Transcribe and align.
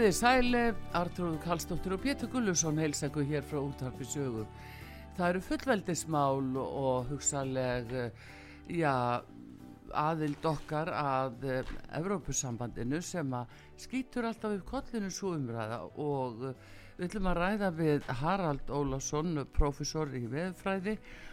Komið 0.00 0.14
þið 0.14 0.16
sæli, 0.16 0.60
Artrúð 0.96 1.34
Kallstóttir 1.44 1.92
og 1.92 1.98
Pétur 2.00 2.30
Gullusson 2.32 2.78
heilsaku 2.80 3.20
hér 3.28 3.42
frá 3.44 3.58
útarpi 3.60 4.06
sögu. 4.08 4.46
Það 5.18 5.26
eru 5.26 5.42
fullveldismál 5.44 6.56
og 6.62 7.10
hugsaleg, 7.10 7.92
já, 8.72 8.94
aðild 9.92 10.48
okkar 10.48 10.88
að 10.96 11.44
Evrópusambandinu 12.00 13.02
sem 13.04 13.36
að 13.42 13.52
skýtur 13.84 14.30
alltaf 14.30 14.56
upp 14.56 14.64
kollinu 14.72 15.12
svo 15.12 15.34
umræða 15.36 15.82
og 16.00 16.48
við 16.48 17.04
ætlum 17.10 17.28
að 17.34 17.40
ræða 17.42 17.70
við 17.82 18.10
Harald 18.22 18.72
Ólásson, 18.72 19.44
profesor 19.52 20.16
í 20.16 20.24
veðfræði 20.32 20.96
og 20.96 21.29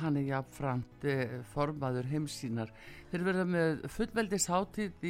hann 0.00 0.18
er 0.20 0.26
jáfnframt 0.30 1.06
formaður 1.52 2.10
heimsínar. 2.10 2.72
Þeir 3.10 3.26
verða 3.26 3.46
með 3.48 3.86
fullveldisháttíð 3.94 5.08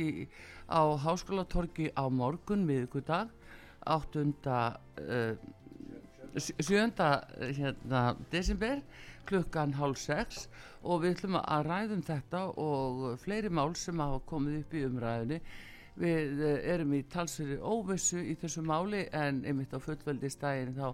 á 0.70 0.82
Háskólatorgi 1.02 1.90
á 1.94 2.04
morgun 2.10 2.66
miðugudag 2.68 3.32
8. 3.86 4.26
Uh, 5.00 5.36
7. 6.36 6.92
Hérna, 7.56 8.16
desember 8.30 8.82
klukkan 9.26 9.74
hálf 9.74 9.98
6 9.98 10.48
og 10.86 11.02
við 11.02 11.16
ætlum 11.16 11.38
að 11.40 11.68
ræðum 11.70 12.02
þetta 12.06 12.42
og 12.62 13.06
fleiri 13.22 13.50
mál 13.50 13.72
sem 13.78 13.98
hafa 14.02 14.20
komið 14.28 14.60
upp 14.60 14.76
í 14.76 14.84
umræðinni 14.86 15.40
við 15.96 16.42
erum 16.74 16.92
í 16.92 17.02
talsveri 17.10 17.56
óvissu 17.56 18.20
í 18.20 18.36
þessu 18.36 18.62
máli 18.66 19.06
en 19.16 19.40
einmitt 19.48 19.72
á 19.72 19.80
fullveldistægin 19.80 20.76
þá 20.76 20.92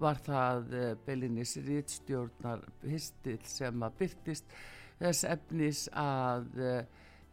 var 0.00 0.20
það 0.24 0.74
Bellinis 1.06 1.56
Ritstjórnar 1.64 2.64
Histil 2.84 3.38
sem 3.48 3.82
að 3.86 3.98
byrtist 4.00 4.54
þess 4.98 5.26
efnis 5.28 5.84
að, 5.98 6.48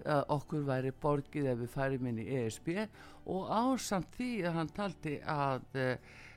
að 0.06 0.34
okkur 0.36 0.66
væri 0.68 0.94
borgið 1.02 1.52
ef 1.54 1.62
við 1.62 1.74
færim 1.76 2.10
inn 2.12 2.22
í 2.22 2.28
ESB 2.42 2.72
og 3.32 3.50
ásamt 3.50 4.16
því 4.18 4.32
að 4.50 4.58
hann 4.60 4.74
taldi 4.76 5.18
að, 5.30 5.66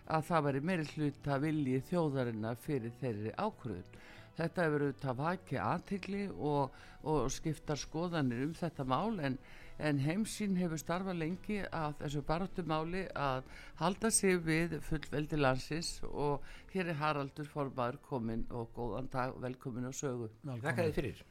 að 0.06 0.26
það 0.28 0.46
væri 0.48 0.64
meiri 0.70 0.88
hlut 0.94 1.28
að 1.28 1.46
vilji 1.48 1.84
þjóðarinnar 1.90 2.60
fyrir 2.60 2.96
þeirri 3.00 3.32
ákvörðun. 3.38 4.00
Þetta 4.34 4.64
hefur 4.66 4.84
auðvitað 4.84 5.20
vakið 5.20 5.60
aðtikli 5.62 6.24
og, 6.34 6.78
og 7.06 7.28
skiptar 7.32 7.78
skoðanir 7.78 8.48
um 8.48 8.56
þetta 8.58 8.86
mál 8.90 9.20
en, 9.22 9.38
en 9.78 9.98
heimsín 9.98 10.56
hefur 10.58 10.78
starfað 10.78 11.18
lengi 11.18 11.60
að 11.66 11.96
þessu 12.02 12.22
barátumáli 12.28 13.04
að 13.18 13.48
halda 13.80 14.10
sig 14.14 14.38
við 14.46 14.78
fullveldi 14.86 15.40
landsins 15.40 15.96
og 16.10 16.44
hér 16.72 16.92
er 16.92 17.00
Haraldur 17.00 17.48
Formaður 17.50 17.98
komin 18.06 18.46
og 18.50 18.70
góðan 18.76 19.10
dag, 19.12 19.34
velkomin 19.42 19.90
og 19.90 19.96
sögu. 19.98 20.30
Þakka 20.44 20.76
þið 20.82 20.98
fyrir. 21.00 21.24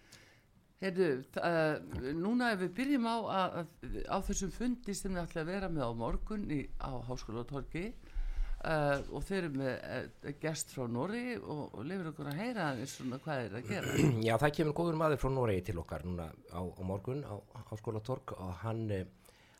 Heyrðu, 0.83 1.09
uh, 1.39 2.09
núna 2.19 2.51
ef 2.51 2.65
við 2.65 2.73
byrjum 2.79 3.05
á, 3.07 3.17
að, 3.39 3.69
á 4.11 4.17
þessum 4.27 4.51
fundi 4.51 4.95
sem 4.97 5.13
við 5.13 5.21
ætlum 5.21 5.45
að 5.45 5.51
vera 5.53 5.69
með 5.71 5.85
á 5.87 5.91
morgun 5.95 6.43
í, 6.51 6.65
á 6.83 6.91
Háskólatorgi 7.07 7.85
uh, 8.63 9.01
og 9.13 9.25
þeir 9.27 9.39
eru 9.41 9.59
með 9.59 9.73
uh, 9.73 10.31
gest 10.41 10.73
frá 10.73 10.87
Nóri 10.91 11.23
og, 11.37 11.63
og 11.73 11.85
lefur 11.87 12.11
okkur 12.11 12.31
að 12.31 12.39
heyra 12.41 12.69
og 12.75 13.25
hvað 13.25 13.43
er 13.43 13.57
að 13.59 13.69
gera. 13.69 13.97
Já, 14.27 14.33
það 14.41 14.55
kemur 14.59 14.77
góður 14.79 14.99
maður 15.01 15.21
frá 15.23 15.33
Nóri 15.33 15.59
til 15.65 15.77
okkar 15.81 16.07
núna 16.07 16.29
á, 16.31 16.61
á 16.63 16.81
morgun 16.87 17.23
á 17.27 17.35
Háskólatorg 17.71 18.35
og 18.37 18.55
hann, 18.63 18.87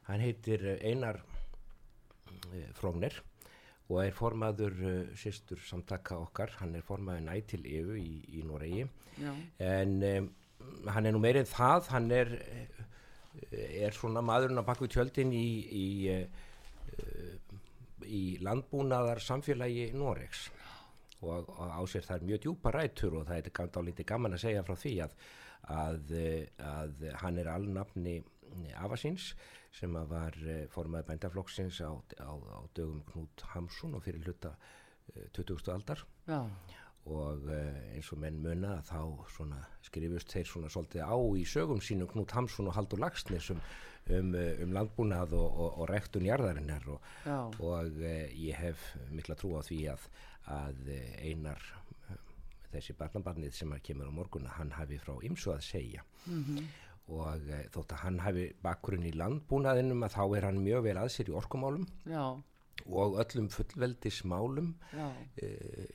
hann 0.09 0.25
heitir 0.25 0.65
Einar 0.79 1.21
Frómner 2.77 3.15
og 3.91 3.99
er 4.05 4.15
formaður 4.15 4.77
sýstur 5.19 5.59
samtaka 5.67 6.15
okkar, 6.23 6.53
hann 6.61 6.73
er 6.79 6.85
formaður 6.87 7.25
nætil 7.27 7.65
EU 7.67 7.97
í, 7.99 8.23
í 8.39 8.45
Noregi. 8.47 8.87
En 9.61 9.99
um, 10.07 10.29
hann 10.89 11.05
er 11.05 11.13
nú 11.13 11.21
meirinn 11.21 11.47
það, 11.49 11.89
hann 11.93 12.09
er, 12.15 12.31
er 13.51 13.95
svona 13.95 14.23
maðurinn 14.25 14.61
á 14.61 14.65
bakvið 14.65 14.95
tjöldin 14.95 15.33
í, 15.35 15.47
í, 15.67 15.85
í 18.07 18.23
landbúnaðar 18.43 19.21
samfélagi 19.23 19.89
Noregs 19.97 20.47
og, 21.23 21.49
og 21.49 21.71
á 21.71 21.81
sér 21.89 22.05
það 22.07 22.17
er 22.17 22.27
mjög 22.29 22.43
djúpa 22.45 22.73
rætur 22.75 23.17
og 23.19 23.25
það 23.29 23.39
er 23.39 23.55
gæmt 23.59 23.79
á 23.79 23.81
lítið 23.87 24.09
gaman 24.11 24.37
að 24.37 24.43
segja 24.45 24.67
frá 24.67 24.75
því 24.83 24.93
að, 25.05 25.17
að, 25.79 26.13
að 26.73 27.03
hann 27.23 27.41
er 27.41 27.51
alnafni 27.53 28.15
Afasins 28.77 29.31
sem 29.73 29.95
að 29.97 30.11
var 30.11 30.37
formaði 30.69 31.09
bændaflokksins 31.09 31.81
á, 31.81 31.91
á, 32.21 32.31
á 32.33 32.59
dögum 32.77 33.01
Knút 33.09 33.45
Hamsun 33.55 33.97
og 33.97 34.05
fyrir 34.05 34.27
hluta 34.27 34.53
20. 35.33 35.71
aldar 35.73 36.05
Já 36.29 36.43
og 37.03 37.49
eins 37.51 38.09
og 38.15 38.19
menn 38.21 38.39
muna 38.39 38.77
þá 38.87 38.99
skrifust 39.83 40.31
þeir 40.31 40.47
svona 40.47 40.69
svolítið 40.71 41.03
á 41.03 41.15
í 41.35 41.43
sögum 41.47 41.81
sínum 41.83 42.07
Knút 42.07 42.31
Hamsun 42.31 42.69
og 42.71 42.77
Haldur 42.77 43.01
Lagsnes 43.03 43.49
um, 43.51 43.59
um, 44.09 44.33
um 44.65 44.75
landbúnað 44.75 45.35
og, 45.37 45.47
og, 45.47 45.79
og 45.81 45.89
rektun 45.91 46.27
jarðarinnar 46.27 46.87
og, 46.91 47.09
og 47.63 47.99
ég 48.03 48.59
hef 48.59 48.85
mikla 49.11 49.37
trú 49.39 49.55
á 49.57 49.61
því 49.63 49.79
að, 49.93 50.07
að 50.53 50.93
einar 51.23 51.61
þessi 52.73 52.95
barnabarnið 52.97 53.53
sem 53.53 53.75
kemur 53.85 54.09
á 54.09 54.13
morgun 54.13 54.49
hann 54.49 54.73
hafi 54.73 54.97
frá 55.01 55.13
ymsu 55.23 55.53
að 55.53 55.61
segja. 55.61 56.03
Mm 56.25 56.43
-hmm. 56.43 56.71
og 57.13 57.51
þótt 57.73 57.93
að 57.93 58.03
hann 58.03 58.19
hafi 58.19 58.45
bakgrunn 58.63 59.05
í 59.05 59.11
landbúnaðinum 59.11 60.03
að 60.03 60.15
þá 60.15 60.37
er 60.37 60.45
hann 60.45 60.63
mjög 60.63 60.83
vel 60.83 60.97
að 60.97 61.09
sér 61.11 61.29
í 61.29 61.37
orkumálum. 61.37 61.87
Já 62.05 62.41
og 62.85 63.19
öllum 63.22 63.47
fullveldismálum 63.53 64.73
e, 65.39 65.50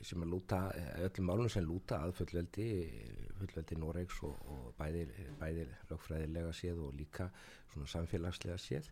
sem 0.05 0.23
að 0.23 0.31
lúta 0.33 0.61
öllum 1.05 1.27
málum 1.29 1.49
sem 1.51 1.65
lúta 1.65 1.99
að 2.05 2.15
fullveldi 2.21 2.69
fullveldi 3.37 3.77
Noregs 3.79 4.21
og, 4.25 4.39
og 4.49 4.71
bæði, 4.79 5.05
bæði 5.39 5.67
lögfræðilega 5.91 6.55
séð 6.55 6.81
og 6.87 6.95
líka 6.97 7.29
svona 7.73 7.91
samfélagslega 7.93 8.57
séð. 8.61 8.89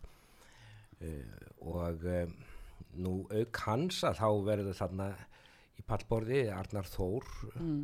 E, 1.00 1.10
og 1.66 2.06
e, 2.06 2.22
nú 3.02 3.16
auk 3.34 3.64
hans 3.66 4.04
að 4.06 4.22
þá 4.22 4.28
verður 4.46 4.78
þarna 4.78 5.10
í 5.78 5.84
pallborði 5.86 6.40
Arnar 6.54 6.88
Þór 6.88 7.26
mm. 7.58 7.82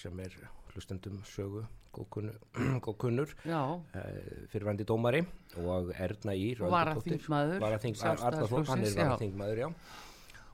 sem 0.00 0.18
er 0.24 0.34
hlustendum 0.72 1.20
sögu 1.28 1.62
góðkunnur 2.86 3.34
uh, 3.44 3.80
fyrirvændi 4.52 4.86
dómari 4.88 5.20
og 5.60 5.92
Erna 5.92 6.34
Ír 6.36 6.62
Varaþingmaður 6.64 7.60
hann 8.70 8.86
er 8.86 8.96
varaþingmaður 8.96 9.62
já. 9.66 9.68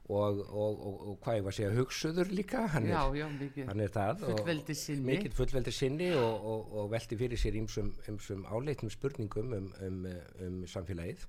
Og, 0.09 0.39
og, 0.41 0.79
og, 0.89 1.01
og 1.11 1.17
hvað 1.21 1.37
ég 1.37 1.43
var 1.45 1.53
að 1.53 1.57
segja 1.59 1.73
hugsuður 1.77 2.31
líka 2.33 2.63
hann 2.73 2.87
er, 2.89 2.95
já, 2.95 3.03
já, 3.21 3.67
hann 3.69 3.83
er 3.85 3.91
það 3.93 4.23
fullveldi 4.23 4.77
sinni. 4.81 5.19
fullveldi 5.37 5.75
sinni 5.77 6.09
og 6.17 6.89
veldi 6.95 7.19
fyrir 7.21 7.41
sér 7.43 7.59
ymsum 7.61 8.47
áleitnum 8.49 8.95
spurningum 8.95 9.53
um, 9.59 9.69
um, 9.85 10.01
um 10.47 10.57
samfélagið. 10.65 11.29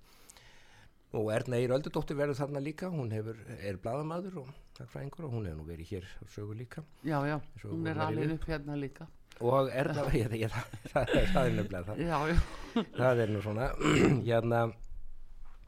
Og 1.19 1.27
Erna 1.33 1.59
Ír 1.59 1.73
Öldudóttir 1.75 2.15
verður 2.15 2.37
þarna 2.39 2.63
líka 2.63 2.87
hún 2.93 3.11
hefur, 3.11 3.37
er 3.59 3.77
bladamadur 3.83 4.45
og 4.45 4.49
og 4.79 5.31
hún 5.33 5.49
hefur 5.49 5.59
nú 5.59 5.67
verið 5.67 5.95
hér 5.97 6.05
á 6.07 6.23
sögu 6.31 6.55
líka. 6.55 6.85
Já 7.03 7.19
já, 7.27 7.41
hún 7.65 7.89
er 7.89 7.99
alveg 7.99 8.37
upp 8.37 8.47
hérna 8.47 8.79
líka 8.79 9.09
og 9.39 9.69
er 9.71 9.89
það, 9.95 10.11
ég, 10.19 10.35
ég, 10.43 10.59
það, 10.91 11.15
það 11.33 11.39
er 11.41 11.55
nefnilega 11.55 11.85
það. 11.87 12.03
Já, 12.03 12.17
já. 12.33 12.83
það 12.97 13.23
er 13.23 13.33
nú 13.33 13.41
svona 13.45 13.69
hérna 14.27 14.65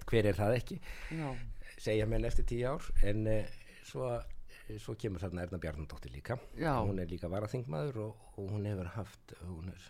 hver 0.10 0.28
er 0.28 0.38
það 0.38 0.58
ekki? 0.58 0.78
Já. 1.16 1.30
segja 1.82 2.10
menn 2.10 2.28
eftir 2.28 2.48
tíu 2.50 2.68
ár 2.74 2.90
en 3.08 3.24
uh, 3.32 3.56
svo, 3.88 4.12
svo 4.82 4.96
kemur 5.00 5.24
þarna 5.24 5.48
Erna 5.48 5.62
Bjarnadóttir 5.62 6.14
líka. 6.14 6.38
Hún 6.58 7.02
er 7.02 7.10
líka 7.10 7.32
varaþingmaður 7.32 8.04
og, 8.08 8.30
og 8.36 8.54
hún 8.54 8.68
hefur 8.70 8.92
haft 8.98 9.36
hún 9.46 9.72
er, 9.72 9.90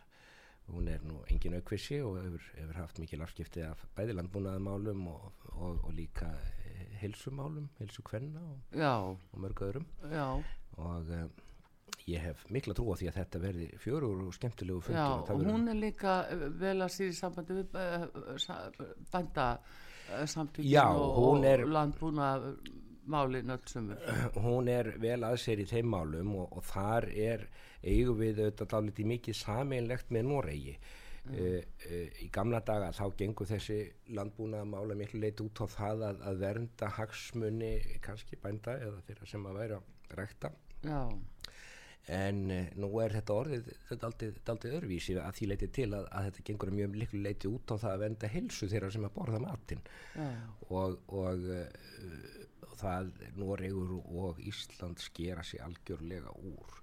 hún 0.71 0.89
er 0.93 1.03
nú 1.07 1.19
engin 1.33 1.57
aukvissi 1.57 1.99
og 2.05 2.21
hefur, 2.21 2.47
hefur 2.59 2.81
haft 2.83 3.01
mikil 3.01 3.25
afskipti 3.25 3.65
af 3.65 3.81
bæði 3.97 4.19
landbúnaðamálum 4.19 5.07
og, 5.11 5.45
og, 5.55 5.81
og 5.81 5.93
líka 5.97 6.29
uh, 6.29 6.81
helsumálum, 7.01 7.71
helsu 7.81 8.05
kvenna 8.05 8.45
og 8.53 9.41
mörg 9.41 9.65
öðrum. 9.67 9.89
Og 10.77 11.09
uh, 11.09 11.25
ég 12.11 12.25
hef 12.25 12.43
mikla 12.53 12.75
trú 12.77 12.91
á 12.91 12.95
því 12.99 13.09
að 13.11 13.17
þetta 13.21 13.41
verði 13.45 13.69
fjörur 13.81 14.25
og 14.25 14.35
skemmtilegu 14.35 14.83
fundur 14.85 15.01
Já, 15.01 15.33
og 15.35 15.45
hún 15.47 15.71
er 15.71 15.79
líka 15.79 16.17
vel 16.61 16.77
að 16.79 16.93
sýri 16.95 17.17
sambandi 17.17 17.57
við 17.61 17.79
uh, 17.79 18.05
bænda 19.13 19.47
uh, 19.57 20.23
samtökin 20.29 20.77
og, 20.85 21.19
og 21.25 21.67
landbúna 21.71 22.31
málinn 23.11 23.49
öll 23.49 23.67
sömur? 23.67 23.97
Hún 24.45 24.69
er 24.71 24.93
vel 25.01 25.21
að 25.25 25.37
sér 25.41 25.61
í 25.63 25.67
þeim 25.69 25.91
málum 25.91 26.35
og, 26.41 26.57
og 26.57 26.65
þar 26.69 27.09
er 27.11 27.45
eigum 27.81 28.19
við 28.19 28.43
auðvitað 28.45 28.75
álítið 28.77 29.09
mikið 29.15 29.39
sameinlegt 29.39 30.11
með 30.13 30.27
Noregi. 30.29 30.75
Mm. 31.21 31.35
Uh, 31.37 31.57
uh, 31.85 32.21
í 32.25 32.27
gamla 32.33 32.63
daga 32.65 32.89
þá 32.97 33.03
gengur 33.17 33.49
þessi 33.49 33.77
landbúna 34.17 34.63
mála 34.65 34.97
miklu 34.97 35.21
leit 35.21 35.41
út 35.43 35.61
á 35.61 35.65
það 35.69 36.07
að, 36.07 36.23
að 36.31 36.39
vernda 36.41 36.89
hagsmunni 36.95 37.73
kannski 38.01 38.39
bænda 38.41 38.79
eða 38.81 39.03
þeirra 39.05 39.29
sem 39.29 39.45
að 39.45 39.59
væra 39.59 39.77
rekta 40.17 40.49
Já. 40.81 41.03
En 42.09 42.39
uh, 42.51 42.69
nú 42.81 42.89
er 43.03 43.15
þetta 43.17 43.37
orðið 43.37 43.67
þetta 43.89 44.07
aldrei, 44.09 44.29
aldrei 44.53 44.71
örvísi 44.79 45.17
að 45.21 45.35
því 45.37 45.49
leiti 45.51 45.69
til 45.79 45.89
að, 45.93 46.07
að 46.09 46.29
þetta 46.29 46.45
gengur 46.49 46.73
mjög 46.77 46.95
miklu 46.95 47.21
leiti 47.25 47.51
út 47.51 47.73
á 47.73 47.75
það 47.75 47.91
að 47.91 48.05
vernda 48.05 48.31
helsu 48.35 48.69
þeirra 48.71 48.93
sem 48.95 49.05
að 49.05 49.15
borða 49.17 49.41
matinn. 49.43 49.83
Og, 50.69 50.97
og 51.13 51.45
það 52.81 53.11
Noregur 53.37 53.93
og 54.01 54.41
Ísland 54.41 55.03
skera 55.03 55.45
sér 55.45 55.67
algjörlega 55.67 56.33
úr 56.41 56.79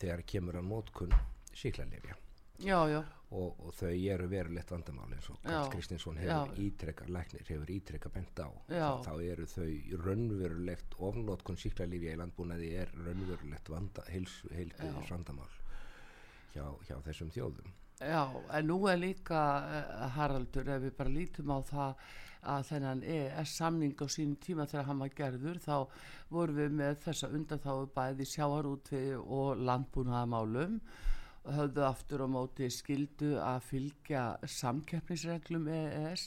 þegar 0.00 0.24
kemur 0.26 0.58
að 0.58 0.66
mótkun 0.68 1.14
síklarlefja 1.56 2.16
já, 2.60 2.88
já. 2.90 3.04
Og, 3.30 3.60
og 3.62 3.74
þau 3.78 3.92
eru 3.94 4.24
verulegt 4.26 4.72
vandamál 4.74 5.12
eins 5.14 5.28
og 5.30 5.36
Karl 5.44 5.68
Kristinsson 5.70 6.16
hefur 6.18 6.56
ítrekka 6.58 7.04
læknir 7.06 7.44
hefur 7.46 7.68
ítrekka 7.70 8.10
bent 8.10 8.40
á. 8.42 8.50
Þá, 8.66 9.04
þá 9.06 9.12
eru 9.22 9.46
þau 9.46 9.68
raunverulegt 10.02 10.96
ofnlótkun 10.98 11.60
síklarlífja 11.62 12.16
í 12.16 12.18
landbúnaði 12.18 12.72
er 12.82 12.90
raunverulegt 13.04 13.70
vanda, 13.70 14.02
heilsu, 14.10 14.50
heilsu 14.50 14.90
vandamál 15.12 15.52
hjá, 16.56 16.64
hjá 16.88 16.96
þessum 17.06 17.30
þjóðum. 17.30 17.70
Já, 18.00 18.24
en 18.56 18.66
nú 18.66 18.80
er 18.88 18.98
líka 18.98 19.44
uh, 19.60 20.04
Haraldur, 20.16 20.66
ef 20.72 20.82
við 20.86 20.96
bara 20.96 21.12
lítum 21.12 21.52
á 21.52 21.58
það 21.68 22.04
að 22.50 22.66
þennan 22.70 23.02
ES 23.04 23.54
samning 23.60 23.94
á 24.00 24.06
sínum 24.08 24.38
tíma 24.40 24.64
þegar 24.68 24.86
hann 24.88 25.02
var 25.02 25.12
gerður 25.16 25.58
þá 25.60 25.74
vorum 26.32 26.56
við 26.56 26.76
með 26.78 27.00
þessa 27.04 27.28
undan 27.36 27.60
þá 27.60 27.72
bæði 27.94 28.26
sjáarúti 28.30 29.02
og 29.20 29.60
landbúnaðamálum 29.60 30.78
höfðu 31.44 31.84
aftur 31.86 32.24
á 32.24 32.28
móti 32.30 32.68
skildu 32.72 33.34
að 33.40 33.64
fylgja 33.70 34.24
samkeppnisreglum 34.44 35.68
EES 35.72 36.26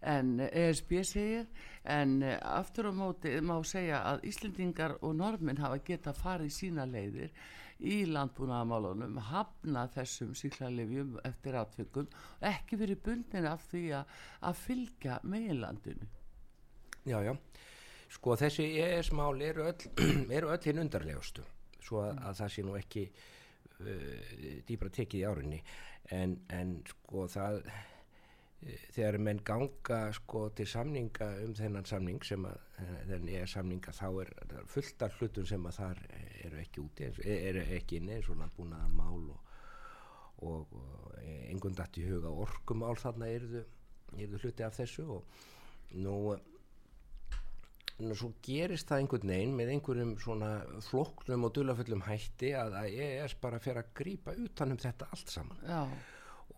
en 0.00 0.36
ESB 0.46 1.00
segir 1.02 1.46
en 1.84 2.20
aftur 2.22 2.90
á 2.90 2.92
móti 2.94 3.32
má 3.42 3.56
segja 3.66 4.02
að 4.12 4.28
Íslendingar 4.30 4.98
og 5.02 5.16
normin 5.18 5.58
hafa 5.58 5.80
geta 5.84 6.14
farið 6.14 6.52
sína 6.54 6.86
leiðir 6.86 7.32
í 7.78 8.02
landbúnaðamálunum 8.10 9.18
hafna 9.30 9.86
þessum 9.94 10.34
síklarlefjum 10.38 11.18
eftir 11.26 11.58
atvikum 11.58 12.08
ekki 12.42 12.78
verið 12.78 13.02
bundin 13.06 13.46
af 13.46 13.66
því 13.70 13.84
að, 14.00 14.14
að 14.42 14.62
fylgja 14.64 15.18
meginlandinu. 15.22 16.08
Já, 17.06 17.22
já. 17.22 17.34
Sko 18.08 18.34
þessi 18.40 18.66
EES 18.80 19.12
mál 19.14 19.38
eru 19.44 19.68
öll, 19.68 19.88
öll 20.54 20.64
hinn 20.64 20.82
undarlegustu. 20.82 21.44
Svo 21.78 22.02
að, 22.02 22.18
að 22.26 22.40
það 22.40 22.54
sé 22.54 22.64
nú 22.66 22.76
ekki 22.78 23.04
dýbra 24.68 24.90
tekið 24.94 25.20
í 25.20 25.28
árinni. 25.28 25.60
En, 26.14 26.38
en 26.54 26.78
sko 26.88 27.26
það 27.30 27.60
uh, 27.62 27.84
þegar 28.94 29.18
menn 29.22 29.40
ganga 29.46 29.98
sko 30.16 30.48
til 30.56 30.66
samninga 30.66 31.28
um 31.44 31.52
þennan 31.54 31.86
samning 31.86 32.24
sem 32.26 32.46
að 32.48 32.56
þennan 32.78 33.28
er 33.38 33.50
samninga 33.50 33.94
þá 33.94 34.06
er, 34.24 34.32
fullt 34.72 35.04
af 35.06 35.18
hlutun 35.18 35.46
sem 35.46 35.68
að 35.68 35.78
þar 35.78 36.00
eru 36.46 36.62
ekki 36.62 36.82
úti 36.82 37.10
eru 37.34 37.62
ekki 37.76 38.00
inni 38.00 38.16
eins 38.16 38.30
og 38.32 38.40
landbúnaða 38.40 38.88
mál 38.98 39.28
og, 39.34 39.54
og, 40.48 40.74
og 40.74 41.20
engun 41.52 41.78
dætt 41.78 42.00
í 42.02 42.08
huga 42.08 42.34
orkumál 42.46 42.98
þarna 42.98 43.30
eru 43.30 43.62
þau 43.62 44.42
hluti 44.42 44.66
af 44.66 44.78
þessu. 44.80 45.06
Og 45.06 45.96
nú 46.02 46.16
en 47.98 48.14
svo 48.14 48.30
gerist 48.44 48.90
það 48.90 49.02
einhvern 49.02 49.32
veginn 49.32 49.56
með 49.58 49.72
einhverjum 49.74 50.12
svona 50.22 50.52
floknum 50.86 51.48
og 51.48 51.54
dulaföllum 51.56 52.04
hætti 52.06 52.52
að 52.58 52.78
EES 52.90 53.34
bara 53.42 53.58
fer 53.62 53.80
að 53.80 53.90
grýpa 54.00 54.36
utanum 54.38 54.78
þetta 54.80 55.10
allt 55.14 55.34
saman. 55.34 55.66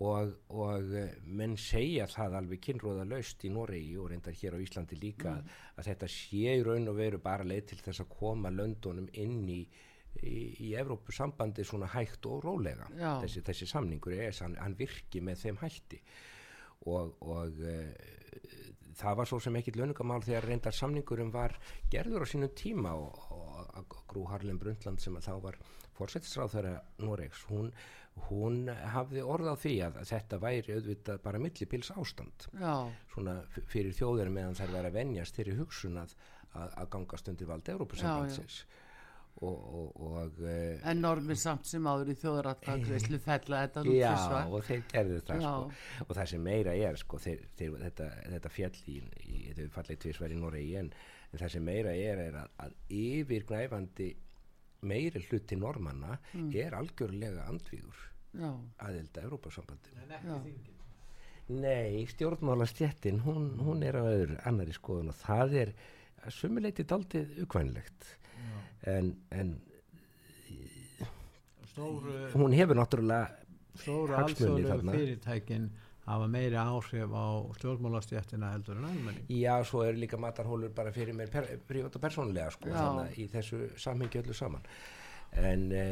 Og, 0.01 0.31
og 0.57 0.95
eh, 0.97 1.17
menn 1.29 1.59
segja 1.61 2.07
það 2.09 2.39
alveg 2.39 2.63
kynróða 2.65 3.05
laust 3.09 3.43
í 3.45 3.51
Noregi 3.53 3.99
og 4.01 4.09
reyndar 4.13 4.37
hér 4.39 4.57
á 4.57 4.63
Íslandi 4.65 4.97
líka 4.97 5.35
mm. 5.35 5.41
að, 5.41 5.59
að 5.77 5.89
þetta 5.91 6.09
sé 6.15 6.55
í 6.57 6.63
raun 6.65 6.89
og 6.89 6.97
veru 6.97 7.21
bara 7.21 7.45
leið 7.45 7.67
til 7.73 7.81
þess 7.83 8.05
að 8.07 8.13
koma 8.15 8.53
löndunum 8.55 9.11
inn 9.21 9.43
í 9.51 9.61
í, 10.19 10.37
í 10.67 10.73
Evrópusambandi 10.79 11.65
svona 11.67 11.89
hægt 11.93 12.27
og 12.31 12.45
rólega. 12.45 12.89
Þessi, 13.25 13.45
þessi 13.47 13.69
samningur 13.71 14.17
EES, 14.17 14.43
hann, 14.47 14.57
hann 14.61 14.77
virki 14.79 15.23
með 15.25 15.45
þeim 15.45 15.61
hætti. 15.63 16.01
Og, 16.89 17.13
og 17.29 17.61
e, 17.61 17.77
það 18.99 19.21
var 19.21 19.31
svo 19.31 19.39
sem 19.43 19.57
ekkit 19.61 19.79
löningamál 19.81 20.23
þegar 20.25 20.49
reyndar 20.49 20.77
samningurum 20.77 21.31
var 21.35 21.57
gerður 21.93 22.25
á 22.25 22.31
sínum 22.31 22.53
tíma 22.57 22.95
og, 22.99 23.21
og 23.31 23.97
Grú 24.11 24.27
Harlem 24.31 24.59
Brundtland 24.59 25.03
sem 25.03 25.17
þá 25.23 25.33
var 25.43 25.59
fórsættisráð 25.99 26.55
þeirra 26.55 26.75
Noregs, 27.05 27.45
hún, 27.51 27.71
hún 28.29 28.69
hafði 28.95 29.25
orð 29.25 29.53
á 29.53 29.57
því 29.61 29.75
að, 29.87 29.99
að 30.03 30.13
þetta 30.15 30.41
væri 30.43 30.77
auðvitað 30.77 31.23
bara 31.25 31.43
millipils 31.43 31.93
ástand 31.95 32.47
Já. 32.57 32.75
svona 33.13 33.41
fyrir 33.71 33.97
þjóður 33.97 34.33
meðan 34.35 34.59
þær 34.59 34.77
var 34.77 34.91
að 34.91 35.01
venjast 35.01 35.39
þeirri 35.39 35.59
hugsun 35.61 36.01
að, 36.01 36.15
að 36.57 36.95
gangast 36.97 37.33
undir 37.33 37.51
vald 37.51 37.75
Európa-sambandsins 37.75 38.63
Og, 38.65 38.80
og, 39.49 39.93
og, 39.97 40.41
eh, 40.45 40.81
en 40.91 41.01
normið 41.01 41.39
samt 41.41 41.69
sem 41.69 41.87
áður 41.89 42.13
í 42.13 42.17
þjóðratkvæðslu 42.21 43.21
fella 43.29 43.63
þetta 43.65 43.85
já 43.89 44.11
svar. 44.21 44.51
og 44.51 44.67
þeir 44.67 44.83
gerðu 44.91 45.21
það 45.29 45.45
sko. 45.45 45.71
og 46.07 46.19
það 46.19 46.33
sem 46.33 46.45
meira 46.45 46.75
er 46.77 47.01
sko, 47.01 47.21
þeir, 47.25 47.47
þeir, 47.57 47.79
þetta, 47.87 48.09
þetta 48.35 48.53
fjall 48.57 48.83
í, 48.93 48.99
í 49.25 49.55
þau 49.57 49.65
fallið 49.79 50.03
tvísverði 50.05 50.37
í 50.37 50.43
Noregi 50.43 50.75
en, 50.83 50.91
en 51.31 51.43
það 51.45 51.55
sem 51.57 51.65
meira 51.71 51.95
er, 51.97 52.25
er 52.27 52.41
að, 52.43 52.53
að 52.67 52.77
yfirgnæfandi 53.01 54.11
meiri 54.91 55.25
hluti 55.29 55.57
normanna 55.61 56.19
mm. 56.33 56.53
er 56.57 56.77
algjörlega 56.77 57.49
andvíður 57.49 58.07
aðelda 58.81 59.25
Európa-sambandinu 59.27 60.05
en 60.05 60.15
ekki 60.19 60.37
þingin 60.45 60.77
nei, 61.51 62.07
stjórnmála 62.07 62.67
stjettin 62.71 63.25
hún, 63.25 63.57
hún 63.59 63.83
er 63.83 63.99
á 63.99 64.05
öðru 64.07 64.37
annari 64.47 64.75
skoðun 64.77 65.11
og 65.11 65.19
það 65.19 65.57
er 65.65 65.73
sumuleitið 66.29 66.95
aldrei 66.97 67.43
ukvænlegt 67.45 68.09
en, 68.91 69.13
en 69.31 69.55
stóru, 71.71 72.17
hún 72.35 72.57
hefur 72.57 72.79
náttúrulega 72.79 73.29
stóru 73.81 74.17
alþjóðlegu 74.19 74.91
fyrirtækin 74.91 75.71
hafa 76.11 76.27
meiri 76.27 76.59
áhrif 76.59 77.13
á 77.15 77.27
stjórnmálastjættina 77.59 78.53
heldur 78.55 78.81
en 78.81 78.89
almenning. 78.89 79.27
Já, 79.31 79.61
svo 79.65 79.85
er 79.87 79.99
líka 79.99 80.19
matarhólur 80.19 80.73
bara 80.75 80.93
fyrir 80.93 81.15
mér 81.15 81.31
per, 81.31 81.47
prívat 81.69 81.97
og 81.97 82.03
persónlega 82.03 82.51
sko, 82.55 82.73
í 83.15 83.29
þessu 83.31 83.71
samhengi 83.79 84.23
öllu 84.23 84.35
saman. 84.35 84.65
En 85.39 85.69
e, 85.71 85.85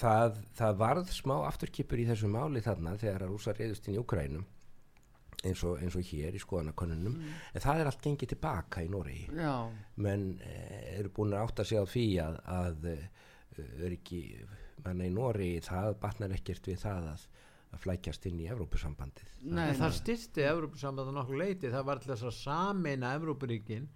það, 0.00 0.40
það 0.58 0.80
varð 0.82 1.14
smá 1.14 1.36
afturkipur 1.46 2.02
í 2.02 2.08
þessu 2.08 2.30
máli 2.32 2.64
þarna 2.64 2.96
þegar 2.98 3.26
að 3.26 3.34
rúsa 3.34 3.54
reyðust 3.54 3.86
inn 3.86 3.98
í 3.98 4.02
Ukrænum 4.02 4.46
eins 5.44 5.62
og, 5.66 5.80
eins 5.82 5.96
og 5.98 6.04
hér 6.08 6.36
í 6.36 6.42
skoðanakonunum 6.42 7.16
mm. 7.18 7.32
en 7.52 7.64
það 7.64 7.80
er 7.80 7.90
allt 7.90 8.04
gengið 8.04 8.32
tilbaka 8.34 8.84
í 8.84 8.90
Noregi. 8.92 9.26
Menn 10.02 10.28
eh, 10.44 10.94
eru 10.96 11.12
búin 11.16 11.34
að 11.34 11.48
átta 11.48 11.66
sig 11.68 11.80
á 11.80 11.84
því 11.88 12.06
að, 12.24 12.38
að 12.56 12.88
eh, 12.92 13.90
ekki, 13.90 14.22
manna 14.84 15.08
í 15.08 15.12
Noregi 15.14 15.64
það 15.66 15.98
batnar 16.02 16.36
ekkert 16.36 16.70
við 16.70 16.80
það 16.84 17.10
að, 17.12 17.26
að 17.72 17.84
flækjast 17.84 18.30
inn 18.30 18.40
í 18.44 18.48
Evrópusambandið. 18.54 19.34
Nei, 19.44 19.68
það, 19.68 19.82
það 19.82 19.98
styrsti 20.00 20.48
Evrópusambandið 20.52 21.18
nokkuð 21.20 21.42
leiti, 21.42 21.74
það 21.74 21.90
var 21.90 22.04
þess 22.06 22.30
að 22.30 22.36
sameina 22.40 23.12
Evrópuríkin 23.18 23.90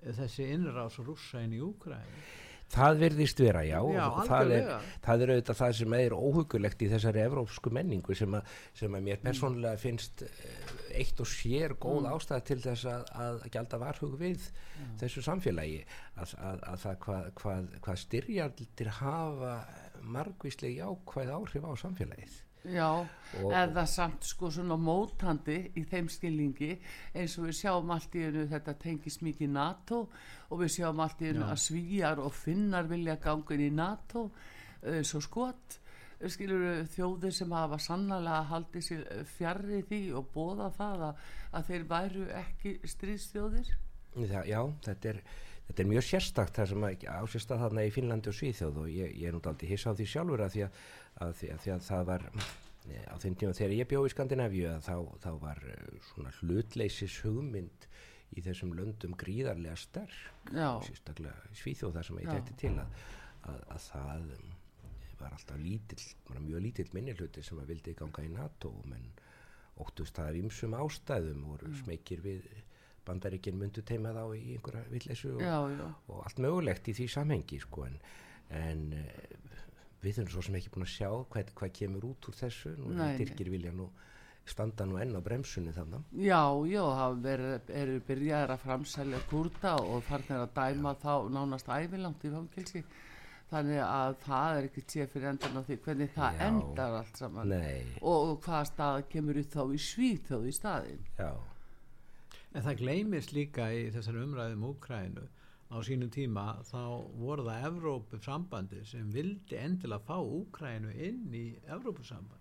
þessi 0.00 0.46
innrás 0.54 0.96
rúsa 1.04 1.42
inn 1.44 1.58
í 1.58 1.60
Úkræði 1.64 2.22
Það 2.70 3.00
verðist 3.00 3.40
vera, 3.42 3.62
já, 3.66 3.78
já 3.94 4.04
það, 4.28 4.52
er, 4.54 4.68
það 5.02 5.24
er 5.24 5.32
auðvitað 5.34 5.58
það 5.60 5.72
sem 5.80 5.94
er 5.98 6.14
óhugulegt 6.14 6.84
í 6.84 6.90
þessari 6.92 7.22
evrópsku 7.24 7.72
menningu 7.74 8.14
sem 8.18 8.36
að, 8.38 8.52
sem 8.78 8.94
að 8.94 9.06
mér 9.08 9.18
mm. 9.18 9.24
persónulega 9.26 9.80
finnst 9.80 10.22
eh, 10.26 10.74
eitt 11.00 11.22
og 11.22 11.30
sér 11.30 11.74
góð 11.82 12.04
mm. 12.04 12.10
ástæð 12.14 12.44
til 12.50 12.58
þess 12.66 12.86
að, 12.92 13.08
að 13.24 13.40
gælda 13.56 13.80
varhug 13.82 14.14
við 14.20 14.44
mm. 14.44 14.92
þessu 15.02 15.24
samfélagi 15.26 15.80
að, 16.14 16.36
að 16.44 16.84
það 16.84 17.00
hvað, 17.06 17.32
hvað, 17.42 17.72
hvað 17.88 18.00
styrjaldir 18.04 18.92
hafa 19.00 19.56
margvíslega 20.18 20.86
jákvæð 20.86 21.34
áhrif 21.40 21.66
á 21.66 21.72
samfélagið 21.82 22.38
Já, 22.68 22.88
og, 23.40 23.52
eða 23.56 23.86
samt 23.88 24.26
sko 24.28 24.50
svona 24.52 24.76
mótandi 24.76 25.56
í 25.80 25.84
þeim 25.88 26.10
skilningi 26.12 26.74
eins 27.16 27.38
og 27.40 27.46
við 27.48 27.56
sjáum 27.62 27.92
allt 27.94 28.16
í 28.20 28.24
enu 28.26 28.44
þetta 28.50 28.74
tengis 28.82 29.20
mikið 29.24 29.52
NATO 29.54 30.00
og 30.50 30.60
við 30.60 30.74
sjáum 30.76 31.00
allt 31.00 31.22
í 31.24 31.30
enu 31.30 31.46
að 31.46 31.62
svíjar 31.64 32.20
og 32.20 32.34
finnar 32.36 32.90
vilja 32.90 33.16
gangin 33.22 33.64
í 33.64 33.70
NATO 33.72 34.26
eins 34.84 35.14
og 35.16 35.24
skot. 35.24 35.78
Skilur 36.20 36.82
þjóðir 36.92 37.32
sem 37.32 37.52
hafa 37.56 37.78
sannlega 37.80 38.42
haldið 38.50 38.84
sér 38.84 39.06
fjarrri 39.38 39.80
því 39.88 40.02
og 40.20 40.26
bóða 40.34 40.68
það 40.76 41.04
að, 41.06 41.22
að 41.56 41.70
þeir 41.70 41.86
væru 41.94 42.26
ekki 42.42 42.74
stríðstjóðir 42.92 43.70
Já, 44.18 44.42
já 44.44 44.60
þetta 44.84 45.08
er 45.14 45.20
þetta 45.70 45.84
er 45.84 45.90
mjög 45.92 46.06
sérstakt 46.06 46.56
það 46.58 46.72
sem 46.72 46.86
ásérstað 47.14 47.62
þarna 47.64 47.84
í 47.86 47.92
Finnlandi 47.94 48.30
og 48.30 48.36
Svíþjóð 48.36 48.80
og 48.82 48.90
ég, 48.90 49.12
ég 49.20 49.30
er 49.30 49.36
nút 49.36 49.46
aldrei 49.46 49.70
hissa 49.70 49.94
á 49.94 49.98
því 49.98 50.06
sjálfur 50.10 50.42
að 50.42 50.54
því 50.56 50.64
að, 50.66 50.80
að, 51.22 51.34
því 51.38 51.50
að, 51.54 51.60
því 51.62 51.72
að 51.74 51.84
það 51.86 52.06
var 52.10 52.26
á 52.90 53.14
þeim 53.22 53.36
tíma 53.38 53.56
þegar 53.60 53.74
ég 53.76 53.90
bjóð 53.90 54.08
í 54.08 54.12
Skandinavíu 54.14 54.72
þá, 54.82 54.94
þá 55.22 55.30
var 55.44 55.60
eh, 55.70 55.90
svona 56.10 56.32
hlutleysis 56.40 57.18
hugmynd 57.22 57.86
í 58.30 58.44
þessum 58.46 58.74
löndum 58.78 59.14
gríðarlega 59.18 59.76
sterk. 59.78 60.18
Sérstaklega 60.86 61.54
svíþjóð 61.60 61.96
þar 61.98 62.08
sem 62.08 62.20
ég 62.22 62.30
tætti 62.30 62.56
til 62.64 62.72
að, 62.78 63.04
að, 63.50 63.62
að 63.74 63.84
það 63.86 64.28
um, 64.36 64.52
var 65.20 65.36
alltaf 65.36 65.60
lítill, 65.60 66.04
var 66.30 66.42
mjög 66.44 66.64
lítill 66.66 66.88
minnilhuti 66.96 67.44
sem 67.46 67.62
að 67.62 67.74
vildi 67.74 67.94
ganga 67.98 68.26
í 68.26 68.32
NATO 68.32 68.72
menn 68.90 69.10
óttust 69.80 70.16
það 70.16 70.30
af 70.30 70.40
ýmsum 70.40 70.76
ástæðum 70.78 71.46
voru 71.50 71.72
smekir 71.80 72.22
við 72.24 72.46
bandaríkinn 73.06 73.58
myndu 73.58 73.84
teima 73.86 74.12
þá 74.16 74.24
í 74.36 74.56
einhverja 74.56 74.84
villessu 74.92 75.34
og, 75.36 75.80
og 76.10 76.24
allt 76.24 76.42
mögulegt 76.42 76.90
í 76.90 76.96
því 76.96 77.08
samhengi 77.14 77.60
sko 77.62 77.86
en, 77.88 77.98
en 78.60 78.84
eh, 78.98 79.34
við 80.04 80.22
erum 80.22 80.32
svo 80.32 80.44
sem 80.44 80.56
ekki 80.60 80.72
búin 80.74 80.86
að 80.86 80.94
sjá 80.94 81.10
hvað, 81.32 81.52
hvað 81.58 81.74
kemur 81.80 82.06
út 82.12 82.30
úr 82.30 82.38
þessu. 82.38 82.72
Nú 82.78 82.94
Tyrkir 83.18 83.52
vilja 83.52 83.72
nú 83.76 83.90
standa 84.48 84.86
nú 84.88 84.96
enn 85.00 85.14
á 85.14 85.20
bremsunni 85.22 85.72
þannig 85.76 86.24
Já, 86.24 86.42
já, 86.66 86.82
það 86.96 87.28
eru 87.82 88.00
byrjaðir 88.08 88.54
að 88.54 88.64
framsælja 88.64 89.20
kurda 89.30 89.76
og 89.84 90.02
farnir 90.08 90.40
að 90.40 90.54
dæma 90.56 90.94
já. 90.96 91.00
þá 91.04 91.14
nánast 91.36 91.70
ævilangt 91.70 92.24
í 92.24 92.32
fangilsi 92.32 92.82
þannig 93.50 93.82
að 93.84 94.16
það 94.24 94.56
er 94.56 94.68
ekki 94.70 94.84
sér 94.86 95.12
fyrir 95.12 95.30
endan 95.34 95.60
á 95.60 95.62
því 95.68 95.78
hvernig 95.84 96.12
það 96.16 96.40
já. 96.40 96.42
endar 96.48 96.98
allt 97.02 97.22
saman. 97.22 97.54
Og, 98.00 98.18
og 98.32 98.34
hvaða 98.46 98.64
stað 98.72 99.00
kemur 99.12 99.40
þá 99.54 99.62
í 99.68 99.80
svít 99.90 100.30
þá 100.32 100.36
í 100.40 100.56
staðin 100.56 101.08
Já 101.18 101.32
En 102.50 102.64
það 102.66 102.80
gleymist 102.80 103.34
líka 103.34 103.68
í 103.70 103.86
þessar 103.94 104.18
umræðum 104.24 104.64
Úkrænu 104.72 105.26
á 105.70 105.76
sínum 105.86 106.10
tíma 106.10 106.58
þá 106.66 106.82
voru 107.20 107.46
það 107.46 107.66
Evrópusambandi 107.68 108.80
sem 108.90 109.10
vildi 109.14 109.58
endilega 109.58 110.02
fá 110.08 110.18
Úkrænu 110.18 110.90
inn 110.98 111.28
í 111.30 111.46
Evrópusamband 111.70 112.40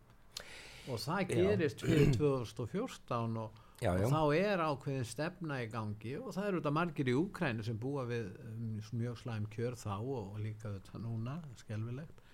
og 0.90 1.02
það 1.04 1.28
gerist 1.30 1.84
fyrir 1.86 2.10
2014 2.16 3.38
og, 3.38 3.60
já, 3.84 3.92
já. 3.94 4.06
og 4.08 4.16
þá 4.16 4.22
er 4.40 4.64
ákveðin 4.66 5.06
stefna 5.06 5.60
í 5.62 5.68
gangi 5.70 6.16
og 6.18 6.34
það 6.34 6.48
eru 6.48 6.62
þetta 6.62 6.74
margir 6.80 7.12
í 7.12 7.16
Úkrænu 7.20 7.68
sem 7.68 7.78
búa 7.78 8.08
við 8.10 8.32
um, 8.48 8.80
mjög 8.98 9.22
slæm 9.22 9.46
kjör 9.54 9.78
þá 9.78 9.94
og, 10.00 10.34
líka 10.42 10.74
þetta 10.74 11.04
núna, 11.04 11.38
skelvilegt 11.62 12.26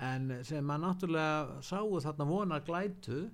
en 0.00 0.38
sem 0.48 0.72
að 0.72 0.84
náttúrulega 0.86 1.60
sáu 1.68 2.00
þarna 2.00 2.28
vonar 2.30 2.64
glætu 2.64 3.26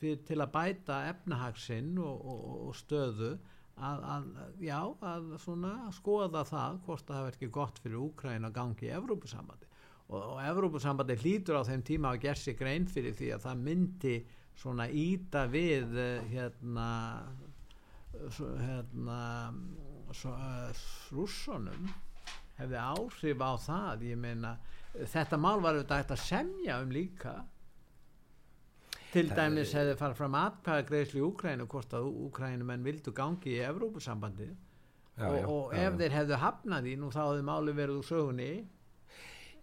fyrir, 0.00 0.20
til 0.28 0.40
að 0.42 0.52
bæta 0.54 0.98
efnahagsinn 1.12 1.94
og, 2.02 2.26
og, 2.32 2.44
og 2.68 2.76
stöðu 2.78 3.32
að, 3.78 4.04
að, 4.14 4.28
já, 4.62 4.78
að 5.12 5.32
svona 5.42 5.74
skoða 5.94 6.44
það 6.48 6.80
hvort 6.86 7.06
það 7.06 7.20
hefur 7.20 7.36
ekki 7.36 7.50
gott 7.58 7.82
fyrir 7.82 8.00
Úkræn 8.02 8.48
að 8.48 8.56
gangi 8.58 8.88
í 8.88 8.94
Evrópusambandi 8.96 9.68
og, 10.08 10.18
og 10.22 10.40
Evrópusambandi 10.42 11.18
hlýtur 11.22 11.60
á 11.60 11.68
þeim 11.68 11.84
tíma 11.86 12.14
að 12.14 12.24
gerð 12.26 12.42
sig 12.42 12.58
grein 12.58 12.88
fyrir 12.90 13.14
því 13.18 13.32
að 13.36 13.46
það 13.46 13.62
myndi 13.68 14.16
svona 14.58 14.88
íta 14.90 15.44
við 15.50 15.94
eh, 16.02 16.24
hérna 16.32 16.88
hérna 18.18 19.18
svo, 20.16 20.32
uh, 20.32 20.82
rússonum 21.12 21.90
hefði 22.58 22.80
áhrif 22.80 23.44
á 23.44 23.52
það. 23.62 24.04
Ég 24.08 24.18
meina 24.18 24.56
þetta 24.96 25.38
mál 25.38 25.60
var 25.62 25.76
auðvitað 25.76 26.14
að 26.16 26.24
semja 26.24 26.80
um 26.82 26.92
líka 26.94 27.36
til 29.12 29.30
dæmis 29.32 29.74
hefði 29.76 29.96
farið 29.98 30.18
fram 30.20 30.38
aðkvæðagreysli 30.38 31.20
í 31.20 31.26
Úkrænu 31.26 31.66
hvort 31.70 31.94
að 31.96 32.08
Úkrænumenn 32.26 32.84
vildu 32.84 33.14
gangi 33.16 33.54
í 33.56 33.62
Evrópusambandi 33.64 34.48
og, 35.18 35.38
og 35.48 35.72
ef 35.74 35.94
já. 35.94 35.98
þeir 36.02 36.16
hefðu 36.18 36.40
hafnað 36.42 36.90
í 36.90 36.96
nú 37.00 37.08
þá 37.14 37.22
hefðu 37.24 37.46
máli 37.48 37.74
verið 37.78 38.00
úr 38.02 38.08
sögunni 38.08 38.50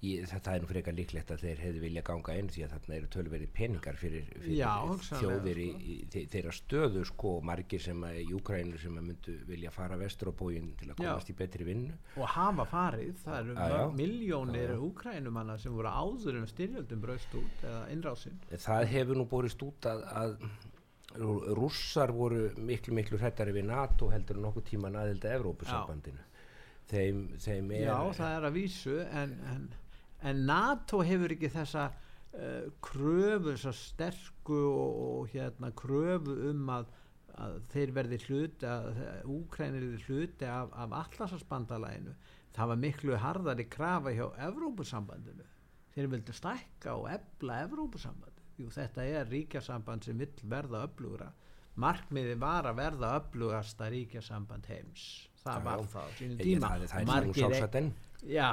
Ég, 0.03 0.25
það 0.27 0.49
er 0.51 0.63
nú 0.63 0.67
frekar 0.69 0.95
líklegt 0.95 1.31
að 1.33 1.43
þeir 1.45 1.61
hefðu 1.63 1.81
vilja 1.85 2.01
ganga 2.05 2.33
einn 2.35 2.49
því 2.51 2.65
að 2.65 2.73
þarna 2.75 2.95
eru 2.97 3.07
tölverið 3.15 3.51
peningar 3.55 3.97
fyrir, 3.99 4.27
fyrir 4.33 4.57
Já, 4.57 4.73
þjóðir 5.07 5.61
í, 5.61 5.67
í, 5.75 5.95
í 6.05 6.23
þeirra 6.33 6.53
stöðu 6.55 7.05
sko 7.09 7.31
margir 7.45 7.81
sem 7.81 8.03
að 8.05 8.19
í 8.21 8.27
Úkræninu 8.37 8.81
sem 8.81 8.99
að 8.99 9.07
myndu 9.09 9.37
vilja 9.47 9.71
fara 9.73 9.97
vestur 9.99 10.29
á 10.29 10.33
bóin 10.35 10.73
til 10.79 10.91
að 10.91 10.99
komast 10.99 11.31
Já. 11.31 11.33
í 11.33 11.37
betri 11.39 11.67
vinnu. 11.69 11.97
Og 12.19 12.29
hafa 12.35 12.67
farið, 12.69 13.15
það 13.23 13.51
eru 13.55 13.89
miljónir 13.95 14.75
Úkrænumanna 14.85 15.57
sem 15.61 15.73
voru 15.75 15.95
áður 15.95 16.41
en 16.41 16.47
styrjöldum 16.51 17.01
braust 17.01 17.39
út 17.39 17.65
eða 17.65 17.83
innrásinn 17.95 18.39
Það 18.51 18.87
hefur 18.91 19.19
nú 19.19 19.27
borist 19.29 19.63
út 19.65 19.89
að, 19.89 20.05
að 20.11 20.37
rússar 21.55 22.11
voru 22.11 22.49
miklu 22.57 22.93
miklu 22.95 23.19
hrættari 23.21 23.53
við 23.55 23.69
NATO 23.69 24.09
heldur 24.11 24.39
nokkuð 24.43 24.65
tíma 24.69 24.91
aðelda 24.91 25.31
Evrópusambandinu. 25.37 26.23
Þeim, 26.89 27.21
þeim 27.41 27.71
er 27.73 27.87
Já, 27.87 27.97
það 28.19 28.35
er 28.35 28.47
að 28.49 28.57
vísu 28.59 28.97
en, 29.05 29.31
en 29.49 29.63
en 30.25 30.45
NATO 30.49 31.01
hefur 31.05 31.35
ekki 31.35 31.51
þessa 31.53 31.87
uh, 31.91 32.67
kröfu 32.83 33.53
þessa 33.53 33.73
sterku 33.79 34.59
og, 34.59 35.01
og 35.07 35.33
hérna 35.33 35.71
kröfu 35.77 36.37
um 36.51 36.69
að, 36.77 36.93
að 37.39 37.59
þeir 37.73 37.97
verði 37.99 38.21
hluti 38.27 38.69
að 38.69 39.03
Úkrænir 39.37 39.85
verði 39.89 40.05
hluti 40.07 40.49
af, 40.49 40.71
af 40.73 40.95
allarsasbandalæginu 41.03 42.15
það 42.55 42.71
var 42.71 42.81
miklu 42.85 43.19
harðari 43.19 43.67
krafa 43.67 44.13
hjá 44.15 44.29
Evrópusambandinu. 44.47 45.51
Þeir 45.95 46.07
vildi 46.11 46.33
stækka 46.35 46.95
og 46.99 47.09
ebla 47.11 47.61
Evrópusamband 47.65 48.35
Jú, 48.55 48.69
þetta 48.71 49.03
er 49.03 49.27
ríkjasamband 49.27 50.05
sem 50.07 50.19
vill 50.19 50.47
verða 50.51 50.85
öflugra. 50.87 51.27
Markmiði 51.83 52.37
var 52.39 52.69
að 52.69 52.77
verða 52.79 53.09
öflugasta 53.17 53.89
ríkjasamband 53.91 54.69
heims. 54.71 55.07
Það 55.41 55.57
já, 55.57 55.63
var 55.65 55.81
það 55.91 56.05
á 56.07 56.11
sínum 56.19 56.37
tíma. 56.39 56.69
það, 57.73 57.89
nú 58.25 58.35
Já, 58.35 58.51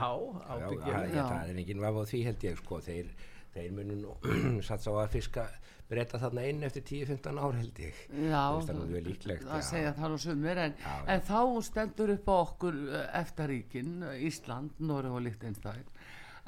ábyggjum 0.52 1.12
Það 1.17 1.52
er 1.52 1.61
enginn 1.64 1.85
vaf 1.85 2.00
á 2.00 2.02
því 2.12 2.23
held 2.29 2.47
ég 2.49 2.62
sko. 2.62 2.81
Þeir, 2.85 3.12
þeir 3.57 3.76
munum 3.76 4.62
satt 4.69 4.85
sá 4.85 4.93
að 4.93 5.12
fiska 5.17 5.49
breyta 5.93 6.21
þarna 6.21 6.47
inn 6.49 6.62
eftir 6.64 6.85
10-15 6.88 7.41
ár 7.43 7.59
held 7.59 7.81
ég. 7.83 7.99
Já, 8.17 8.45
það 8.64 8.97
er 8.97 9.07
líklegt 9.11 9.45
að 9.45 9.64
segja 9.67 9.93
það 9.99 10.17
og 10.17 10.23
sumir 10.25 10.61
en, 10.62 10.79
já, 10.81 10.95
en 11.14 11.25
þá 11.29 11.41
stendur 11.69 12.14
upp 12.14 12.31
á 12.33 12.37
okkur 12.38 12.79
eh, 12.87 13.09
eftaríkin, 13.21 13.99
Ísland, 14.25 14.81
Norra 14.81 15.12
og 15.12 15.25
Líktinstæn 15.26 15.85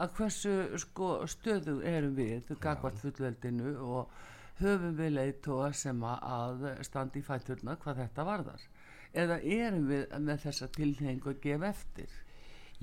að 0.03 0.15
hversu 0.19 0.55
sko, 0.83 1.09
stöðu 1.31 1.77
erum 1.87 2.17
við 2.19 2.55
gagvart 2.63 2.99
fullveldinu 3.03 3.75
og 3.79 4.15
höfum 4.59 4.97
við 4.99 5.15
leiðtóa 5.19 5.71
sem 5.77 6.01
að 6.09 6.67
standi 6.87 7.23
í 7.23 7.27
fætturna 7.27 7.77
hvað 7.83 8.03
þetta 8.03 8.27
varðar? 8.27 8.67
Eða 9.15 9.39
erum 9.43 9.87
við 9.91 10.17
með 10.27 10.47
þessa 10.49 10.71
tilhengu 10.75 11.31
að 11.31 11.43
gefa 11.45 11.71
eftir 11.71 12.17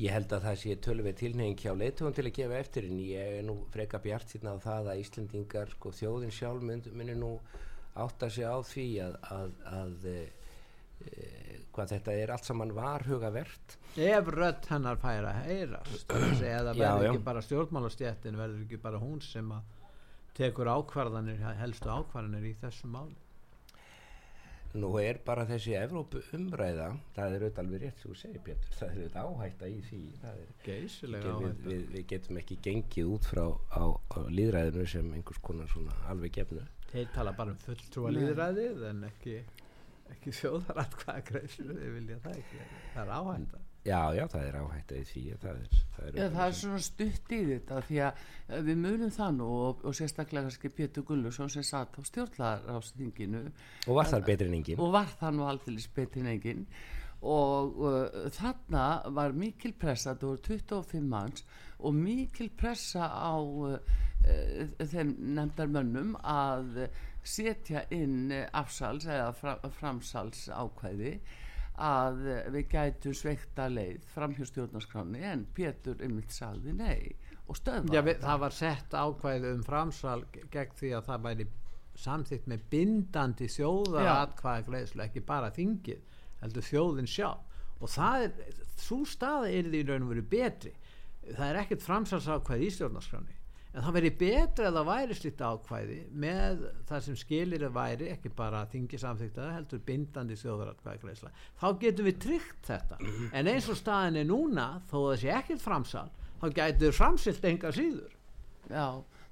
Ég 0.02 0.10
held 0.16 0.32
að 0.34 0.46
það 0.48 0.56
sé 0.62 0.76
tölvið 0.82 1.18
tilnefing 1.20 1.60
hjá 1.62 1.74
leitugum 1.78 2.14
til 2.18 2.24
að 2.26 2.36
gefa 2.38 2.58
eftir 2.58 2.88
en 2.88 3.02
ég 3.06 3.36
er 3.38 3.44
nú 3.46 3.58
freka 3.74 4.00
bjart 4.02 4.32
síðan 4.34 4.58
á 4.58 4.64
það 4.64 4.88
að 4.94 5.02
Íslandingar, 5.04 5.74
sko 5.76 5.92
þjóðin 5.94 6.34
sjálf 6.34 6.64
munir 6.66 7.20
nú 7.20 7.36
átta 8.02 8.30
sig 8.32 8.48
á 8.48 8.58
því 8.66 8.88
að, 9.06 9.18
að, 9.36 9.52
að 9.78 10.08
e, 10.10 10.16
hvað 11.76 11.94
þetta 11.94 12.16
er 12.24 12.34
allt 12.34 12.50
saman 12.50 12.74
varhugavert. 12.78 13.78
Ef 14.00 14.32
rött 14.34 14.70
hennar 14.72 14.98
færa 15.02 15.36
heyrast, 15.44 16.08
eða 16.08 16.74
verður 16.74 17.10
ekki 17.12 17.26
bara 17.28 17.46
stjórnmálastjættin, 17.46 18.40
verður 18.42 18.66
ekki 18.66 18.82
bara 18.82 19.02
hún 19.02 19.22
sem 19.26 19.54
að 19.54 19.78
tekur 20.38 20.72
ákvarðanir, 20.72 21.44
helstu 21.62 21.92
ákvarðanir 21.92 22.50
í 22.50 22.56
þessum 22.64 22.98
máli. 22.98 23.21
Nú 24.72 24.90
er 25.02 25.18
bara 25.26 25.44
þessi 25.50 25.74
Evrópu 25.76 26.22
umræða, 26.38 26.86
það 27.16 27.34
er 27.36 27.44
auðvitað 27.44 27.64
alveg 27.66 27.82
rétt 27.84 27.98
sem 28.00 28.12
þú 28.12 28.20
segir 28.22 28.44
Pétur, 28.46 28.76
það 28.78 28.86
er 28.86 29.00
auðvitað 29.02 29.32
áhætta 29.32 29.68
í 29.68 29.80
því. 29.88 30.02
Geysilega 30.64 31.34
áhætta. 31.34 31.50
Við, 31.66 31.72
við, 31.72 31.82
við 31.96 32.06
getum 32.14 32.40
ekki 32.40 32.58
gengið 32.68 33.10
út 33.16 33.28
frá 33.28 33.44
á, 33.52 33.84
á 33.92 34.20
líðræðinu 34.32 34.86
sem 34.94 35.10
einhvers 35.18 35.42
konar 35.44 35.72
svona 35.74 35.98
alveg 36.14 36.38
gefnu. 36.40 36.64
Þeir 36.92 37.12
tala 37.16 37.36
bara 37.36 37.52
um 37.56 37.60
fulltrúa 37.66 38.14
líðræðið 38.16 38.86
en 38.92 39.04
ekki, 39.10 39.36
ekki 40.16 40.36
þjóðarat 40.40 40.98
hvaða 41.04 41.28
greiðslu 41.32 41.76
þau 41.76 41.92
vilja 41.98 42.22
það 42.24 42.40
ekki. 42.40 42.64
Það 42.96 43.04
er 43.04 43.14
áhætta. 43.20 43.64
Já, 43.82 44.14
já, 44.14 44.28
það 44.30 44.44
er 44.46 44.56
áhætt 44.60 44.92
að 44.94 45.08
því 45.10 45.22
það 45.42 45.56
er, 45.58 45.78
það 45.96 46.04
er, 46.06 46.18
já, 46.20 46.26
það 46.36 46.44
er 46.44 46.58
svona 46.60 46.82
stutt 46.86 47.32
í 47.34 47.40
þetta 47.48 47.80
því 47.88 47.98
að 48.06 48.60
við 48.68 48.78
munum 48.84 49.14
það 49.16 49.32
nú 49.40 49.48
og, 49.58 49.82
og 49.90 49.96
sérstaklega 49.98 50.46
kannski 50.46 50.72
Pétur 50.78 51.06
Gullusson 51.08 51.50
sem 51.50 51.66
satt 51.66 51.98
á 51.98 52.02
stjórnlarástinginu 52.06 53.42
og 53.88 53.98
var 53.98 54.12
þar 54.12 54.28
betri 54.30 54.52
en 54.52 54.60
engin 54.60 54.86
og 54.86 54.94
var 54.94 55.10
það 55.18 55.34
nú 55.40 55.50
alltaf 55.50 55.90
betri 55.98 56.22
en 56.22 56.30
engin 56.36 56.64
og 57.26 57.82
uh, 57.82 58.30
þarna 58.38 58.86
var 59.18 59.34
mikil 59.38 59.74
pressa, 59.74 60.14
það 60.14 60.30
voru 60.30 60.46
25 60.62 61.10
manns 61.10 61.46
og 61.82 61.98
mikil 61.98 62.54
pressa 62.54 63.10
á 63.10 63.34
uh, 63.42 63.78
þeim 64.78 65.18
nefndar 65.40 65.74
mönnum 65.74 66.14
að 66.22 66.84
setja 67.26 67.88
inn 67.90 68.30
afsals 68.54 69.10
eða 69.10 69.32
fra, 69.34 69.58
framsals 69.74 70.52
ákvæði 70.54 71.18
að 71.82 72.20
við 72.54 72.68
gætum 72.72 73.16
sveikta 73.18 73.66
leið 73.72 74.06
fram 74.14 74.36
hjá 74.38 74.46
stjórnarskráni 74.50 75.24
en 75.32 75.46
Pétur 75.56 76.02
ymmit 76.06 76.34
sagði 76.36 76.76
nei 76.78 77.16
og 77.50 77.58
stöðva 77.58 77.96
Já, 77.96 78.02
við, 78.06 78.22
það. 78.22 78.40
var 78.44 78.56
sett 78.56 78.94
ákvæði 78.96 79.54
um 79.56 79.64
framsal 79.66 80.20
gegn 80.54 80.78
því 80.78 80.94
að 80.98 81.10
það 81.10 81.26
væri 81.28 81.48
samþýtt 82.02 82.48
með 82.48 82.68
bindandi 82.72 83.50
þjóðar 83.52 84.12
atkvæði 84.14 84.68
gleðslu, 84.70 85.04
ekki 85.06 85.26
bara 85.28 85.52
þingið 85.56 86.22
heldur 86.42 86.68
þjóðin 86.70 87.12
sjá 87.12 87.30
og 87.82 87.90
það 87.90 88.28
er, 88.28 88.56
svo 88.78 89.02
staði 89.10 89.58
er 89.58 89.70
því 89.74 89.84
raun 89.88 90.06
og 90.06 90.14
veru 90.14 90.24
betri. 90.32 90.72
Það 91.26 91.48
er 91.48 91.60
ekkert 91.64 91.86
framsalsákvæði 91.86 92.68
í 92.68 92.74
stjórnarskráni 92.78 93.41
en 93.72 93.86
það 93.86 93.96
veri 93.96 94.12
betra 94.20 94.68
að 94.68 94.78
það 94.78 94.90
væri 94.90 95.16
slitt 95.16 95.42
ákvæði 95.42 95.98
með 96.24 96.64
það 96.90 97.04
sem 97.06 97.20
skilir 97.22 97.66
að 97.68 97.76
væri 97.78 98.10
ekki 98.12 98.32
bara 98.36 98.66
þingi 98.72 99.00
samþyktaða 99.00 99.54
heldur 99.56 99.84
bindandi 99.88 100.38
þjóðaratkvæðgreisla 100.42 101.32
þá 101.62 101.68
getum 101.84 102.10
við 102.10 102.18
tryggt 102.26 102.68
þetta. 102.68 102.98
En 103.32 103.52
eins 103.52 103.70
og 103.72 103.80
staðin 103.80 104.20
er 104.24 104.28
núna 104.28 104.68
þó 104.92 104.98
að 105.00 105.08
það 105.12 105.22
sé 105.24 105.32
ekkert 105.38 105.64
framsal 105.64 106.10
þá 106.42 106.48
gætur 106.58 106.98
framsilt 106.98 107.48
enga 107.48 107.72
síður. 107.76 108.18
Já, 108.72 108.88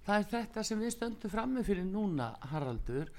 það 0.05 0.15
er 0.15 0.29
þetta 0.35 0.63
sem 0.69 0.85
við 0.85 0.95
stöndum 0.95 1.33
frammi 1.33 1.65
fyrir 1.67 1.89
núna 1.89 2.31
Haraldur 2.53 3.11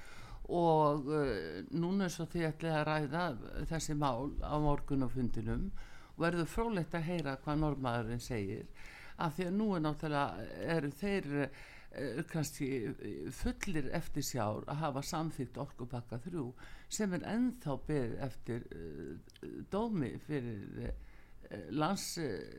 og 0.51 1.05
uh, 1.07 1.61
núna 1.71 2.07
er 2.07 2.13
svo 2.13 2.25
því 2.31 2.47
ætlið 2.49 2.77
að 2.79 2.87
ræða 2.89 3.25
þessi 3.69 3.95
mál 3.95 4.31
á 4.41 4.57
morgun 4.59 5.05
og 5.05 5.13
fundinum 5.13 5.69
og 6.15 6.25
verður 6.25 6.49
frólægt 6.49 6.97
að 6.97 7.07
heyra 7.07 7.37
hvað 7.43 7.61
normaðurinn 7.61 8.23
segir 8.23 8.65
af 9.17 9.35
því 9.37 9.47
að 9.49 9.59
nú 9.59 9.67
er 9.75 9.85
náttúrulega 9.85 10.47
eru 10.75 10.91
þeir 11.01 11.29
uh, 11.43 12.21
kannski 12.31 12.69
fullir 13.35 13.89
eftir 13.97 14.25
sjár 14.25 14.63
að 14.71 14.83
hafa 14.85 15.05
samþýtt 15.11 15.59
orkupakka 15.61 16.21
þrjú 16.25 16.47
sem 16.87 17.13
er 17.17 17.27
ennþá 17.33 17.77
byrð 17.87 18.19
eftir 18.29 18.67
uh, 18.71 19.15
dómi 19.73 20.13
fyrir 20.27 20.93
lands 21.75 22.05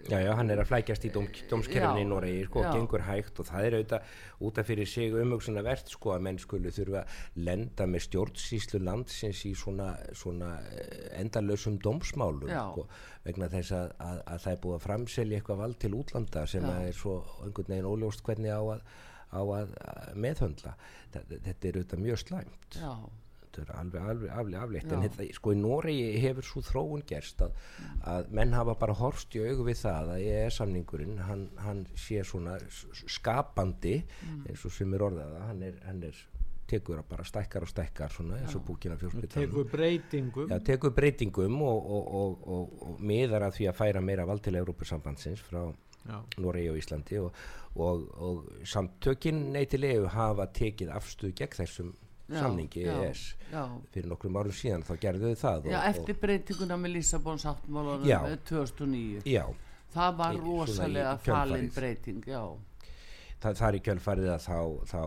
Já, 0.09 0.19
já, 0.21 0.31
hann 0.37 0.51
er 0.53 0.61
að 0.63 0.69
flækjast 0.71 1.07
í 1.07 1.11
dóm, 1.15 1.29
dómskerfni 1.51 2.03
í 2.05 2.09
Noregi 2.09 2.45
sko, 2.47 2.63
og 2.63 2.77
gengur 2.77 3.05
hægt 3.07 3.41
og 3.41 3.49
það 3.49 3.67
er 3.67 3.77
auðvitað 3.79 4.19
út 4.49 4.61
af 4.61 4.69
fyrir 4.69 4.91
sig 4.91 5.17
umhugsunar 5.23 5.67
verðt 5.67 5.95
sko 5.95 6.13
að 6.15 6.27
menn 6.27 6.41
skulu 6.43 6.73
þurfa 6.75 7.05
að 7.05 7.47
lenda 7.49 7.87
með 7.89 8.05
stjórnsýslu 8.09 8.83
landsins 8.83 9.45
í 9.49 9.55
svona, 9.59 9.89
svona 10.19 10.51
eh, 10.73 11.09
endalösum 11.23 11.79
dómsmálum 11.83 12.53
sko, 12.53 12.87
vegna 13.25 13.51
þess 13.53 13.77
að, 13.79 13.97
að, 14.09 14.21
að 14.35 14.45
það 14.45 14.53
er 14.53 14.63
búið 14.67 14.79
að 14.79 14.87
framselja 14.89 15.41
eitthvað 15.41 15.65
vald 15.65 15.81
til 15.83 15.95
útlanda 15.99 16.47
sem 16.51 16.69
er 16.75 16.93
svo 16.97 17.19
einhvern 17.47 17.75
veginn 17.75 17.91
óljóst 17.93 18.25
hvernig 18.27 18.53
á 18.53 18.63
að, 18.63 18.87
á 19.33 19.41
að 19.41 19.75
meðhöndla. 20.21 20.77
Þetta 21.13 21.69
er 21.69 21.79
auðvitað 21.79 22.07
mjög 22.07 22.25
slæmt. 22.27 22.81
Já 22.81 22.95
er 23.61 23.73
alveg, 23.77 24.09
alveg, 24.13 24.33
alveg 24.41 24.59
afleitt. 24.63 24.93
En 24.93 25.05
þetta, 25.05 25.29
sko 25.37 25.53
í 25.53 25.61
Noregi 25.61 26.21
hefur 26.23 26.49
svo 26.49 26.65
þróun 26.67 27.05
gerst 27.09 27.45
að, 27.45 27.57
að 28.15 28.33
menn 28.39 28.57
hafa 28.57 28.77
bara 28.81 28.97
horst 28.99 29.37
í 29.37 29.45
augu 29.45 29.69
við 29.69 29.81
það 29.85 30.13
að 30.17 30.25
ég 30.25 30.47
er 30.49 30.57
samningurinn 30.57 31.23
hann, 31.29 31.47
hann 31.63 31.87
sé 31.99 32.25
svona 32.27 32.59
skapandi 33.05 33.99
mm. 34.03 34.45
eins 34.49 34.67
og 34.69 34.77
sem 34.77 34.95
er 34.97 35.07
orðaða 35.09 35.47
hann 35.51 35.65
er, 35.69 35.81
hann 35.87 36.03
er 36.09 36.27
tekur 36.73 37.03
bara 37.09 37.25
stækkar 37.25 37.67
og 37.67 37.69
stækkar 37.69 38.13
svona 38.13 38.39
eins 38.41 38.55
og 38.57 38.65
búkina 38.67 38.97
fjórspittanum 38.97 39.51
tekur 39.51 39.69
breytingum. 39.69 40.51
Já, 40.51 40.59
tekur 40.65 40.95
breytingum 40.97 41.63
og, 41.63 41.91
og, 41.97 42.13
og, 42.57 42.77
og 42.89 43.01
miðar 43.01 43.49
að 43.49 43.59
því 43.59 43.69
að 43.71 43.81
færa 43.81 44.05
meira 44.05 44.29
vald 44.29 44.45
til 44.47 44.57
Európusambandsins 44.61 45.43
frá 45.45 45.67
Noregi 46.43 46.71
og 46.73 46.79
Íslandi 46.81 47.21
og 47.23 48.49
samtökin 48.67 49.45
neytilegu 49.55 50.09
hafa 50.11 50.49
tekið 50.55 50.91
afstuð 50.97 51.37
gegn 51.39 51.59
þessum 51.61 51.93
samningi 52.31 52.87
ES 52.89 53.23
fyrir 53.93 54.09
nokkrum 54.11 54.39
árum 54.41 54.57
síðan 54.57 54.85
þá 54.87 54.93
gerðu 55.03 55.33
þau 55.33 55.43
það 55.43 55.71
Já, 55.73 55.79
og, 55.79 55.87
eftir 55.91 56.19
breytinguna 56.23 56.79
með 56.81 56.95
Lísabons 56.97 57.47
áttmálunum 57.51 58.37
2009 58.49 59.23
já, 59.29 59.45
það 59.95 60.19
var 60.21 60.37
í, 60.37 60.43
rosalega 60.47 61.15
falin 61.23 61.71
breyting 61.75 62.29
já. 62.29 62.43
Það, 63.43 63.57
það 63.59 63.69
er 63.69 63.77
í 63.77 63.85
kjölfarið 63.89 64.29
að 64.31 64.45
þá, 64.45 64.59
þá 64.93 65.01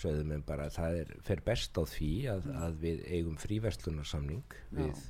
sögðum 0.00 0.32
við 0.34 0.46
bara 0.48 0.64
að 0.66 0.78
það 0.78 0.96
er, 1.02 1.12
fer 1.28 1.42
best 1.46 1.78
á 1.78 1.82
því 1.86 2.14
að, 2.32 2.48
mm. 2.48 2.56
að 2.66 2.80
við 2.82 3.04
eigum 3.14 3.36
fríverslunarsamning 3.38 4.56
við 4.74 5.04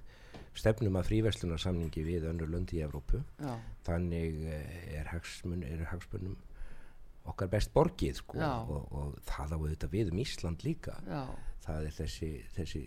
stefnum 0.56 0.98
að 1.00 1.08
fríverslunarsamningi 1.10 2.04
við 2.04 2.26
önnur 2.30 2.48
löndi 2.52 2.78
í 2.78 2.84
Evrópu. 2.84 3.22
Já. 3.40 3.56
þannig 3.88 4.38
eh, 4.48 5.00
er 5.00 5.10
hagsmunum 5.12 6.36
okkar 7.32 7.50
best 7.52 7.72
borgið 7.74 8.20
sko, 8.20 8.38
og, 8.40 8.88
og 8.94 9.16
það 9.26 9.54
á 9.54 9.56
auðvitað 9.58 9.94
við 9.96 10.12
um 10.12 10.22
Ísland 10.22 10.66
líka. 10.66 10.96
Já. 11.06 11.22
Það 11.66 11.88
er 11.88 11.94
þessi, 11.96 12.30
þessi 12.54 12.82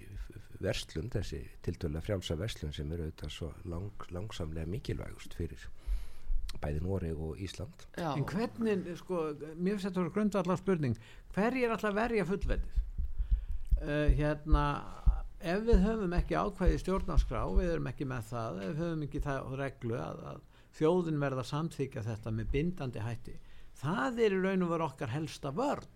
verslun, 0.64 1.10
þessi 1.12 1.42
tiltöla 1.66 2.02
frjálsa 2.04 2.38
verslun 2.40 2.76
sem 2.76 2.92
eru 2.96 3.08
auðvitað 3.10 3.36
svo 3.36 3.50
lang, 3.68 4.08
langsamlega 4.16 4.72
mikilvægust 4.72 5.36
fyrir 5.40 5.68
bæði 6.58 6.84
Nóri 6.84 7.12
og 7.14 7.40
Ísland. 7.40 7.86
Já. 7.98 8.14
En 8.16 8.26
hvernig, 8.28 8.88
sko, 8.98 9.26
mér 9.56 9.76
finnst 9.76 9.88
þetta 9.88 10.00
að 10.00 10.06
vera 10.06 10.16
grundvallar 10.16 10.62
spurning, 10.62 10.96
hver 11.36 11.58
er 11.60 11.76
alltaf 11.76 11.98
verja 11.98 12.26
fullveldið? 12.26 12.80
Uh, 13.80 14.08
hérna, 14.18 14.64
ef 15.40 15.62
við 15.68 15.84
höfum 15.86 16.16
ekki 16.18 16.36
ákvæði 16.40 16.80
stjórnarskrá, 16.82 17.44
við 17.56 17.76
erum 17.76 17.92
ekki 17.92 18.08
með 18.10 18.32
það, 18.32 18.64
ef 18.64 18.74
við 18.74 18.82
höfum 18.84 19.06
ekki 19.06 19.22
það 19.28 19.54
reglu 19.62 20.00
að, 20.00 20.24
að 20.34 20.42
þjóðin 20.80 21.22
verða 21.22 21.46
samþykja 21.48 22.06
þetta 22.10 22.34
með 22.36 22.52
bindandi 22.56 23.06
hætti, 23.06 23.38
það 23.80 24.22
er 24.26 24.36
í 24.36 24.42
raun 24.44 24.66
og 24.66 24.74
veru 24.74 24.88
okkar 24.90 25.14
helsta 25.14 25.52
vörn. 25.56 25.88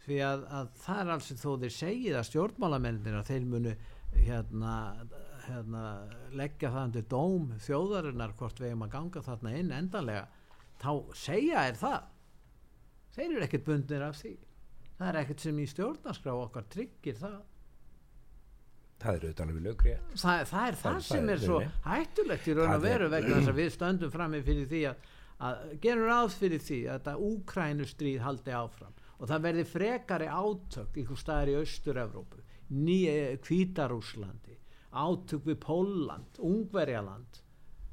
Því 0.00 0.18
að, 0.24 0.44
að 0.56 0.68
það 0.80 1.00
er 1.02 1.10
alls 1.14 1.32
þó 1.36 1.50
þeir 1.60 1.74
segið 1.76 2.14
að 2.16 2.28
stjórnmálamennir 2.30 3.18
að 3.18 3.26
þeir 3.28 3.48
munu 3.50 3.74
hérna, 4.16 4.76
hérna, 5.44 5.82
leggja 6.40 6.70
það 6.72 6.86
undir 6.88 7.08
dóm 7.12 7.50
þjóðarinnar 7.66 8.32
hvort 8.38 8.62
við 8.62 8.72
hefum 8.72 8.86
að 8.86 8.94
ganga 8.96 9.24
þarna 9.28 9.54
inn 9.58 9.74
endanlega. 9.76 10.24
Þá 10.80 10.92
segja 11.20 11.66
er 11.68 11.76
það. 11.78 12.08
Þeir 13.14 13.28
eru 13.28 13.46
ekkert 13.46 13.68
bundnir 13.68 14.06
af 14.06 14.16
því. 14.22 14.34
Það 14.96 15.08
er 15.10 15.18
ekkert 15.22 15.44
sem 15.44 15.60
í 15.60 15.68
stjórnarskrá 15.68 16.36
okkar 16.36 16.66
tryggir 16.72 17.20
það. 17.20 17.40
Það 19.00 19.14
er 19.14 19.22
auðvitað 19.24 19.46
alveg 19.46 19.62
lögri 19.64 19.92
það, 19.96 20.42
það 20.50 20.66
er 20.66 20.74
það, 20.76 20.80
það 20.82 20.98
sem 21.06 21.22
er, 21.22 21.30
er 21.32 21.44
svo 21.44 21.60
hættulegt 21.86 22.48
í 22.50 22.56
raun 22.58 22.74
og 22.74 22.82
veru 22.84 23.06
vegna 23.08 23.38
þess 23.38 23.52
að 23.52 23.60
við 23.60 23.70
stöndum 23.72 24.12
fram 24.12 24.34
með 24.34 24.42
fyrir 24.50 24.66
því 24.68 24.80
að, 24.90 25.06
að 25.40 25.74
gerum 25.82 26.08
ráð 26.10 26.36
fyrir 26.36 26.62
því 26.64 26.80
að 26.86 26.98
þetta 26.98 27.16
úkrænustríð 27.30 28.24
haldi 28.26 28.56
áfram. 28.56 28.94
Og 29.20 29.28
það 29.28 29.44
verði 29.48 29.66
frekari 29.68 30.28
átök 30.32 30.96
einhver 30.96 31.20
staðar 31.20 31.52
í 31.52 31.58
Östur-Európu 31.60 32.46
Kvítarúslandi 33.44 34.60
átök 34.90 35.44
við 35.46 35.58
Póland, 35.62 36.38
Ungverjaland. 36.38 37.40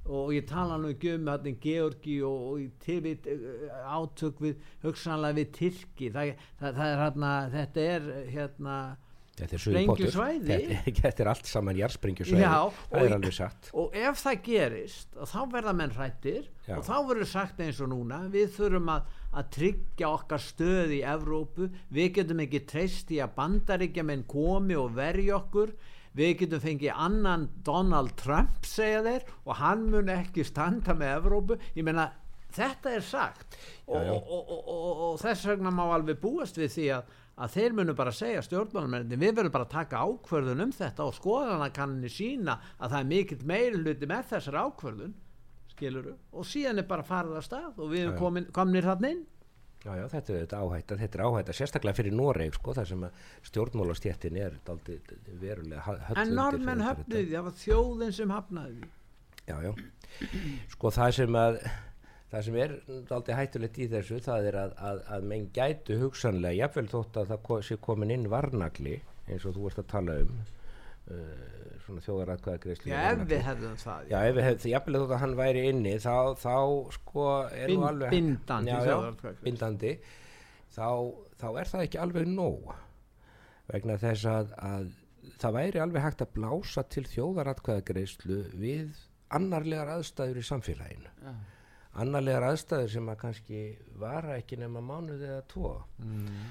Og 0.08 0.32
ég 0.32 0.46
tala 0.48 0.78
nú 0.80 0.94
ekki 0.94 1.18
um 1.18 1.28
hérna 1.28 1.52
Georgi 1.62 2.22
og, 2.24 2.44
og 2.54 2.78
tilvit, 2.80 3.28
eh, 3.28 3.74
átök 3.84 4.40
við 4.40 4.62
hugsanlega 4.86 5.36
við 5.36 5.52
Tyrki. 5.58 6.12
Það, 6.16 6.32
það, 6.60 6.78
það 6.78 6.88
er 6.88 7.02
hérna 7.04 7.32
þetta 7.52 7.82
er 7.82 8.08
hérna 8.32 8.78
sprengjusvæði 9.38 10.60
þetta 11.04 11.23
er 11.23 11.32
allt 11.34 11.50
saman 11.50 11.78
jársprengjusvæði 11.78 12.45
það 12.47 13.04
er 13.04 13.17
alveg 13.19 13.36
satt 13.38 13.71
og 13.78 13.97
ef 13.97 14.21
það 14.23 14.39
gerist 14.47 15.19
þá 15.30 15.39
verða 15.54 15.76
menn 15.78 15.93
hrættir 15.93 16.47
og 16.76 16.84
þá 16.84 16.95
verður 17.08 17.30
sagt 17.30 17.62
eins 17.63 17.80
og 17.84 17.91
núna 17.91 18.23
við 18.32 18.50
þurfum 18.58 18.89
að, 18.91 19.12
að 19.39 19.52
tryggja 19.56 20.10
okkar 20.10 20.43
stöð 20.43 20.95
í 20.97 21.04
Evrópu. 21.08 21.69
Við 21.93 22.10
getum 22.19 22.41
ekki 22.43 22.63
treyst 22.67 23.13
í 23.15 23.21
að 23.23 23.36
bandaríkja 23.38 24.06
menn 24.08 24.26
komi 24.28 24.76
og 24.80 24.95
verji 24.97 25.32
okkur. 25.36 25.73
Við 26.17 26.34
getum 26.41 26.63
fengið 26.63 26.95
annan 27.08 27.47
Donald 27.65 28.15
Trump 28.19 28.65
segja 28.67 29.04
þeir 29.06 29.28
og 29.45 29.60
hann 29.62 29.86
mun 29.93 30.12
ekki 30.12 30.45
standa 30.47 30.95
með 30.97 31.13
Evrópu. 31.21 31.60
Ég 31.78 31.88
menna 31.88 32.10
þetta 32.58 32.97
er 32.97 33.06
sagt. 33.06 33.60
Já, 33.86 34.02
já. 34.02 34.12
Og, 34.15 34.34
og, 34.34 34.52
og, 34.58 35.06
og 35.12 35.21
þess 35.21 35.47
vegna 35.47 35.71
má 35.71 35.86
alveg 35.88 36.19
búast 36.19 36.58
við 36.60 36.73
því 36.73 36.89
að 36.97 37.15
að 37.38 37.54
þeir 37.54 37.78
munu 37.78 37.95
bara 37.97 38.13
segja 38.15 38.41
stjórnmálamennin 38.45 39.21
við 39.21 39.38
verðum 39.38 39.54
bara 39.54 39.67
að 39.67 39.76
taka 39.76 40.04
ákverðun 40.08 40.65
um 40.65 40.73
þetta 40.73 41.06
og 41.06 41.15
skoðana 41.17 41.69
kanninu 41.73 42.12
sína 42.12 42.58
að 42.78 42.93
það 42.93 43.00
er 43.00 43.10
mikill 43.13 43.39
meilhuti 43.52 44.10
með 44.10 44.30
þessar 44.34 44.60
ákverðun 44.65 45.15
skiluru 45.73 46.13
og 46.34 46.47
síðan 46.50 46.82
er 46.82 46.89
bara 46.89 47.06
farið 47.06 47.39
að 47.39 47.47
stað 47.50 47.82
og 47.84 47.91
við 47.93 48.06
erum 48.06 48.47
kominir 48.56 48.89
þarna 48.89 49.13
inn 49.15 49.26
Já, 49.86 49.91
já, 49.93 50.08
þetta 50.12 50.34
er 50.34 50.39
þetta 50.41 50.60
áhætta, 50.65 50.95
þetta 51.00 51.17
er 51.17 51.21
áhætta 51.23 51.54
sérstaklega 51.56 51.95
fyrir 51.95 52.15
Noreg, 52.17 52.56
sko, 52.58 52.73
þar 52.76 52.88
sem 52.89 53.04
stjórnmálastjéttin 53.47 54.39
er 54.41 54.56
daldi 54.65 54.97
verulega. 55.39 55.93
En 56.17 56.34
normenn 56.36 56.82
höfnuði, 56.84 57.30
það 57.30 57.45
var 57.45 57.56
þjóðin 57.62 58.15
sem 58.17 58.34
hafnaði. 58.34 58.89
Já, 59.47 59.56
já, 59.63 59.71
sko 60.73 60.91
það 60.91 61.13
sem 61.21 61.38
að 61.39 61.60
það 62.32 62.48
sem 62.48 62.58
er 62.60 62.74
aldrei 63.16 63.36
hættulegt 63.38 63.80
í 63.80 63.88
þessu 63.92 64.20
það 64.24 64.50
er 64.50 64.60
að, 64.63 64.74
að, 64.90 65.02
að 65.16 65.28
menn 65.32 65.48
gætu 65.56 66.00
hugsanlega, 66.02 66.58
jáfnveil 66.60 66.90
þótt 66.92 67.22
að 67.22 67.32
það 67.34 67.63
sé 67.68 67.80
komin 67.84 68.13
inn 68.13 68.28
varnagli 68.32 68.98
eins 69.28 69.46
og 69.48 69.56
þú 69.56 69.63
vorst 69.68 69.82
að 69.84 69.90
tala 69.94 70.18
um 70.24 70.34
uh, 70.36 71.72
svona 71.86 72.04
þjóðaratkvæðagreyslu 72.04 72.92
Já, 72.92 73.00
ef 73.13 73.24
við 73.32 73.44
hefðum 73.48 73.80
það 73.84 74.12
Já, 74.12 74.18
ef 74.20 74.36
við 74.36 74.48
hefðum, 74.50 74.72
jáfnveil 74.74 75.02
þótt 75.02 75.16
að 75.16 75.24
hann 75.24 75.40
væri 75.40 75.66
inni 75.72 75.96
þá, 76.04 76.16
þá 76.44 76.56
sko 76.98 77.28
er 77.48 77.74
nú 77.74 77.88
alveg 77.88 78.16
Bindandi 78.18 78.76
já, 78.76 78.80
já, 78.92 79.34
Bindandi. 79.48 79.96
Þá, 80.78 80.88
þá 81.40 81.50
er 81.54 81.74
það 81.74 81.88
ekki 81.88 82.02
alveg 82.04 82.32
nóg 82.32 82.72
vegna 83.72 84.00
þess 84.00 84.28
að, 84.32 84.56
að 84.63 84.88
það 85.40 85.62
væri 85.62 85.84
alveg 85.84 86.04
hægt 86.04 86.24
að 86.24 86.34
blása 86.36 86.84
til 86.92 87.08
þjóðaratkvæðagreyslu 87.08 88.42
við 88.60 89.06
annarlegar 89.36 89.96
aðstæður 89.98 90.40
í 90.40 90.44
samfélaginu. 90.48 91.13
Já 91.24 91.32
annarlegar 92.02 92.48
aðstæður 92.52 92.94
sem 92.94 93.12
að 93.12 93.20
kannski 93.24 93.62
vara 94.00 94.38
ekki 94.38 94.60
nema 94.62 94.82
mánuð 94.86 95.24
eða 95.28 95.44
tvo. 95.52 95.74
Mm. 96.04 96.48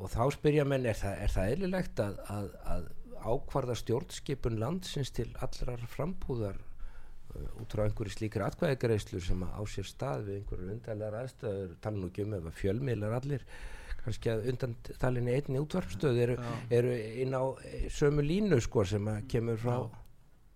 og 0.00 0.08
þá 0.12 0.22
spyrja 0.32 0.64
menn 0.64 0.86
er 0.88 0.96
það, 0.96 1.14
er 1.24 1.34
það 1.34 1.52
eðlilegt 1.54 2.02
að, 2.04 2.18
að, 2.32 2.50
að 2.74 2.88
ákvarða 3.20 3.76
stjórnskipun 3.76 4.58
landsins 4.60 5.12
til 5.12 5.28
allrar 5.44 5.82
frambúðar 5.92 6.56
uh, 6.60 7.60
út 7.60 7.74
frá 7.74 7.84
einhverju 7.84 8.14
slíkri 8.14 8.46
atkvæðegreislu 8.46 9.20
sem 9.24 9.44
á 9.44 9.60
sér 9.68 9.88
stað 9.88 10.24
við 10.28 10.40
einhverju 10.40 10.72
undarlegar 10.76 11.18
aðstöður 11.24 11.76
tala 11.84 12.00
nú 12.00 12.08
ekki 12.08 12.24
um 12.24 12.38
ef 12.38 12.48
að 12.48 12.58
fjölmiðlar 12.62 13.18
allir 13.18 13.44
kannski 14.00 14.32
að 14.32 14.48
undan 14.54 14.78
talinni 14.96 15.36
einni 15.36 15.60
útvarpstöð 15.60 16.22
eru, 16.24 16.38
eru 16.72 16.96
inn 17.20 17.36
á 17.36 17.44
sömu 17.92 18.24
línu 18.24 18.60
sko 18.64 18.86
sem 18.88 19.12
að 19.12 19.26
kemur 19.34 19.60
frá 19.60 19.76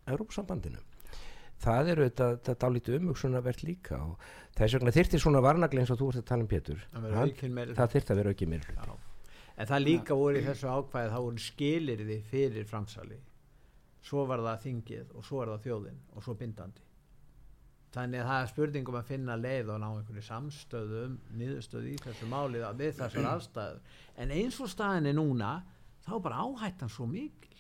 Európsambandinu 0.09 0.81
það 1.65 1.91
eru 1.95 2.07
þetta, 2.09 2.29
þetta 2.49 2.71
álítið 2.71 2.99
umvöksunarvert 3.01 3.65
líka 3.65 3.99
og 4.05 4.29
þess 4.59 4.79
vegna 4.79 4.95
þyrtir 4.95 5.25
svona 5.25 5.43
varnagli 5.45 5.83
eins 5.83 5.93
og 5.95 6.01
þú 6.01 6.13
ert 6.13 6.23
að 6.23 6.31
tala 6.31 6.47
um 6.47 6.53
Pétur. 6.53 6.87
Það 6.93 7.93
þyrtir 7.97 8.15
að 8.15 8.23
vera 8.23 8.35
ekki 8.37 8.49
mér 8.53 8.71
en 9.55 9.71
það 9.71 9.85
líka 9.85 10.17
voru 10.19 10.41
í 10.41 10.47
þessu 10.49 10.71
ákvæði 10.71 11.13
þá 11.13 11.21
voru 11.27 11.43
skilirði 11.43 12.17
fyrir 12.31 12.67
framsali. 12.67 13.21
Svo 14.05 14.25
var 14.29 14.43
það 14.45 14.65
þingið 14.65 15.15
og 15.15 15.25
svo 15.25 15.43
er 15.43 15.53
það 15.53 15.69
þjóðin 15.69 16.01
og 16.13 16.27
svo 16.27 16.35
bindandi. 16.41 16.83
Þannig 17.95 18.21
að 18.21 18.29
það 18.29 18.41
er 18.43 18.51
spurningum 18.51 18.99
að 18.99 19.11
finna 19.13 19.37
leið 19.39 19.69
og 19.71 19.79
ná 19.79 19.87
einhverju 19.93 20.25
samstöðum 20.27 21.15
niðurstöð 21.39 21.87
í 21.93 21.95
þessu 22.03 22.27
málið 22.27 22.67
við 22.81 22.97
þessar 22.99 23.29
aðstæður. 23.31 23.79
En 24.19 24.35
eins 24.35 24.59
og 24.61 24.73
staðin 24.73 25.11
er 25.13 25.15
núna 25.15 25.53
þá 26.03 26.11
er 26.17 26.25
bara 26.27 26.43
áhættan 26.43 26.91
svo 26.91 27.07
mikil 27.07 27.54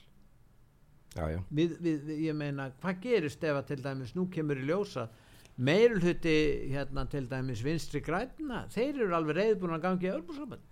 já, 1.14 1.24
já. 1.30 1.40
Við, 1.50 1.76
við, 1.80 2.12
ég 2.26 2.36
meina 2.38 2.70
hvað 2.82 3.00
gerist 3.04 3.44
ef 3.44 3.60
að 3.60 3.70
til 3.72 3.80
dæmis 3.84 4.14
nú 4.16 4.28
kemur 4.32 4.60
í 4.60 4.68
ljósa 4.68 5.08
meirulhutti 5.54 6.36
hérna 6.72 7.06
til 7.10 7.26
dæmis 7.30 7.62
vinstri 7.64 8.02
græna 8.02 8.64
þeir 8.74 9.04
eru 9.04 9.18
alveg 9.18 9.38
reyðbúin 9.38 9.76
að 9.76 9.84
gangi 9.86 10.08
í 10.08 10.14
örbúrsamband 10.14 10.70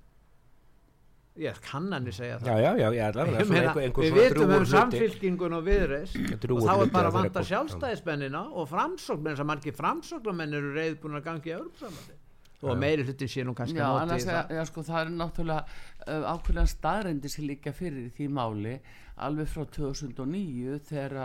ég 1.41 1.61
kannanir 1.65 2.13
segja 2.13 2.39
það. 2.43 2.49
Já, 2.61 2.73
já, 2.77 2.89
já, 2.93 3.05
allavega, 3.09 3.45
meina, 3.49 3.71
einhver, 3.81 4.05
við 4.05 4.19
vitum 4.19 4.51
um 4.53 4.67
samfylkingun 4.69 5.55
og 5.57 5.63
viðreist 5.65 6.19
og 6.53 6.61
þá 6.67 6.73
er 6.75 6.91
bara 6.93 7.09
að 7.09 7.17
vanta 7.17 7.45
sjálfstæðismennina 7.49 8.43
og 8.53 8.69
framsókn 8.69 9.31
eins 9.33 9.41
og 9.41 9.49
margir 9.49 9.77
framsóknarmenn 9.79 10.59
eru 10.59 10.75
reyðbúin 10.77 11.17
að 11.17 11.25
gangi 11.31 11.55
í 11.55 11.57
örbúrsambandi 11.57 12.19
og 12.63 12.79
meiri 12.79 13.05
hlutin 13.07 13.31
sé 13.31 13.45
nú 13.47 13.55
kannski 13.59 13.79
já, 13.81 13.87
annars, 13.91 14.27
það. 14.27 14.53
Já, 14.57 14.65
sko, 14.71 14.85
það 14.87 15.01
er 15.03 15.15
náttúrulega 15.19 15.63
uh, 16.07 16.27
ákveðan 16.33 16.71
staðrendi 16.71 17.31
sem 17.33 17.47
líka 17.49 17.73
fyrir 17.75 18.11
því 18.17 18.29
máli 18.33 18.75
alveg 19.23 19.49
frá 19.51 19.65
2009 19.77 20.77
þegar 20.89 21.17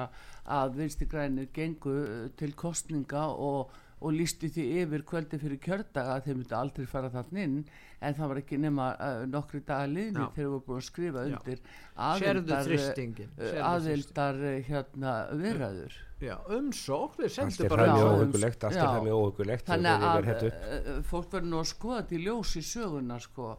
að 0.57 0.79
vinsti 0.81 1.09
grænir 1.09 1.51
gengu 1.53 1.93
uh, 2.03 2.23
til 2.39 2.55
kostninga 2.57 3.27
og, 3.33 3.75
og 4.01 4.15
lísti 4.15 4.49
því 4.53 4.65
yfir 4.83 5.05
kvöldi 5.11 5.41
fyrir 5.41 5.61
kjördaga 5.61 6.17
að 6.17 6.27
þeir 6.27 6.41
myndi 6.41 6.57
aldrei 6.57 6.89
fara 6.89 7.13
þarna 7.13 7.45
inn 7.45 7.61
en 8.01 8.17
það 8.17 8.33
var 8.33 8.41
ekki 8.41 8.61
nema 8.61 8.89
uh, 8.95 9.21
nokkru 9.29 9.61
dagar 9.61 9.93
liðni 9.93 10.25
þegar 10.33 10.43
við 10.43 10.51
vorum 10.55 10.67
búin 10.67 10.81
að 10.81 10.89
skrifa 10.89 11.29
undir 11.29 11.63
aðeildar, 12.09 12.75
uh, 13.37 13.63
aðeildar 13.71 14.43
uh, 14.43 16.03
hérna, 16.19 16.37
virraður 16.43 16.59
umsók 16.59 17.17
við 17.19 17.33
sendum 17.33 17.71
bara 17.71 17.87
allt 17.93 18.35
er 18.37 18.77
það 18.77 19.03
mjög 19.05 19.17
óhugulegt 19.17 19.67
þannig 19.67 20.05
að 20.07 20.29
uh, 20.49 21.01
fólk 21.05 21.33
verður 21.33 21.49
nú 21.51 21.59
að 21.61 21.69
skoða 21.71 22.05
til 22.09 22.21
ljós 22.25 22.55
í 22.57 22.63
söguna 22.65 23.19
sko. 23.19 23.57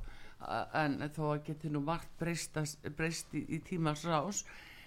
En 0.78 1.00
þó 1.14 1.22
að 1.32 1.44
geti 1.48 1.70
nú 1.74 1.80
margt 1.82 2.12
breyst 2.20 3.32
í, 3.34 3.40
í 3.42 3.58
tímans 3.66 4.04
rás 4.06 4.44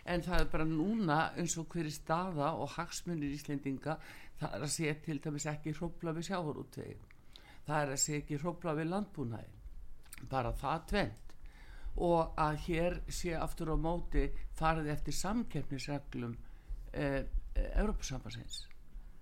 en 0.08 0.24
það 0.24 0.40
er 0.40 0.52
bara 0.54 0.68
núna 0.68 1.18
eins 1.38 1.58
og 1.60 1.68
hverju 1.72 1.92
staða 1.92 2.54
og 2.56 2.72
hagsmunir 2.78 3.34
íslendinga 3.36 3.98
það 4.40 4.56
er 4.56 4.64
að 4.66 4.72
sé 4.74 4.94
til 5.06 5.20
dæmis 5.22 5.48
ekki 5.52 5.76
hrópla 5.76 6.14
við 6.16 6.30
sjávarútvegi. 6.30 6.96
Það 7.68 7.82
er 7.82 7.92
að 7.92 8.00
sé 8.06 8.16
ekki 8.22 8.40
hrópla 8.42 8.78
við 8.80 8.90
landbúnaði. 8.94 9.52
Bara 10.32 10.56
það 10.58 10.88
tvent 10.94 11.36
og 12.02 12.40
að 12.40 12.58
hér 12.66 12.98
sé 13.12 13.36
aftur 13.36 13.74
á 13.76 13.78
móti 13.78 14.30
farið 14.56 14.94
eftir 14.94 15.16
samkeppnisreglum 15.18 16.38
eh, 16.94 17.28
Európa-sambansins 17.56 18.62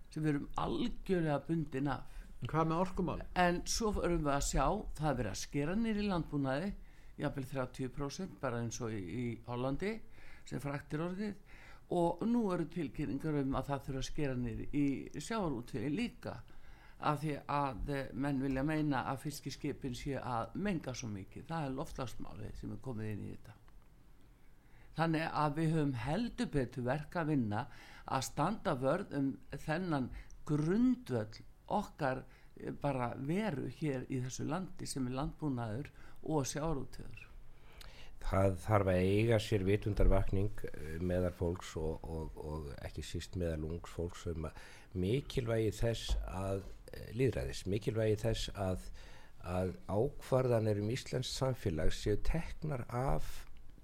sem 0.09 0.23
við 0.23 0.31
erum 0.33 0.47
algjörlega 0.63 1.39
bundin 1.47 1.91
af. 1.93 2.17
Hvað 2.39 2.69
með 2.69 2.81
orkumál? 2.85 3.21
En 3.35 3.59
svo 3.67 3.91
erum 3.99 4.23
við 4.23 4.31
að 4.33 4.45
sjá 4.47 4.65
það 4.97 5.09
er 5.09 5.17
verið 5.19 5.31
að 5.31 5.41
skera 5.41 5.75
nýri 5.75 6.05
landbúnaði 6.07 6.69
jafnvel 7.19 7.45
30% 7.51 8.39
bara 8.39 8.61
eins 8.63 8.79
og 8.79 8.95
í, 8.95 9.01
í 9.01 9.25
Hollandi 9.49 9.91
sem 10.47 10.63
fraktir 10.63 11.03
orðið. 11.03 11.35
Og 11.99 12.23
nú 12.29 12.45
eru 12.53 12.67
tilkynningar 12.69 13.41
um 13.41 13.57
að 13.57 13.71
það 13.71 13.85
þurfa 13.87 14.01
að 14.03 14.09
skera 14.11 14.39
nýri 14.39 14.69
í 14.77 14.87
sjáarútvegi 15.17 15.91
líka 15.93 16.35
af 17.09 17.21
því 17.21 17.37
að 17.49 17.93
menn 18.13 18.41
vilja 18.43 18.65
meina 18.67 19.05
að 19.11 19.23
fiskiskipin 19.25 19.95
sé 19.95 20.19
að 20.19 20.55
menga 20.59 20.93
svo 20.93 21.09
mikið, 21.11 21.47
það 21.49 21.65
er 21.65 21.77
loftlagsmálið 21.77 22.59
sem 22.59 22.75
er 22.75 22.83
komið 22.83 23.13
inn 23.13 23.25
í 23.25 23.33
þetta 23.33 23.58
þannig 24.99 25.29
að 25.43 25.55
við 25.59 25.71
höfum 25.75 25.95
heldur 26.05 26.51
betur 26.53 26.88
verka 26.89 27.23
að 27.23 27.31
vinna 27.33 27.63
að 28.09 28.25
standa 28.29 28.75
vörð 28.79 29.15
um 29.19 29.31
þennan 29.65 30.09
grundvöld 30.49 31.41
okkar 31.79 32.23
eh, 32.59 32.73
bara 32.73 33.13
veru 33.15 33.69
hér 33.79 34.05
í 34.09 34.21
þessu 34.25 34.47
landi 34.49 34.88
sem 34.89 35.07
er 35.09 35.17
landbúnaður 35.21 35.91
og 36.23 36.47
sjárútöður 36.49 37.27
Það 38.19 38.55
þarf 38.65 38.89
að 38.91 38.97
eiga 39.07 39.38
sér 39.41 39.63
vitundarvakning 39.67 40.63
eh, 40.67 40.97
meðar 41.01 41.35
fólks 41.38 41.75
og, 41.79 42.03
og, 42.03 42.41
og 42.41 42.71
ekki 42.85 43.05
síst 43.05 43.38
meðal 43.39 43.69
ungs 43.69 43.93
fólks 43.95 44.25
um 44.31 44.49
mikilvægi 44.99 45.71
þess 45.79 46.17
að 46.27 46.63
eh, 46.91 47.12
líðræðis, 47.17 47.63
mikilvægi 47.69 48.17
þess 48.25 48.51
að, 48.59 48.89
að 49.45 49.75
ákvarðanir 49.88 50.81
um 50.83 50.91
Íslands 50.93 51.31
samfélag 51.38 51.93
séu 51.95 52.17
teknar 52.25 52.85
af 52.89 53.29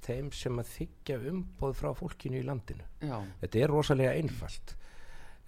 þeim 0.06 0.32
sem 0.36 0.62
að 0.62 0.72
þykja 0.78 1.20
umboð 1.34 1.78
frá 1.82 1.91
fólkinu 1.98 2.41
í 2.41 2.48
landinu. 2.48 2.88
Já. 3.02 3.18
Þetta 3.44 3.63
er 3.63 3.74
rosalega 3.74 4.18
einfalt 4.18 4.76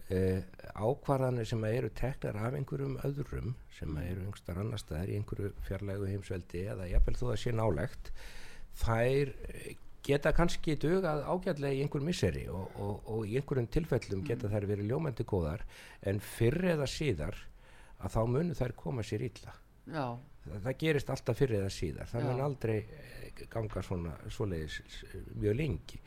Uh, 0.08 0.40
ákvarðanir 0.80 1.44
sem 1.50 1.64
eru 1.68 1.90
teknar 1.92 2.38
af 2.40 2.54
einhverjum 2.56 2.94
öðrum 3.04 3.50
sem 3.76 3.90
mm. 3.92 4.06
eru 4.06 4.22
einhverstar 4.24 4.60
annar 4.62 4.80
staðar 4.80 5.10
í 5.12 5.18
einhverju 5.20 5.50
fjarlægu 5.66 6.08
heimsveldi 6.08 6.62
eða 6.72 6.86
jafnvel 6.88 7.16
þó 7.20 7.26
að 7.34 7.42
sé 7.42 7.52
nálegt 7.52 8.12
þær 8.80 9.34
geta 10.08 10.32
kannski 10.38 10.78
dögað 10.80 11.26
ágætlega 11.28 11.76
í 11.76 11.84
einhver 11.84 12.08
misseri 12.08 12.46
og, 12.48 12.72
og, 12.80 13.12
og 13.18 13.28
í 13.28 13.36
einhverjum 13.42 13.68
tilfellum 13.74 14.24
geta 14.24 14.48
mm. 14.48 14.56
þær 14.56 14.70
verið 14.72 14.94
ljómandi 14.94 15.28
góðar 15.28 15.68
en 16.08 16.24
fyrr 16.24 16.70
eða 16.78 16.88
síðar 16.88 17.44
að 18.00 18.16
þá 18.16 18.22
munu 18.38 18.56
þær 18.56 18.78
koma 18.80 19.04
sér 19.04 19.28
illa 19.28 19.58
það, 19.92 20.58
það 20.66 20.80
gerist 20.84 21.14
alltaf 21.14 21.40
fyrr 21.42 21.58
eða 21.62 21.70
síðar. 21.74 22.10
Það 22.12 22.28
mun 22.30 22.44
aldrei 22.48 22.78
eh, 22.80 23.46
ganga 23.52 23.84
svona 23.86 24.16
svoleiðis 24.34 24.82
mjög 25.36 25.58
lengi. 25.62 26.02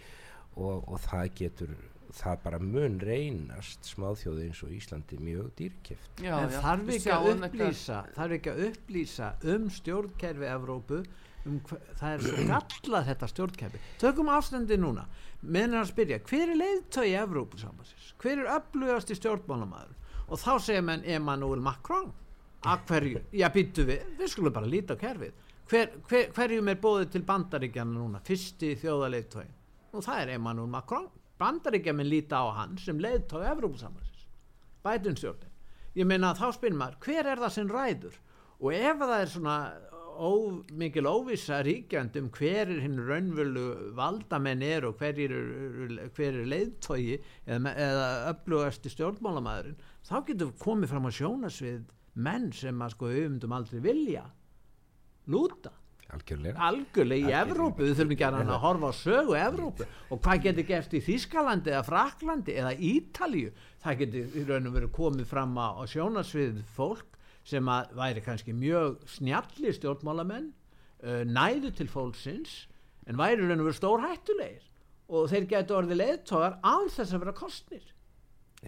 Og, 0.61 0.83
og 0.91 0.99
það 1.05 1.33
getur 1.39 1.75
það 2.17 2.41
bara 2.45 2.59
mun 2.63 2.99
reynast 3.03 3.87
smáþjóði 3.87 4.49
eins 4.49 4.61
og 4.67 4.75
Íslandi 4.75 5.19
mjög 5.23 5.51
dýrkjöft 5.61 6.23
en 6.27 6.55
þarf 6.57 6.93
ekki 6.97 7.13
að 7.15 7.29
upplýsa 7.37 7.99
þarf 8.17 8.37
ekki 8.37 8.53
að 8.53 8.63
upplýsa 8.67 9.29
um 9.55 9.69
stjórnkerfi 9.71 10.49
Evrópu 10.51 11.01
um 11.49 11.61
það 11.71 12.09
er 12.11 12.25
svo 12.27 12.47
gallað 12.51 13.11
þetta 13.11 13.31
stjórnkerfi. 13.33 13.83
Tökum 14.03 14.33
afstandi 14.35 14.77
núna. 14.81 15.07
Menn 15.41 15.77
að 15.79 15.93
spyrja 15.93 16.21
hver 16.27 16.51
er 16.51 16.59
leiðtögi 16.61 17.15
Evrópu 17.23 17.61
sambansins 17.63 18.11
hver 18.21 18.43
er 18.43 18.51
öflugast 18.59 19.13
í 19.13 19.17
stjórnmálamaður 19.17 19.95
og 20.31 20.43
þá 20.43 20.53
segja 20.61 20.83
menn 20.85 21.07
Emmanuel 21.09 21.63
Macron 21.65 22.11
að 22.69 22.83
hverju, 22.91 23.23
já 23.33 23.49
býttu 23.55 23.87
við 23.89 24.05
við 24.19 24.33
skulum 24.33 24.55
bara 24.55 24.69
líta 24.69 24.97
á 24.97 25.01
kerfið. 25.01 25.47
Hver, 25.71 25.93
hver, 26.11 26.31
hverjum 26.35 26.69
er 26.69 26.81
bóðið 26.83 27.13
til 27.15 27.23
bandaríkjana 27.29 27.95
núna? 27.95 28.21
Fyrsti 28.27 28.75
þjóðaleiðtögi 28.83 29.53
og 29.91 30.05
það 30.07 30.23
er 30.23 30.33
Emmanuel 30.37 30.71
Macron. 30.71 31.09
Bandaríkja 31.41 31.95
minn 31.97 32.11
líta 32.11 32.43
á 32.43 32.47
hann 32.59 32.77
sem 32.79 32.99
leiðt 33.01 33.33
á 33.33 33.49
Evrópusamhansins 33.55 34.27
bætunstjórnin 34.85 35.51
ég 35.99 36.09
meina 36.09 36.35
þá 36.39 36.51
spyrir 36.57 36.79
maður 36.79 36.99
hver 37.05 37.29
er 37.33 37.41
það 37.41 37.55
sem 37.57 37.71
ræður? 37.71 38.19
Og 38.61 38.75
ef 38.77 39.01
það 39.01 39.15
er 39.17 39.31
svona 39.33 39.55
ó, 40.21 40.31
mikil 40.77 41.09
óvisa 41.09 41.61
ríkjand 41.65 42.19
um 42.21 42.29
hver 42.35 42.69
er 42.69 42.83
hinn 42.85 42.99
raunvölu 43.09 43.95
valdamenn 43.97 44.63
er 44.65 44.87
og 44.89 45.01
hver 45.01 45.19
er, 45.25 45.37
hver 46.17 46.43
er 46.43 46.51
leiðtogi 46.51 47.17
eða, 47.47 47.73
eða 47.73 48.11
öflugasti 48.35 48.93
stjórnmálamæðurinn 48.93 49.81
þá 50.07 50.17
getur 50.29 50.53
komið 50.61 50.93
fram 50.93 51.09
á 51.09 51.11
sjónasvið 51.17 51.81
menn 52.23 52.51
sem 52.57 52.83
að 52.83 52.97
sko 52.97 53.13
umdum 53.25 53.55
aldrei 53.57 53.83
vilja 53.85 54.25
lúta. 55.31 55.75
Algjörlega, 56.11 56.59
algjörlega 56.67 57.29
í 57.29 57.35
Evrópu. 57.39 57.85
Við 57.87 58.01
þurfum 58.01 58.15
ekki 58.17 58.25
að 58.27 58.55
horfa 58.65 58.89
á 58.91 58.95
sögu 58.99 59.37
Evrópu. 59.39 59.87
Og 60.11 60.23
hvað 60.25 60.41
getur 60.49 60.67
gert 60.67 60.97
í 60.99 61.03
Þískalandi 61.07 61.71
eða 61.71 61.85
Fraklandi 61.87 62.57
eða 62.59 62.73
Ítalju 62.75 63.53
það 63.85 64.01
getur 64.03 64.35
í 64.37 64.45
raun 64.49 64.69
og 64.69 64.77
veru 64.77 64.91
komið 64.93 65.29
fram 65.31 65.55
á, 65.57 65.69
á 65.81 65.83
sjónasvið 65.89 66.61
fólk 66.77 67.17
sem 67.47 67.69
að 67.73 67.95
væri 67.97 68.25
kannski 68.25 68.55
mjög 68.57 68.99
snjalli 69.09 69.73
stjórnmálamenn 69.77 70.51
uh, 70.51 71.23
næðu 71.25 71.73
til 71.79 71.89
fólksins 71.91 72.57
en 73.09 73.21
væri 73.21 73.41
raun 73.41 73.63
og 73.63 73.71
veru 73.71 73.79
stór 73.79 74.05
hættulegir 74.05 74.67
og 75.11 75.31
þeir 75.33 75.49
getur 75.55 75.81
orðið 75.81 76.03
leðtóðar 76.03 76.59
án 76.61 76.93
þess 76.93 77.15
að 77.15 77.25
vera 77.25 77.37
kostnir 77.41 77.87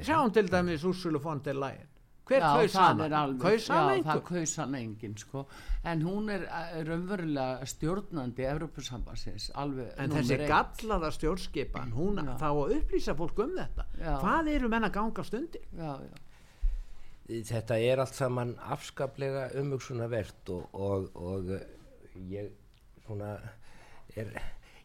sjáum 0.01 0.33
til 0.33 0.49
dæmis 0.49 0.87
Úrsulu 0.89 1.21
von 1.23 1.43
der 1.45 1.61
Leyen 1.61 1.92
hver 2.29 2.45
kaus 2.45 2.75
hana? 2.79 3.09
kaus 3.41 3.69
hana 3.69 3.95
einhver? 3.97 4.07
Já, 4.07 4.13
það 4.13 4.25
kaus 4.29 4.57
hana 4.63 4.81
engin 4.81 5.17
sko. 5.19 5.45
en 5.85 6.03
hún 6.07 6.31
er 6.31 6.47
raunverulega 6.87 7.67
stjórnandi 7.67 8.47
Evropasambassins 8.49 9.51
en 9.57 10.17
þessi 10.17 10.39
gallaða 10.47 11.13
stjórnskipan 11.19 11.95
hún 11.97 12.23
já. 12.23 12.35
þá 12.39 12.49
að 12.51 12.77
upplýsa 12.79 13.17
fólk 13.19 13.43
um 13.47 13.57
þetta 13.59 13.87
já. 13.99 14.13
hvað 14.23 14.53
eru 14.57 14.69
menna 14.73 14.93
ganga 14.95 15.25
stundir? 15.27 15.67
Já, 15.77 15.97
já 16.03 16.29
Þetta 17.33 17.77
er 17.79 18.01
allt 18.03 18.17
saman 18.19 18.57
afskaplega 18.75 19.45
umvöksuna 19.57 20.09
verðt 20.11 20.51
og, 20.53 20.75
og, 20.75 21.05
og 21.15 21.53
ég 22.29 22.51
svona 23.07 23.37
er 24.19 24.35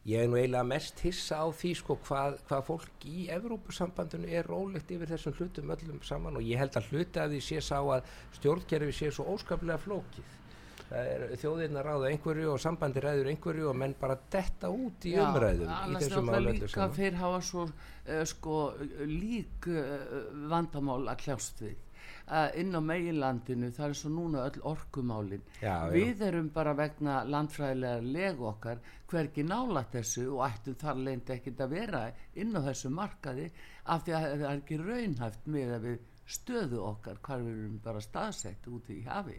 ég 0.08 0.24
er 0.24 0.30
nú 0.32 0.40
eiginlega 0.40 0.64
mest 0.68 1.02
hissa 1.04 1.42
á 1.44 1.48
því 1.52 1.74
sko 1.82 1.98
hvað, 2.08 2.40
hvað 2.48 2.66
fólk 2.70 3.08
í 3.12 3.28
Evrópusambandinu 3.36 4.32
er 4.32 4.48
rólegt 4.48 4.92
yfir 4.96 5.12
þessum 5.12 5.36
hlutum 5.36 5.76
öllum 5.76 6.02
saman 6.08 6.40
og 6.40 6.48
ég 6.48 6.62
held 6.62 6.80
að 6.80 6.92
hluti 6.94 7.24
að 7.24 7.36
því 7.36 7.44
sé 7.50 7.64
sá 7.68 7.78
að 7.82 8.12
stjórnkerfi 8.40 8.96
sé 8.96 9.12
svo 9.12 9.28
óskaplega 9.36 9.82
flókið 9.84 10.36
þjóðirna 10.88 11.82
ráða 11.84 12.12
einhverju 12.14 12.54
og 12.54 12.62
sambandi 12.64 13.02
ræður 13.04 13.28
einhverju 13.34 13.68
og 13.68 13.76
menn 13.76 13.96
bara 14.00 14.16
detta 14.32 14.70
út 14.72 15.04
í 15.04 15.18
Já, 15.18 15.26
umræðum 15.26 15.68
í 15.68 15.98
þessum 16.00 16.32
álöndu 16.32 16.70
saman. 16.72 16.94
Þeir 16.96 17.18
hafa 17.20 17.42
svo 17.44 17.66
uh, 17.68 18.22
sko 18.32 18.60
lík 19.04 19.68
uh, 19.68 20.32
vandamál 20.48 21.04
að 21.12 21.26
kljást 21.26 21.60
við 21.66 21.76
uh, 22.28 22.50
inn 22.60 22.76
á 22.76 22.82
meginlandinu 22.84 23.72
það 23.76 23.90
er 23.90 23.98
svo 24.02 24.12
núna 24.14 24.44
öll 24.48 24.60
orkumálin 24.72 25.46
já, 25.62 25.88
við 25.94 26.22
já. 26.22 26.28
erum 26.30 26.50
bara 26.56 26.76
vegna 26.78 27.22
landfræðilega 27.28 28.12
legu 28.18 28.50
okkar 28.52 28.84
hverki 29.08 29.46
nálat 29.48 29.94
þessu 29.96 30.28
og 30.36 30.44
ættum 30.50 30.78
þar 30.82 31.02
leint 31.08 31.32
ekkit 31.38 31.64
að 31.64 31.76
vera 31.78 32.04
inn 32.36 32.56
á 32.58 32.62
þessu 32.68 32.92
markaði 32.94 33.50
af 33.86 34.04
því 34.06 34.18
að 34.18 34.28
það 34.28 34.46
er 34.52 34.54
ekki 34.58 34.80
raunhæft 34.84 35.50
með 35.56 35.74
að 35.78 35.90
við 35.90 36.06
stöðu 36.28 36.82
okkar 36.84 37.22
hvar 37.24 37.44
við 37.46 37.54
erum 37.56 37.80
bara 37.84 38.04
staðsett 38.04 38.68
úti 38.68 39.00
í 39.00 39.06
hafi 39.08 39.38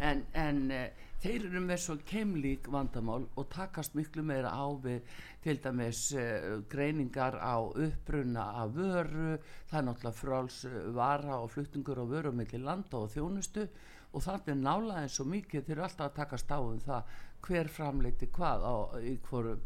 en, 0.00 0.22
en 0.34 0.60
uh, 0.74 1.06
þeir 1.22 1.46
eru 1.48 1.62
með 1.64 1.82
svo 1.84 1.96
keimlík 2.08 2.68
vandamál 2.72 3.26
og 3.38 3.48
takast 3.52 3.96
miklu 3.98 4.24
meira 4.26 4.52
á 4.52 4.66
við 4.82 5.04
til 5.44 5.56
dæmis 5.62 6.02
uh, 6.16 6.60
greiningar 6.72 7.36
á 7.36 7.56
uppbrunna 7.60 8.46
af 8.62 8.74
vöru. 8.76 9.36
Það 9.70 9.78
er 9.80 9.86
náttúrulega 9.88 10.20
fráls 10.22 10.60
vara 10.96 11.40
og 11.40 11.52
flutningur 11.54 12.00
á 12.00 12.06
vöru 12.08 12.32
mellir 12.32 12.64
landa 12.64 13.04
og 13.04 13.12
þjónustu. 13.14 13.68
Og 14.10 14.24
þannig 14.24 14.48
er 14.50 14.64
nálaðin 14.64 15.12
svo 15.12 15.28
mikið 15.30 15.68
þeir 15.68 15.76
eru 15.76 15.86
alltaf 15.86 16.08
að 16.08 16.16
takast 16.16 16.50
á 16.50 16.58
um 16.58 16.80
það 16.82 17.14
hver 17.46 17.70
framleiti 17.70 18.26
hvað 18.34 18.66
á 18.66 18.76
í 19.06 19.14
hvorum, 19.28 19.62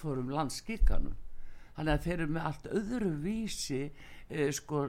hvorum 0.00 0.32
landskíkanum 0.34 1.14
þannig 1.76 1.92
að 1.92 2.04
þeir 2.06 2.18
eru 2.18 2.32
með 2.32 2.46
allt 2.50 2.68
öðru 2.72 3.12
vísi 3.22 3.80
eh, 3.84 4.50
sko, 4.54 4.86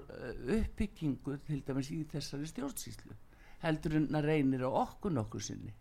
uppbyggingu 0.57 1.39
til 1.47 1.61
dæmis 1.67 1.91
í 1.91 2.03
þessari 2.11 2.47
stjórnsýslu 2.47 3.17
heldur 3.63 3.99
en 4.01 4.15
að 4.17 4.31
reynir 4.31 4.65
á 4.67 4.69
okkur 4.69 5.13
nokkur 5.15 5.43
sinni 5.43 5.73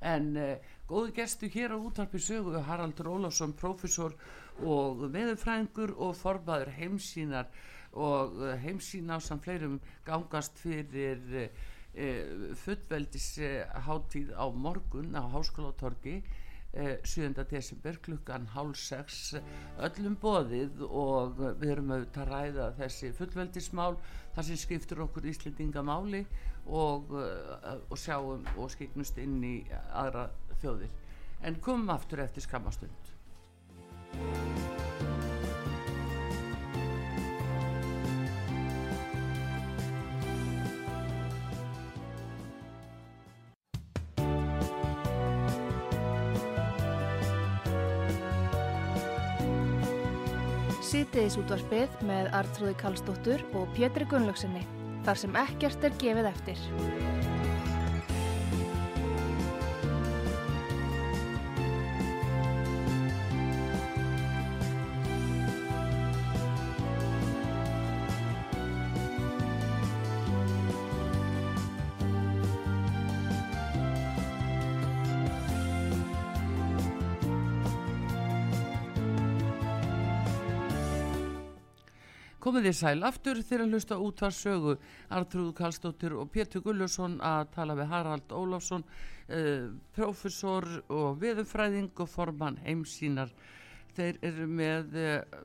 en 0.00 0.30
uh, 0.36 0.54
góðu 0.88 1.12
gestu 1.16 1.48
hér 1.52 1.76
á 1.76 1.78
útarpi 1.78 2.20
sögu 2.20 2.60
Haraldur 2.64 3.10
Ólafsson, 3.12 3.52
profesor 3.52 4.16
og 4.64 5.04
veðurfræðingur 5.12 5.92
og 5.96 6.16
forbaður 6.18 6.72
heimsínar 6.78 7.50
og 7.92 8.38
uh, 8.40 8.54
heimsína 8.62 9.20
á 9.20 9.20
samfleirum 9.20 9.80
gangast 10.06 10.58
fyrir 10.60 11.20
uh, 11.44 12.54
fullveldis 12.64 13.32
háttíð 13.86 14.30
á 14.38 14.46
morgun 14.54 15.10
á 15.18 15.26
Háskólatorgi 15.26 16.20
7. 16.70 17.34
desember 17.50 17.96
klukkan 17.98 18.44
hálf 18.54 18.78
6 18.78 19.40
öllum 19.82 20.14
bóðið 20.22 20.84
og 20.86 21.40
við 21.58 21.72
erum 21.72 21.90
auðvitað 21.90 22.20
að 22.22 22.30
ræða 22.30 22.68
þessi 22.76 23.10
fullveldismál 23.18 23.96
þar 24.36 24.46
sem 24.46 24.60
skiptur 24.62 25.02
okkur 25.02 25.26
Íslendingamáli 25.32 26.20
og, 26.70 27.10
uh, 27.10 27.78
og 27.90 27.98
sjáum 27.98 28.46
og 28.56 28.70
skiknust 28.72 29.18
inn 29.18 29.38
í 29.44 29.54
aðra 29.90 30.28
þjóðir. 30.62 30.90
En 31.42 31.56
komum 31.64 31.90
aftur 31.94 32.20
eftir 32.24 32.44
skamastund 32.44 33.16
Sýtiðis 50.90 51.36
útvarfið 51.38 52.00
með 52.02 52.28
Artrúði 52.34 52.74
Kallstóttur 52.80 53.44
og 53.54 53.70
Pétri 53.76 54.08
Gunnlaugsinni 54.10 54.79
þar 55.06 55.20
sem 55.24 55.38
ekkert 55.44 55.86
er 55.88 55.96
gefið 56.00 56.30
eftir. 56.30 56.64
Komið 82.50 82.64
þið 82.66 82.74
sæl 82.80 83.04
aftur 83.06 83.38
þegar 83.46 83.62
að 83.62 83.74
hlusta 83.76 83.96
út 84.02 84.20
var 84.24 84.32
sögu 84.34 84.72
Artrúð 85.14 85.50
Kallstóttir 85.54 86.16
og 86.18 86.32
Pétur 86.34 86.64
Gullusson 86.64 87.12
að 87.22 87.44
tala 87.54 87.76
við 87.78 87.92
Harald 87.92 88.32
Ólafsson 88.34 88.82
eh, 89.30 89.68
profesor 89.94 90.66
og 90.90 91.20
viðurfræðing 91.22 91.92
og 91.94 92.10
formann 92.10 92.58
heimsínar 92.64 93.30
þeir 93.94 94.18
eru 94.26 94.48
með 94.50 94.98
eh, 94.98 95.38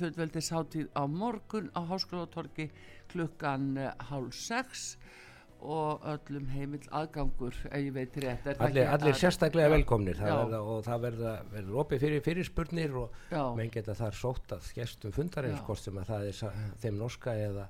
fullveldisháttíð 0.00 0.90
á 0.98 1.06
morgun 1.06 1.70
á 1.78 1.86
Háskólatorki 1.86 2.72
klukkan 3.14 3.76
eh, 3.78 3.94
hálf 4.10 4.34
sex. 4.34 4.96
og 4.96 5.21
öllum 5.62 6.48
heimil 6.52 6.82
aðgangur 6.90 7.54
ef 7.68 7.78
ég 7.78 7.94
veit 7.94 8.18
rétt. 8.24 8.48
Allir, 8.56 8.88
allir 8.90 9.16
sérstaklega 9.18 9.68
ja, 9.68 9.72
velkomnir. 9.76 10.18
Það 10.18 10.34
verða, 10.40 10.60
og 10.72 10.84
það 10.86 11.06
verður 11.06 11.48
verða 11.54 11.80
opið 11.84 12.04
fyrir 12.06 12.24
fyrirspurnir 12.26 12.98
og 13.02 13.24
menn 13.58 13.72
geta 13.72 13.96
þar 13.98 14.18
sótt 14.18 14.54
að 14.56 14.68
gestum 14.76 15.14
fundarins 15.14 15.64
hvort 15.66 15.82
sem 15.82 15.98
að 16.02 16.12
það 16.12 16.28
er 16.28 16.60
þeim 16.84 17.00
norska 17.00 17.34
eða, 17.46 17.66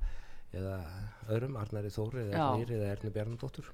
eða 0.53 0.77
öðrum, 1.29 1.59
Arnari 1.61 1.93
Þóri 1.93 2.27
eða 2.29 2.51
Nýri 2.57 2.79
eða 2.79 2.93
Erni 2.97 3.15
Bjarnadóttur. 3.17 3.73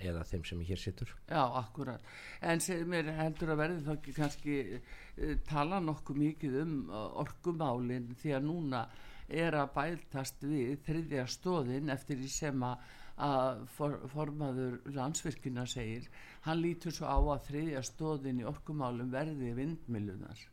Eða 0.00 0.24
þeim 0.24 0.44
sem 0.48 0.60
hér 0.64 0.80
sittur 0.80 1.10
Já, 1.28 1.42
akkurat, 1.60 2.04
en 2.40 2.62
mér 2.88 3.10
heldur 3.18 3.50
að 3.52 3.58
verði 3.60 3.82
þá 3.84 4.06
kannski 4.16 4.54
uh, 4.78 5.34
tala 5.44 5.76
nokkuð 5.84 6.20
mikið 6.22 6.56
um 6.62 6.72
uh, 6.88 7.02
orkumálinn 7.20 8.14
því 8.22 8.32
að 8.38 8.46
núna 8.46 8.86
er 9.28 9.54
að 9.60 9.74
bæltast 9.74 10.40
við 10.42 10.78
þriðja 10.86 11.26
stóðin 11.30 11.92
eftir 11.92 12.16
því 12.16 12.30
sem 12.32 12.64
að 12.64 12.88
að 13.26 13.64
for, 13.76 13.98
formaður 14.14 14.78
landsvirkina 14.96 15.66
segir 15.68 16.08
hann 16.46 16.62
lítur 16.62 16.94
svo 16.96 17.10
á 17.10 17.18
að 17.20 17.44
þriðja 17.50 17.82
stóðin 17.90 18.40
í 18.40 18.48
orkumálum 18.48 19.12
verði 19.12 19.52
vindmilunar 19.58 20.46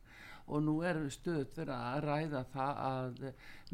og 0.48 0.62
nú 0.64 0.78
er 0.86 1.00
stöðt 1.12 1.58
verið 1.60 1.74
að 1.74 2.04
ræða 2.04 2.42
það 2.52 2.78
að 2.84 3.18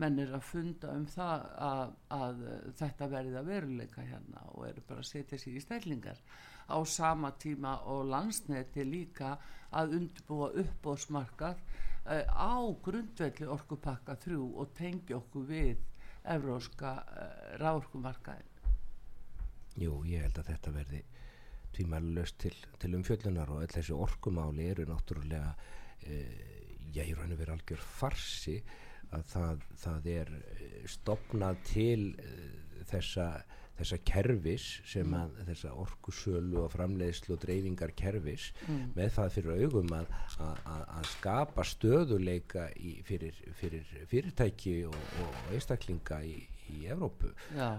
menn 0.03 0.19
er 0.25 0.33
að 0.35 0.47
funda 0.49 0.95
um 0.99 1.05
það 1.11 1.45
að, 1.69 1.93
að 2.17 2.43
þetta 2.81 3.11
verði 3.13 3.39
að 3.39 3.51
veruleika 3.51 4.07
hérna 4.09 4.43
og 4.53 4.67
eru 4.69 4.85
bara 4.89 5.05
að 5.05 5.11
setja 5.11 5.39
sér 5.39 5.59
í 5.61 5.63
stællingar 5.63 6.23
á 6.67 6.79
sama 6.89 7.31
tíma 7.39 7.77
og 7.93 8.07
landsneti 8.11 8.87
líka 8.89 9.37
að 9.75 9.99
undirbúa 10.01 10.51
uppbóðsmarkað 10.63 11.61
uh, 11.61 12.25
á 12.31 12.55
grundvelli 12.87 13.51
orkupakka 13.57 14.19
þrjú 14.25 14.49
og 14.63 14.75
tengja 14.79 15.21
okkur 15.21 15.47
við 15.51 15.87
evróska 16.35 16.97
uh, 17.05 17.31
ráorkumarkaðin 17.63 18.54
Jú, 19.81 19.99
ég 20.07 20.23
held 20.23 20.39
að 20.39 20.51
þetta 20.53 20.75
verði 20.75 21.03
tvímælust 21.75 22.39
til, 22.45 22.55
til 22.79 22.95
umfjöllunar 22.99 23.51
og 23.51 23.65
öll 23.65 23.75
þessi 23.75 23.97
orkumáli 23.97 24.69
eru 24.71 24.87
náttúrulega 24.87 25.55
e, 26.07 26.21
já, 26.95 27.03
ég 27.03 27.17
rann 27.19 27.35
að 27.35 27.43
vera 27.43 27.57
algjör 27.57 27.83
farsi 27.83 28.61
að 29.15 29.27
það, 29.33 29.67
það 29.83 30.09
er 30.15 30.33
eh, 30.39 30.79
stopnað 30.91 31.61
til 31.67 32.07
e, 32.23 32.31
þessa, 32.91 33.27
þessa 33.79 33.99
kervis 34.07 34.69
sem 34.87 35.09
mm. 35.09 35.19
að 35.21 35.51
þessa 35.51 35.75
orkusölu 35.83 36.63
og 36.63 36.73
framleiðslu 36.75 37.37
og 37.37 37.43
dreifingar 37.45 37.95
kervis 37.99 38.51
mm. 38.69 38.95
með 38.97 39.13
það 39.19 39.37
fyrir 39.39 39.65
augum 39.65 39.95
að, 39.99 40.17
að, 40.47 40.89
að 41.01 41.13
skapa 41.17 41.67
stöðuleika 41.75 42.69
í, 42.79 42.97
fyrir, 43.07 43.39
fyrir 43.59 43.95
fyrirtæki 44.11 44.81
og, 44.91 44.99
og 45.25 45.55
einstaklinga 45.55 46.23
í 46.31 46.37
í 46.73 46.85
Evrópu 46.93 47.31
uh, 47.59 47.79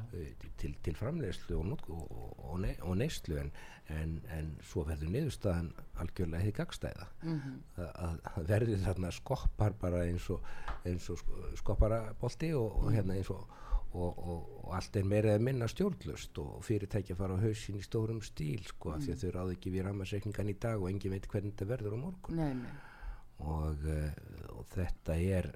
til, 0.61 0.75
til 0.85 0.95
framlegslu 0.99 1.57
og, 1.59 1.89
og, 1.89 2.13
og, 2.51 2.59
ne, 2.63 2.75
og 2.81 2.97
neyslu 3.01 3.37
en, 3.41 3.51
en, 3.93 4.15
en 4.37 4.53
svo 4.65 4.85
verður 4.87 5.13
niðurstaðan 5.15 5.71
algjörlega 6.03 6.43
hefði 6.43 6.55
gagstæða 6.59 7.09
mm 7.23 7.39
-hmm. 7.39 7.59
að, 7.85 8.17
að 8.35 8.49
verður 8.53 8.83
þarna 8.87 9.11
skoppar 9.11 9.77
bara 9.81 10.05
eins 10.05 10.29
og 11.09 11.25
skopparabolti 11.55 12.53
og 12.53 12.91
hérna 12.93 13.17
eins 13.19 13.29
og 13.29 13.47
og, 13.95 14.27
og, 14.27 14.65
og 14.65 14.73
allt 14.75 14.97
er 14.99 15.07
meira 15.07 15.33
eða 15.33 15.43
minna 15.47 15.67
stjórnlust 15.71 16.39
og 16.41 16.63
fyrirtækja 16.67 17.15
fara 17.19 17.37
á 17.39 17.43
hausin 17.43 17.79
í 17.79 17.83
stórum 17.85 18.21
stíl 18.25 18.65
sko 18.67 18.95
mm. 18.95 19.05
því 19.05 19.13
að 19.13 19.15
mm. 19.15 19.21
þau 19.21 19.35
ráðu 19.37 19.55
ekki 19.55 19.73
við 19.73 19.85
rammarsreikningan 19.87 20.51
í 20.51 20.57
dag 20.65 20.81
og 20.81 20.89
engin 20.91 21.15
veit 21.15 21.29
hvernig 21.31 21.55
þetta 21.55 21.69
verður 21.71 21.95
á 21.95 21.99
morgun 22.01 22.41
nei, 22.41 22.51
nei. 22.59 22.75
Og, 23.45 23.87
uh, 23.91 24.11
og 24.55 24.67
þetta 24.71 25.17
er 25.19 25.49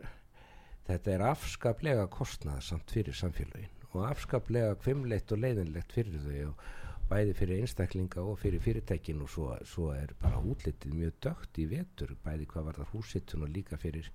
þetta 0.90 1.14
er 1.14 1.26
afskaplega 1.30 2.08
kostnaðsamt 2.14 2.92
fyrir 2.94 3.18
samfélagin 3.18 3.76
og 3.94 4.04
afskaplega 4.10 4.76
kvimleitt 4.84 5.32
og 5.34 5.42
leiðinlegt 5.44 5.94
fyrir 5.94 6.22
þau 6.24 6.52
og 6.52 6.68
bæði 7.10 7.34
fyrir 7.38 7.64
einstaklinga 7.64 8.22
og 8.22 8.38
fyrir 8.42 8.62
fyrirtækin 8.62 9.22
og 9.26 9.32
svo, 9.34 9.48
svo 9.66 9.90
er 9.96 10.14
bara 10.22 10.42
útlitið 10.42 10.94
mjög 10.98 11.16
dögt 11.26 11.62
í 11.62 11.66
vetur 11.72 12.14
bæði 12.26 12.50
hvað 12.52 12.68
var 12.70 12.82
það 12.82 12.92
húsittun 12.94 13.46
og 13.48 13.54
líka 13.54 13.80
fyrir, 13.82 14.12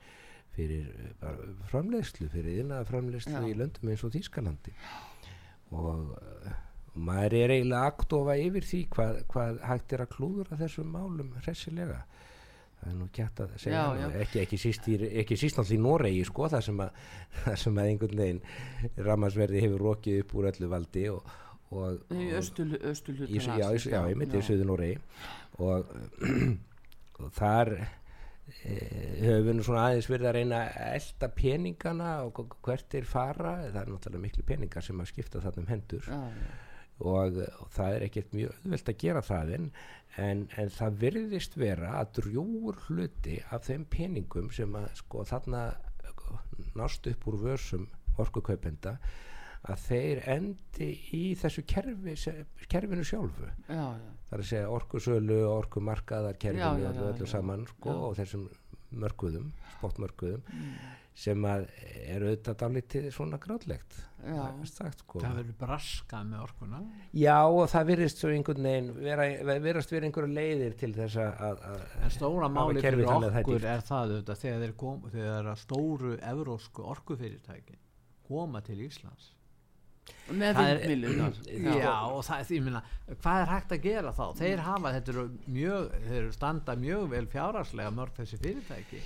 fyrir 0.55 0.91
eh, 0.91 1.41
framleiðslu, 1.73 2.29
fyrir 2.31 2.61
yfirnaða 2.61 2.91
framleiðslu 2.91 3.35
Já. 3.35 3.49
í 3.51 3.57
löndum 3.59 3.91
eins 3.91 4.07
og 4.07 4.15
Þýskalandi 4.15 4.77
og, 5.75 6.15
og 6.15 6.15
maður 6.95 7.39
er 7.41 7.57
eiginlega 7.57 7.91
aktofa 7.91 8.39
yfir 8.39 8.69
því 8.71 8.85
hvað, 8.95 9.19
hvað 9.33 9.65
hægt 9.73 9.97
er 9.97 10.05
að 10.07 10.15
klúðura 10.15 10.61
þessum 10.63 10.95
málum 10.95 11.35
hressilega 11.43 12.05
já, 13.73 13.83
já. 13.99 14.07
ekki, 14.25 14.42
ekki 14.44 14.59
síst, 14.61 14.88
síst 15.40 15.59
náttúrulega 15.59 15.79
í 15.79 15.83
Noregi 15.85 16.27
sko, 16.29 16.51
það 16.53 16.66
sem 16.68 16.85
að, 16.85 17.01
sem 17.62 17.81
að 17.81 17.90
einhvern 17.92 18.23
veginn 18.23 18.42
ramarsverði 19.09 19.64
hefur 19.64 19.88
rokið 19.88 20.20
upp 20.25 20.37
úr 20.38 20.51
öllu 20.53 20.70
valdi 20.73 21.09
og, 21.12 21.35
og 21.75 22.14
í 22.14 22.31
östulhutur 22.38 23.35
já, 23.35 23.66
já, 23.79 24.01
ég 24.12 24.20
myndi 24.20 24.40
í 24.40 24.47
Suðu 24.47 24.68
Noregi. 24.68 24.99
Og, 25.64 25.92
og 27.23 27.33
þar 27.37 27.73
e, 27.79 28.77
höfum 29.23 29.49
við 29.49 29.59
nú 29.59 29.66
svona 29.66 29.88
aðeins 29.88 30.11
verið 30.11 30.31
að 30.31 30.37
reyna 30.38 30.61
að 30.66 30.92
elda 30.99 31.31
peningana 31.38 32.12
og 32.27 32.59
hvert 32.64 32.99
er 32.99 33.09
fara. 33.09 33.57
Það 33.68 33.81
er 33.83 33.92
náttúrulega 33.94 34.27
miklu 34.27 34.47
peningar 34.49 34.87
sem 34.87 35.03
að 35.03 35.11
skipta 35.12 35.42
þarna 35.44 35.64
um 35.64 35.73
hendur. 35.73 36.09
Og, 36.14 36.38
og 37.02 37.40
það 37.74 37.96
er 37.96 38.07
ekkert 38.07 38.35
mjög 38.37 38.57
öðvöld 38.61 38.90
að 38.92 39.00
gera 39.02 39.22
það 39.24 39.54
en 39.59 39.70
en, 40.20 40.46
en 40.61 40.70
það 40.72 40.98
virðist 41.02 41.59
vera 41.59 41.96
að 42.00 42.14
drjúur 42.20 42.78
hluti 42.87 43.38
af 43.54 43.66
þeim 43.68 43.87
peningum 43.90 44.50
sem 44.54 44.74
að 44.78 44.88
sko 45.00 45.24
þarna 45.28 45.66
nást 46.78 47.07
upp 47.11 47.28
úr 47.30 47.38
vörsum 47.42 47.87
orkukaupenda 48.20 48.96
að 49.64 49.80
þeir 49.87 50.20
endi 50.28 50.90
í 51.16 51.22
þessu 51.40 51.62
kerfi, 51.66 52.14
kerfinu 52.68 53.04
sjálfu. 53.07 53.48
Já, 53.64 53.87
já. 53.96 54.11
það 54.28 54.37
er 54.37 54.42
að 54.42 54.50
segja 54.50 54.72
orkusölu 54.74 55.38
og 55.46 55.54
orkumarkaðar 55.62 56.37
kerfinu 56.40 56.90
og 56.90 57.00
öllu 57.09 57.28
saman 57.30 57.64
sko, 57.70 57.94
og 58.11 58.18
þessum 58.18 58.44
mörguðum 58.94 59.48
spottmörguðum 59.78 60.44
mm 60.44 61.00
sem 61.14 61.46
að 61.46 61.68
er 62.11 62.24
auðvitað 62.24 62.57
dálítið 62.64 63.07
svona 63.14 63.38
gráðlegt 63.42 64.00
sko. 64.24 65.20
það 65.20 65.37
verður 65.38 65.57
braskað 65.61 66.24
með 66.31 66.40
orkuna. 66.46 66.81
Já 67.14 67.37
og 67.44 67.68
það 67.70 67.90
verðist 67.92 68.22
svo 68.22 68.33
einhvern 68.35 68.66
veginn 68.66 68.90
verðast 69.62 69.94
verið 69.94 70.09
einhverju 70.09 70.38
leiðir 70.38 70.77
til 70.81 70.90
þess 70.96 71.20
að 71.22 71.62
en 72.00 72.14
stóra 72.14 72.50
máli 72.50 72.83
fyrir 72.83 73.12
okkur 73.12 73.68
er 73.68 73.85
það 73.87 74.14
auðvitað 74.14 74.42
þegar 74.42 74.64
þeir, 74.64 74.74
kom, 74.83 75.07
þegar 75.14 75.50
stóru 75.61 76.16
evrósku 76.33 76.87
orkufyrirtæki 76.94 77.79
koma 78.27 78.64
til 78.64 78.81
Íslands. 78.83 79.31
Með 80.29 80.59
vindmilunar 80.59 81.37
já. 81.48 81.77
já. 81.81 81.92
og 82.12 82.24
það 82.27 82.40
er 82.40 82.48
því 82.48 82.59
minna 82.64 82.81
hvað 83.22 83.42
er 83.42 83.53
hægt 83.53 83.70
að 83.72 83.85
gera 83.87 84.11
þá? 84.16 84.24
Þeir 84.40 84.62
hafa 84.66 84.92
þetta 84.98 85.29
mjög 85.53 85.94
þeir 86.09 86.27
standa 86.35 86.74
mjög 86.81 87.07
vel 87.12 87.24
fjárhagslega 87.33 87.92
mörg 87.94 88.18
þessi 88.18 88.40
fyrirtæki 88.42 89.00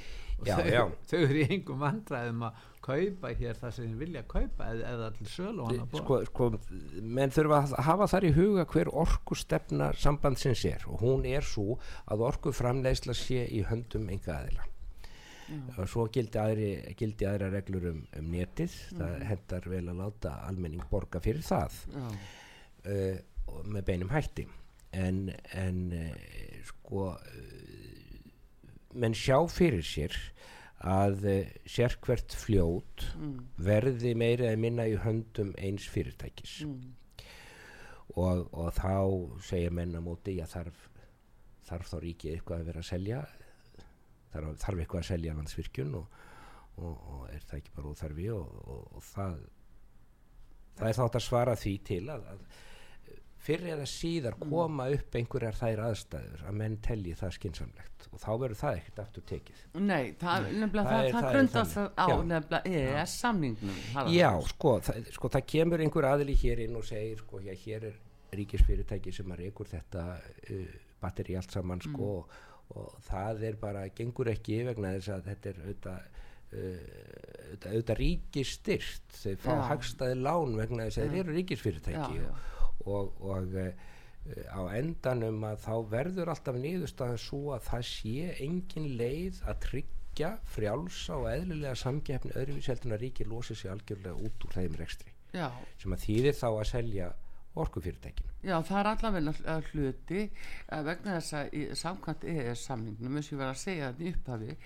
já, 0.47 0.55
þau, 0.57 0.71
já. 0.71 0.83
þau 1.11 1.19
eru 1.21 1.43
í 1.43 1.47
engum 1.57 1.83
vandræðum 1.83 2.47
að 2.49 2.65
kaupa 2.89 3.35
hér 3.37 3.59
það 3.59 3.75
sem 3.77 3.91
þið 3.91 4.03
vilja 4.05 4.23
kaupa 4.31 4.71
eða, 4.73 4.95
eða 4.95 5.11
allir 5.11 5.33
sölu 5.33 5.69
sko, 5.99 6.19
sko, 6.31 6.49
menn 7.03 7.35
þurfa 7.35 7.61
að 7.61 7.77
hafa 7.89 8.09
þar 8.15 8.29
í 8.29 8.33
huga 8.39 8.65
hver 8.73 8.93
orku 9.05 9.37
stefna 9.37 9.91
sambandsins 9.99 10.65
er 10.71 10.89
og 10.89 11.05
hún 11.05 11.29
er 11.29 11.45
svo 11.45 11.77
að 12.09 12.25
orku 12.31 12.55
framlegsla 12.57 13.17
sé 13.19 13.45
í 13.51 13.65
höndum 13.69 14.09
enga 14.15 14.39
aðila 14.39 14.69
og 15.79 15.89
svo 15.89 16.07
gildi, 16.13 16.39
aðri, 16.41 16.69
gildi 16.99 17.27
aðra 17.29 17.51
reglur 17.53 17.89
um, 17.93 18.03
um 18.19 18.31
netið. 18.33 18.75
Mm. 18.93 19.01
það 19.01 19.27
hendar 19.31 19.69
vel 19.73 19.85
að 19.85 20.03
láta 20.03 20.35
almenning 20.49 20.85
borga 20.91 21.23
fyrir 21.25 21.45
það 21.47 21.79
uh, 21.89 23.17
með 23.65 23.87
beinum 23.89 24.13
hætti. 24.13 24.47
En, 24.97 25.27
en 25.57 25.81
uh, 25.97 26.13
sko 26.69 27.11
menn 28.95 29.17
sjá 29.17 29.39
fyrir 29.53 29.85
sér 29.85 30.15
að 30.79 31.25
uh, 31.27 31.51
sérkvert 31.69 32.37
fljót 32.39 33.09
mm. 33.17 33.35
verði 33.67 34.15
meira 34.19 34.51
eða 34.51 34.63
minna 34.63 34.87
í 34.89 34.95
höndum 35.03 35.51
eins 35.59 35.89
fyrirtækis 35.91 36.61
mm. 36.67 37.27
og, 38.15 38.47
og 38.53 38.71
þá 38.79 38.95
segja 39.49 39.75
menna 39.75 40.03
móti 40.05 40.39
að 40.43 40.55
þarf, 40.55 40.87
þarf 41.69 41.93
þá 41.93 41.99
ríkið 42.07 42.37
eitthvað 42.37 42.63
að 42.63 42.73
vera 42.73 42.85
að 42.85 42.91
selja 42.93 43.21
þarf, 44.33 44.57
þarf 44.63 44.83
eitthvað 44.85 45.03
að 45.03 45.11
selja 45.11 45.37
landsvirkjun 45.41 45.95
og, 45.99 46.19
og, 46.79 46.95
og 46.95 47.23
er 47.35 47.45
það 47.45 47.61
ekki 47.61 47.77
bara 47.77 47.95
úþarfi 47.95 48.33
og 48.39 48.99
það 49.11 49.39
það 50.79 50.89
er 50.89 50.99
þátt 51.01 51.19
að 51.19 51.25
svara 51.27 51.59
því 51.59 51.75
til 51.89 52.03
að, 52.13 52.27
að 52.33 52.65
fyrir 53.43 53.75
eða 53.77 53.87
síðar 53.89 54.37
mm. 54.37 54.51
koma 54.51 54.89
upp 54.95 55.17
einhverjar 55.19 55.57
þær 55.59 55.83
aðstæður 55.89 56.43
að 56.49 56.59
menn 56.61 56.77
telli 56.85 57.15
það 57.19 57.35
skinsamlegt 57.37 58.09
og 58.09 58.21
þá 58.23 58.29
verður 58.43 58.59
það 58.59 58.81
ekkert 58.81 59.01
aftur 59.05 59.25
tekið. 59.29 59.63
Nei, 59.79 60.03
það, 60.21 60.51
nefnilega, 60.63 60.91
það, 60.91 61.07
það, 61.07 61.15
það 61.15 61.37
grundast 61.37 61.79
á 61.99 62.07
nefnilega 62.33 62.75
EES 62.83 63.17
samningnum 63.23 63.81
Já, 64.15 64.29
sko 64.53 64.75
sko, 65.15 65.33
það 65.37 65.49
kemur 65.55 65.85
einhver 65.85 66.11
aðli 66.11 66.37
hér 66.43 66.63
inn 66.67 66.79
og 66.79 66.87
segir 66.89 67.23
sko, 67.23 67.43
já, 67.45 67.55
hér 67.65 67.89
er 67.93 67.99
ríkisfyrirtæki 68.39 69.15
sem 69.15 69.35
að 69.35 69.45
reykur 69.45 69.71
þetta 69.71 70.05
uh, 70.19 70.77
batteri 71.03 71.39
allt 71.39 71.55
saman 71.55 71.83
sko, 71.85 72.13
mm. 72.13 72.15
og, 72.19 72.79
og 72.79 73.03
það 73.09 73.45
er 73.51 73.61
bara, 73.61 73.89
gengur 73.95 74.33
ekki 74.35 74.63
vegna 74.69 74.97
þess 74.99 75.15
að 75.17 75.29
þetta 75.33 75.53
er 75.53 75.63
auðvitað 75.67 76.17
auðvitað 76.49 77.99
ríkistyrt 77.99 79.17
þau 79.19 79.35
fá 79.43 79.51
hagstaði 79.69 80.15
lán 80.17 80.55
vegna 80.57 80.87
þess 80.89 81.03
að 81.03 81.11
þeir 81.13 81.21
eru 81.23 81.35
ríkisfyrirtæki 81.37 81.99
já, 81.99 82.23
já. 82.23 82.31
og, 82.31 82.47
og, 82.87 83.15
og 83.21 83.55
uh, 83.59 83.71
á 84.53 84.61
endanum 84.77 85.45
að 85.49 85.63
þá 85.65 85.75
verður 85.93 86.33
alltaf 86.33 86.59
nýðustafan 86.61 87.23
svo 87.23 87.55
að 87.57 87.69
það 87.69 87.87
sé 87.91 88.33
engin 88.45 88.91
leið 89.01 89.41
að 89.49 89.63
tryggja 89.67 90.33
frjálsa 90.55 91.17
og 91.17 91.31
eðlilega 91.33 91.79
samgefni 91.79 92.35
að 92.37 92.99
ríki 93.01 93.29
losi 93.29 93.57
sér 93.57 93.77
algjörlega 93.77 94.29
út 94.29 94.45
úr 94.49 94.59
þeim 94.59 94.77
rekstri 94.81 95.15
Já. 95.33 95.49
sem 95.81 95.95
að 95.95 96.05
þýðir 96.05 96.39
þá 96.39 96.49
að 96.51 96.69
selja 96.73 97.09
orkufyrirtækinu. 97.59 98.35
Já, 98.47 98.55
það 98.63 98.79
er 98.79 98.89
allavega 98.93 99.57
hluti 99.71 100.21
vegna 100.87 101.17
þess 101.17 101.37
að 101.39 101.57
samkvæmt 101.81 102.27
EES 102.33 102.65
samningnum, 102.69 103.19
eins 103.19 103.31
og 103.31 103.35
ég 103.35 103.41
var 103.41 103.53
að 103.53 103.61
segja 103.63 103.91
þetta 103.91 104.05
í 104.05 104.13
upphafi, 104.15 104.57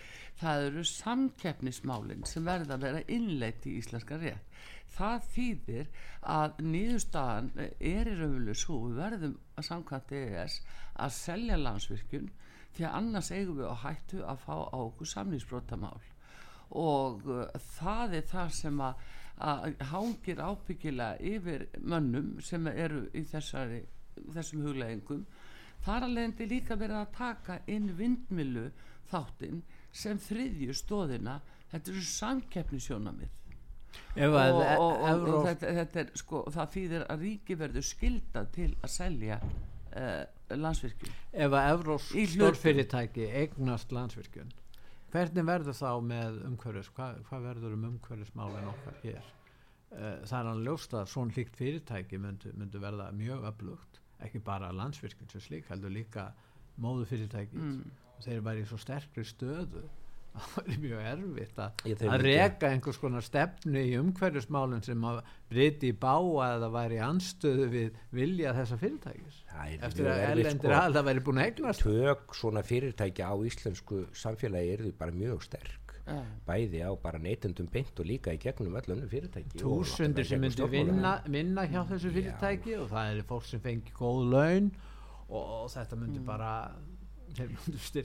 það 0.42 0.66
eru 0.66 0.84
samkeppnismálinn 0.90 2.26
sem 2.28 2.46
verða 2.46 2.76
að 2.76 2.86
vera 2.88 3.04
innleitt 3.16 3.68
í 3.68 3.76
íslenska 3.80 4.18
rétt 4.20 4.60
það 4.96 5.26
þýðir 5.34 5.90
að 6.36 6.62
nýðustagan 6.66 7.50
er 7.62 8.10
í 8.10 8.16
raunvölu 8.18 8.54
svo 8.58 8.78
við 8.86 9.00
verðum 9.00 9.36
að 9.56 9.68
samkvæmt 9.68 10.14
EES 10.18 10.58
að 11.04 11.14
selja 11.16 11.58
landsvirkjun 11.60 12.30
því 12.76 12.86
að 12.88 12.96
annars 13.00 13.30
eigum 13.32 13.58
við 13.60 13.68
að 13.68 13.82
hættu 13.84 14.22
að 14.24 14.44
fá 14.46 14.54
á 14.72 14.78
okkur 14.80 15.10
samlýsbrótamál 15.12 16.00
og 16.82 17.26
uh, 17.28 17.44
það 17.76 18.16
er 18.18 18.28
það 18.30 18.54
sem 18.56 18.80
að, 18.80 19.02
að 19.48 19.82
hangir 19.90 20.40
ábyggilega 20.40 21.32
yfir 21.32 21.66
mönnum 21.80 22.34
sem 22.44 22.68
eru 22.72 23.04
í 23.12 23.24
þessari, 23.28 23.82
þessum 24.32 24.64
hugleggingum 24.68 25.26
þar 25.84 26.06
að 26.06 26.16
leiðandi 26.16 26.48
líka 26.48 26.78
verið 26.80 27.00
að 27.02 27.14
taka 27.18 27.58
inn 27.74 27.90
vindmilu 27.98 28.70
þáttinn 29.10 29.60
sem 29.92 30.20
þriðju 30.22 30.76
stóðina 30.78 31.40
þetta 31.72 31.92
eru 31.92 32.04
samkeppnisjónamið 32.08 33.41
og, 34.16 34.36
og, 34.36 35.02
og, 35.08 35.28
og 35.34 35.46
þetta, 35.48 35.74
þetta 35.80 36.02
er 36.02 36.10
sko 36.20 36.44
það 36.52 36.72
þýðir 36.76 37.04
að 37.12 37.26
ríki 37.26 37.58
verður 37.60 37.86
skilda 37.88 38.44
til 38.54 38.70
að 38.80 38.94
selja 38.94 39.38
uh, 39.42 40.24
landsvirkjun. 40.52 41.14
Ef 41.32 41.56
að 41.60 41.70
Evrós 41.74 42.10
stórfyrirtæki 42.34 43.30
eignast 43.42 43.94
landsvirkjun 43.94 44.52
hvernig 45.12 45.44
verður 45.44 45.76
þá 45.76 45.90
með 46.08 46.42
umhverfis 46.48 46.90
hvað, 46.96 47.22
hvað 47.28 47.48
verður 47.50 47.76
um 47.76 47.88
umhverfismálin 47.90 48.68
okkar 48.70 49.00
hér? 49.04 49.32
Uh, 49.92 50.22
það 50.24 50.38
er 50.38 50.48
hann 50.48 50.62
ljóst 50.66 50.94
að 50.96 51.10
svon 51.12 51.32
líkt 51.36 51.58
fyrirtæki 51.58 52.20
myndu, 52.20 52.52
myndu 52.56 52.80
verða 52.80 53.10
mjög 53.16 53.44
öflugt 53.50 54.00
ekki 54.24 54.40
bara 54.44 54.70
landsvirkjun 54.76 55.32
sem 55.32 55.44
slík 55.44 55.68
heldur 55.68 55.92
líka 55.92 56.30
móðu 56.80 57.04
fyrirtæki 57.10 57.58
mm. 57.58 57.82
og 58.14 58.24
þeir 58.24 58.36
eru 58.38 58.46
bara 58.46 58.62
í 58.62 58.68
svo 58.70 58.78
sterkri 58.80 59.24
stöðu 59.28 59.84
það 60.52 60.70
er 60.72 60.80
mjög 60.82 61.04
erfitt 61.10 61.60
að, 61.60 61.84
að 62.08 62.24
reka 62.24 62.70
einhvers 62.72 63.00
konar 63.02 63.24
stefnu 63.26 63.82
í 63.84 63.92
umhverjusmálun 64.00 64.84
sem 64.86 65.04
að 65.08 65.20
briti 65.52 65.92
í 65.92 65.96
bá 66.04 66.14
að 66.16 66.64
það 66.64 66.74
væri 66.78 67.00
anstöðu 67.04 67.68
við 67.72 68.00
vilja 68.16 68.54
þessa 68.56 68.80
fyrirtækis 68.80 69.42
eftir 69.88 70.08
að 70.08 70.24
ellendir 70.30 70.72
sko, 70.72 70.78
að 70.78 70.96
það 70.96 71.08
væri 71.10 71.24
búin 71.26 71.42
að 71.42 71.50
eignast 71.50 71.84
tök 71.84 72.36
svona 72.38 72.64
fyrirtæki 72.66 73.26
á 73.28 73.34
íslensku 73.50 74.02
samfélagi 74.16 74.76
er 74.76 74.84
því 74.86 74.94
bara 75.02 75.16
mjög 75.16 75.44
sterk 75.50 75.82
ja. 76.06 76.22
bæði 76.46 76.80
á 76.80 76.90
bara 77.02 77.20
neytundum 77.22 77.68
beint 77.72 78.00
og 78.00 78.08
líka 78.08 78.32
í 78.34 78.40
gegnum 78.40 78.78
öllunum 78.80 79.10
fyrirtæki 79.10 79.60
Túsundir 79.60 80.26
sem 80.26 80.40
myndi 80.42 80.68
vinna, 80.72 81.18
vinna 81.28 81.66
hjá 81.68 81.82
þessu 81.90 82.14
fyrirtæki 82.14 82.74
Já. 82.74 82.80
og 82.82 82.90
það 82.94 83.12
er 83.12 83.28
fólk 83.28 83.46
sem 83.50 83.62
fengi 83.62 83.94
góð 83.96 84.24
laun 84.32 84.72
og, 85.28 85.42
og 85.42 85.70
þetta 85.76 86.00
myndi 86.00 86.22
mm. 86.22 86.26
bara 86.28 86.52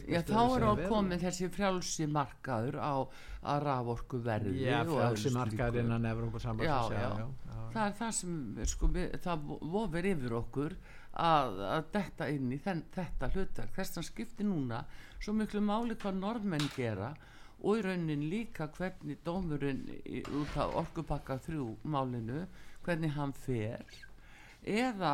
Já, 0.07 0.21
þá 0.28 0.41
er 0.43 0.65
á 0.67 0.73
komið 0.88 1.25
þessi 1.25 1.49
frjálsi 1.51 2.07
markaður 2.11 2.78
á 2.80 2.95
að 3.47 3.63
raforku 3.65 4.21
verði 4.23 4.65
Já, 4.65 4.80
frjálsi 4.88 5.34
markaður 5.36 5.82
innan 5.84 6.07
Evrópa 6.09 6.41
sambands 6.43 7.47
það 7.73 7.84
er 7.86 7.97
það 7.99 8.13
sem 8.19 8.38
sko, 8.71 8.89
við, 8.93 9.17
það 9.23 9.49
vofir 9.73 10.09
yfir 10.13 10.36
okkur 10.39 10.75
að, 11.17 11.59
að 11.75 11.89
detta 11.95 12.30
inn 12.34 12.51
í 12.53 12.59
þenn, 12.61 12.84
þetta 12.93 13.32
hlutverk. 13.34 13.73
Þess 13.75 14.01
að 14.01 14.07
skipti 14.11 14.47
núna 14.47 14.84
svo 15.17 15.36
miklu 15.38 15.63
máli 15.65 15.97
hvað 15.99 16.21
norðmenn 16.21 16.69
gera 16.75 17.11
og 17.57 17.80
í 17.80 17.86
raunin 17.86 18.28
líka 18.30 18.69
hvernig 18.78 19.23
dómurinn 19.25 19.88
út 20.38 20.57
af 20.61 20.75
orkupakka 20.84 21.39
þrjú 21.47 21.71
málinu 21.89 22.43
hvernig 22.86 23.15
hann 23.17 23.34
fer 23.34 23.82
eða 24.68 25.11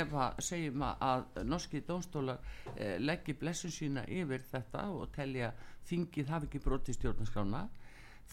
ef 0.00 0.14
að 0.16 0.42
segjum 0.48 0.84
að 0.86 1.24
norski 1.44 1.82
dómstólar 1.86 2.40
eh, 2.74 2.96
leggji 3.00 3.36
blessun 3.40 3.74
sína 3.74 4.04
yfir 4.08 4.44
þetta 4.50 4.86
og 4.92 5.10
telja 5.14 5.52
þingið 5.86 6.32
hafi 6.32 6.50
ekki 6.50 6.62
broti 6.64 6.96
stjórnarskrána 6.96 7.66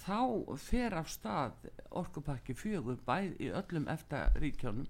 þá 0.03 0.19
fer 0.57 0.95
af 0.97 1.11
stað 1.11 1.69
orkupakki 2.01 2.55
fjögur 2.57 2.99
bæð 3.05 3.39
í 3.43 3.51
öllum 3.53 3.87
eftir 3.93 4.33
ríkjónum 4.41 4.87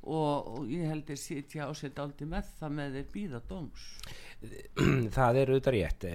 og, 0.00 0.46
og 0.60 0.70
ég 0.70 0.86
held 0.88 1.10
að 1.10 1.20
sitja 1.20 1.66
á 1.68 1.72
sér 1.76 1.92
daldi 1.96 2.28
með 2.28 2.52
það 2.60 2.76
með 2.76 2.94
þeir 2.96 3.08
býða 3.14 3.40
dóms. 3.50 3.88
Það 5.16 5.40
er 5.40 5.52
auðvitað 5.52 5.74
rétt. 5.76 6.06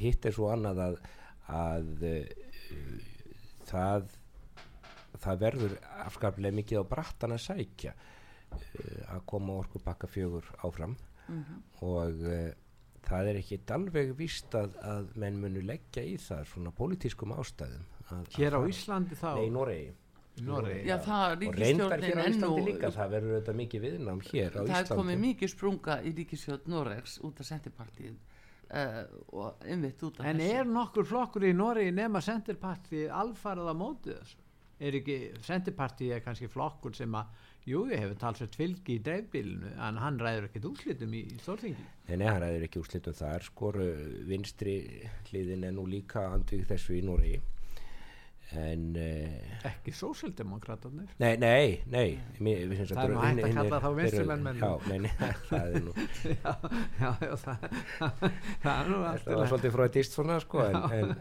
Hitt 0.00 0.26
er 0.26 0.34
svo 0.34 0.48
annað 0.50 0.80
að, 0.82 0.96
að 1.60 2.06
uh, 2.08 3.04
það 3.68 4.08
það 5.18 5.40
verður 5.42 5.74
afskaplega 6.04 6.56
mikið 6.58 6.82
á 6.82 6.90
brattan 6.90 7.34
að 7.34 7.44
sækja 7.46 7.94
að 9.08 9.20
koma 9.26 9.58
orkupakka 9.62 10.06
fjögur 10.10 10.48
áfram. 10.64 10.96
Mm 11.28 11.44
-hmm. 11.44 11.62
og 11.84 12.24
uh, 12.24 12.50
það 13.08 13.30
er 13.30 13.38
ekki 13.42 13.60
alveg 13.74 14.12
vist 14.18 14.54
að, 14.58 14.76
að 14.84 15.08
menn 15.22 15.40
munu 15.42 15.62
leggja 15.64 16.04
í 16.04 16.16
það 16.20 16.44
svona 16.52 16.72
pólitískum 16.76 17.34
ástæðum 17.36 17.86
að, 18.12 18.28
Hér 18.36 18.58
á 18.58 18.60
Íslandi 18.68 19.18
þá? 19.18 19.30
Nei, 19.38 19.46
í 19.46 19.54
Noregi. 19.54 19.94
Noregi, 20.38 20.82
já, 20.86 20.94
það 21.02 21.44
og 21.48 21.56
reyndar 21.58 22.02
hér 22.04 22.20
á 22.22 22.24
Íslandi 22.30 22.64
líka 22.68 22.90
það 22.94 23.14
verður 23.16 23.36
þetta 23.40 23.54
mikið 23.60 23.86
viðnám 23.86 24.20
hér 24.28 24.50
á 24.54 24.60
Íslandi 24.62 24.72
það 24.72 24.82
er 24.84 25.00
komið 25.00 25.22
mikið 25.24 25.52
sprunga 25.54 25.96
í 26.00 26.12
ríkisjóð 26.18 26.68
Noregs 26.72 27.16
út 27.26 27.42
af 27.42 27.48
sendirpartíð 27.48 28.12
uh, 28.14 29.00
og 29.34 29.66
einmitt 29.66 30.04
út 30.06 30.20
af 30.20 30.28
en 30.28 30.38
þessu. 30.38 30.52
en 30.52 30.60
er 30.60 30.70
nokkur 30.78 31.08
flokkur 31.10 31.48
í 31.48 31.54
Noregi 31.58 31.94
nema 31.96 32.22
sendirpartíð 32.24 33.10
alfarað 33.22 33.72
á 33.72 33.74
mótið 33.82 34.20
þessu? 34.20 34.44
Er 34.78 34.94
ekki, 34.94 35.18
sendirpartíð 35.42 36.14
er 36.14 36.22
kannski 36.22 36.46
flokkur 36.52 36.94
sem 36.94 37.18
að 37.18 37.46
jú, 37.66 37.84
ég 37.90 38.02
hefur 38.04 38.18
talsvægt 38.22 38.56
fylgi 38.58 38.96
í 38.98 39.02
dreifbílinu 39.04 39.74
en 39.88 40.00
hann 40.02 40.18
ræður 40.22 40.48
ekkert 40.48 40.70
úrslitum 40.70 41.14
í 41.18 41.24
stórþingi. 41.42 41.86
Nei, 42.08 42.16
nei, 42.16 42.26
hann 42.30 42.42
ræður 42.44 42.66
ekki 42.68 42.82
úrslitum 42.82 43.16
þar 43.18 43.46
skor 43.46 43.78
vinstri 44.28 44.80
hliðin 45.30 45.68
er 45.68 45.76
nú 45.76 45.86
líka 45.90 46.28
andvið 46.32 46.66
þessu 46.72 46.98
í 46.98 47.04
Noregi. 47.04 47.40
En 48.56 48.94
uh, 48.96 49.64
ekki 49.68 49.92
sósildemokraternar 49.92 51.10
nei, 51.20 51.34
nei, 51.36 51.82
nei 51.92 52.14
mér, 52.40 52.70
það 52.88 53.02
er 53.02 53.10
nú 53.12 53.18
hægt 53.20 53.42
að 53.44 53.56
kalla 53.58 53.80
þá 53.82 53.88
vinstumenn 53.98 54.62
já, 54.62 54.70
nei, 54.88 55.10
það 55.50 55.66
er 55.66 55.84
nú 55.84 55.92
já, 56.24 56.54
já, 56.96 57.10
já 57.26 57.34
það, 57.42 57.66
það 58.62 58.72
er 58.72 58.88
nú 58.88 59.02
alltaf 59.10 59.26
það 59.26 59.42
var 59.42 59.50
svolítið 59.52 59.74
fröðist 59.76 60.16
svona 60.16 60.38
sko 60.40 60.64
en, 60.64 60.80
en 60.96 61.12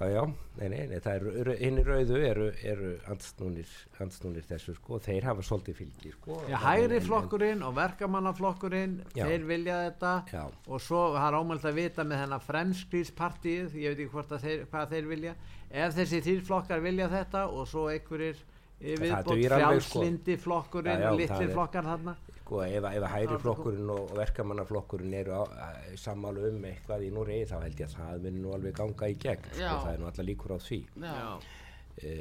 já, 0.00 0.06
já, 0.10 0.22
nei, 0.58 0.68
nei, 0.68 0.86
nei 0.90 1.00
það 1.02 1.26
er 1.30 1.50
hinn 1.60 1.78
í 1.78 1.84
rauðu 1.86 2.20
eru, 2.26 2.46
eru 2.66 2.90
andsnúnir, 3.12 3.74
andsnúnir 4.02 4.46
þessu 4.48 4.74
sko. 4.76 4.98
Þeir 5.04 5.28
hafa 5.28 5.44
svolítið 5.46 5.78
fylgi 5.80 6.14
sko. 6.16 6.38
Já, 6.50 6.56
hægri 6.64 7.00
flokkurinn 7.04 7.62
og 7.66 7.76
verkamannaflokkurinn 7.78 8.96
þeir 9.14 9.46
vilja 9.48 9.78
þetta. 9.84 10.14
Já. 10.32 10.44
og 10.66 10.82
svo 10.82 11.04
har 11.18 11.36
ámælt 11.38 11.68
að 11.68 11.78
vita 11.78 12.06
með 12.06 12.24
þennan 12.24 12.46
fremskríspartíð 12.48 13.78
ég 13.78 13.94
veit 13.94 14.02
ekki 14.02 14.14
hvort 14.16 14.34
að 14.34 14.48
þeir, 14.48 14.66
hvað 14.72 14.96
þeir 14.96 15.12
vilja. 15.12 15.36
Ef 15.70 15.94
þessi 15.98 16.24
þýrflokkar 16.26 16.82
vilja 16.84 17.08
þetta 17.12 17.46
og 17.50 17.70
svo 17.70 17.86
einhverjir 17.92 18.42
frjálslindi 18.84 20.36
sko. 20.36 20.42
flokkurinn 20.44 21.00
já, 21.00 21.04
já, 21.04 21.10
og 21.10 21.18
litli 21.20 21.48
flokkar 21.52 21.88
þarna. 21.88 22.14
Sko 22.40 22.60
ef, 22.66 22.86
ef 22.90 23.06
hægri 23.14 23.38
flokkurinn 23.40 23.92
og 23.94 24.14
verkamannaflokkurinn 24.18 25.16
eru 25.20 25.40
sammálu 26.00 26.46
um 26.50 26.68
eitthvað 26.68 27.06
í 27.06 27.10
núri 27.14 27.40
þá 27.48 27.56
held 27.62 27.80
ég 27.80 27.88
að 27.88 27.96
það 27.98 28.28
muni 28.28 28.44
nú 28.44 28.54
alveg 28.56 28.78
ganga 28.80 29.10
í 29.10 29.18
gegn 29.24 29.50
sko, 29.50 29.74
það 29.86 29.90
er 29.92 30.02
nú 30.02 30.08
alltaf 30.10 30.28
líkur 30.28 30.54
á 30.54 30.58
því. 30.68 30.80
E, 31.94 32.14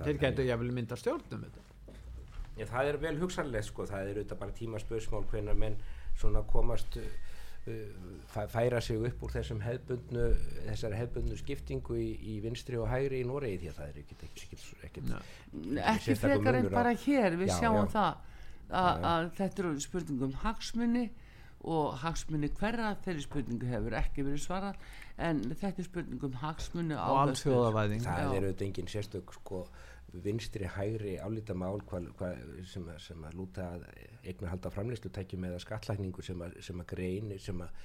þeir 0.00 0.22
getur 0.24 0.48
jáfnvel 0.48 0.76
mynda 0.80 0.98
stjórnum 0.98 1.46
þetta. 1.46 1.66
Það 2.70 2.90
er 2.90 2.96
vel 3.00 3.16
hugsanlega 3.20 3.64
sko. 3.64 3.86
Það 3.88 4.02
er 4.02 4.18
auðvitað 4.18 4.40
bara 4.42 4.56
tímaspöðsmál 4.58 5.26
hvernig 5.30 5.60
menn 5.60 5.76
svona 6.18 6.42
komast 6.50 6.98
færa 8.30 8.80
sig 8.80 8.96
upp 8.96 9.22
úr 9.26 9.32
þessum 9.34 9.60
hefbundnu 9.60 10.26
þessar 10.68 10.94
hefbundnu 10.96 11.36
skiptingu 11.36 11.96
í, 12.00 12.08
í 12.32 12.36
vinstri 12.44 12.78
og 12.80 12.88
hægri 12.88 13.20
í 13.20 13.26
Noregi 13.28 13.58
því 13.60 13.70
að 13.70 13.80
það 13.80 13.90
er 13.90 13.98
ekkit, 14.02 14.22
ekkit, 14.28 14.64
ekkit, 14.88 15.10
ekki 15.92 16.16
frekar 16.22 16.60
en 16.60 16.70
bara 16.72 16.94
hér 17.04 17.36
við 17.40 17.52
já, 17.52 17.56
sjáum 17.58 17.82
já. 17.84 17.90
það 17.96 18.12
að, 18.70 19.04
að 19.10 19.28
þetta 19.40 19.62
eru 19.64 19.74
spurningum 19.84 20.32
hagsmunni 20.44 21.04
og 21.60 22.00
hagsmunni 22.00 22.48
hverra 22.56 22.94
þeirri 23.04 23.26
spurningu 23.26 23.68
hefur 23.68 23.96
ekki 23.98 24.24
verið 24.24 24.44
svarað 24.46 24.90
en 25.20 25.42
þetta 25.50 25.82
er 25.82 25.88
spurningum 25.90 26.38
hagsmunni 26.40 26.96
og 26.96 27.22
allsjóðavæðing 27.26 28.06
það 28.06 28.20
er 28.24 28.46
auðvitað 28.46 28.66
engin 28.70 28.92
sérstök 28.94 29.34
sko 29.36 29.66
vinstri 30.12 30.66
hægri 30.66 31.16
álítamál 31.22 31.80
sem, 32.66 32.86
sem 32.98 33.24
að 33.24 33.36
lúta 33.38 33.66
eignar 34.24 34.54
halda 34.54 34.70
framleystutækjum 34.74 35.44
eða 35.50 35.60
skatlækningu 35.62 36.22
sem 36.22 36.42
að, 36.42 36.56
sem 36.66 36.80
að 36.82 36.88
grein 36.94 37.34
sem 37.38 37.60
að 37.62 37.84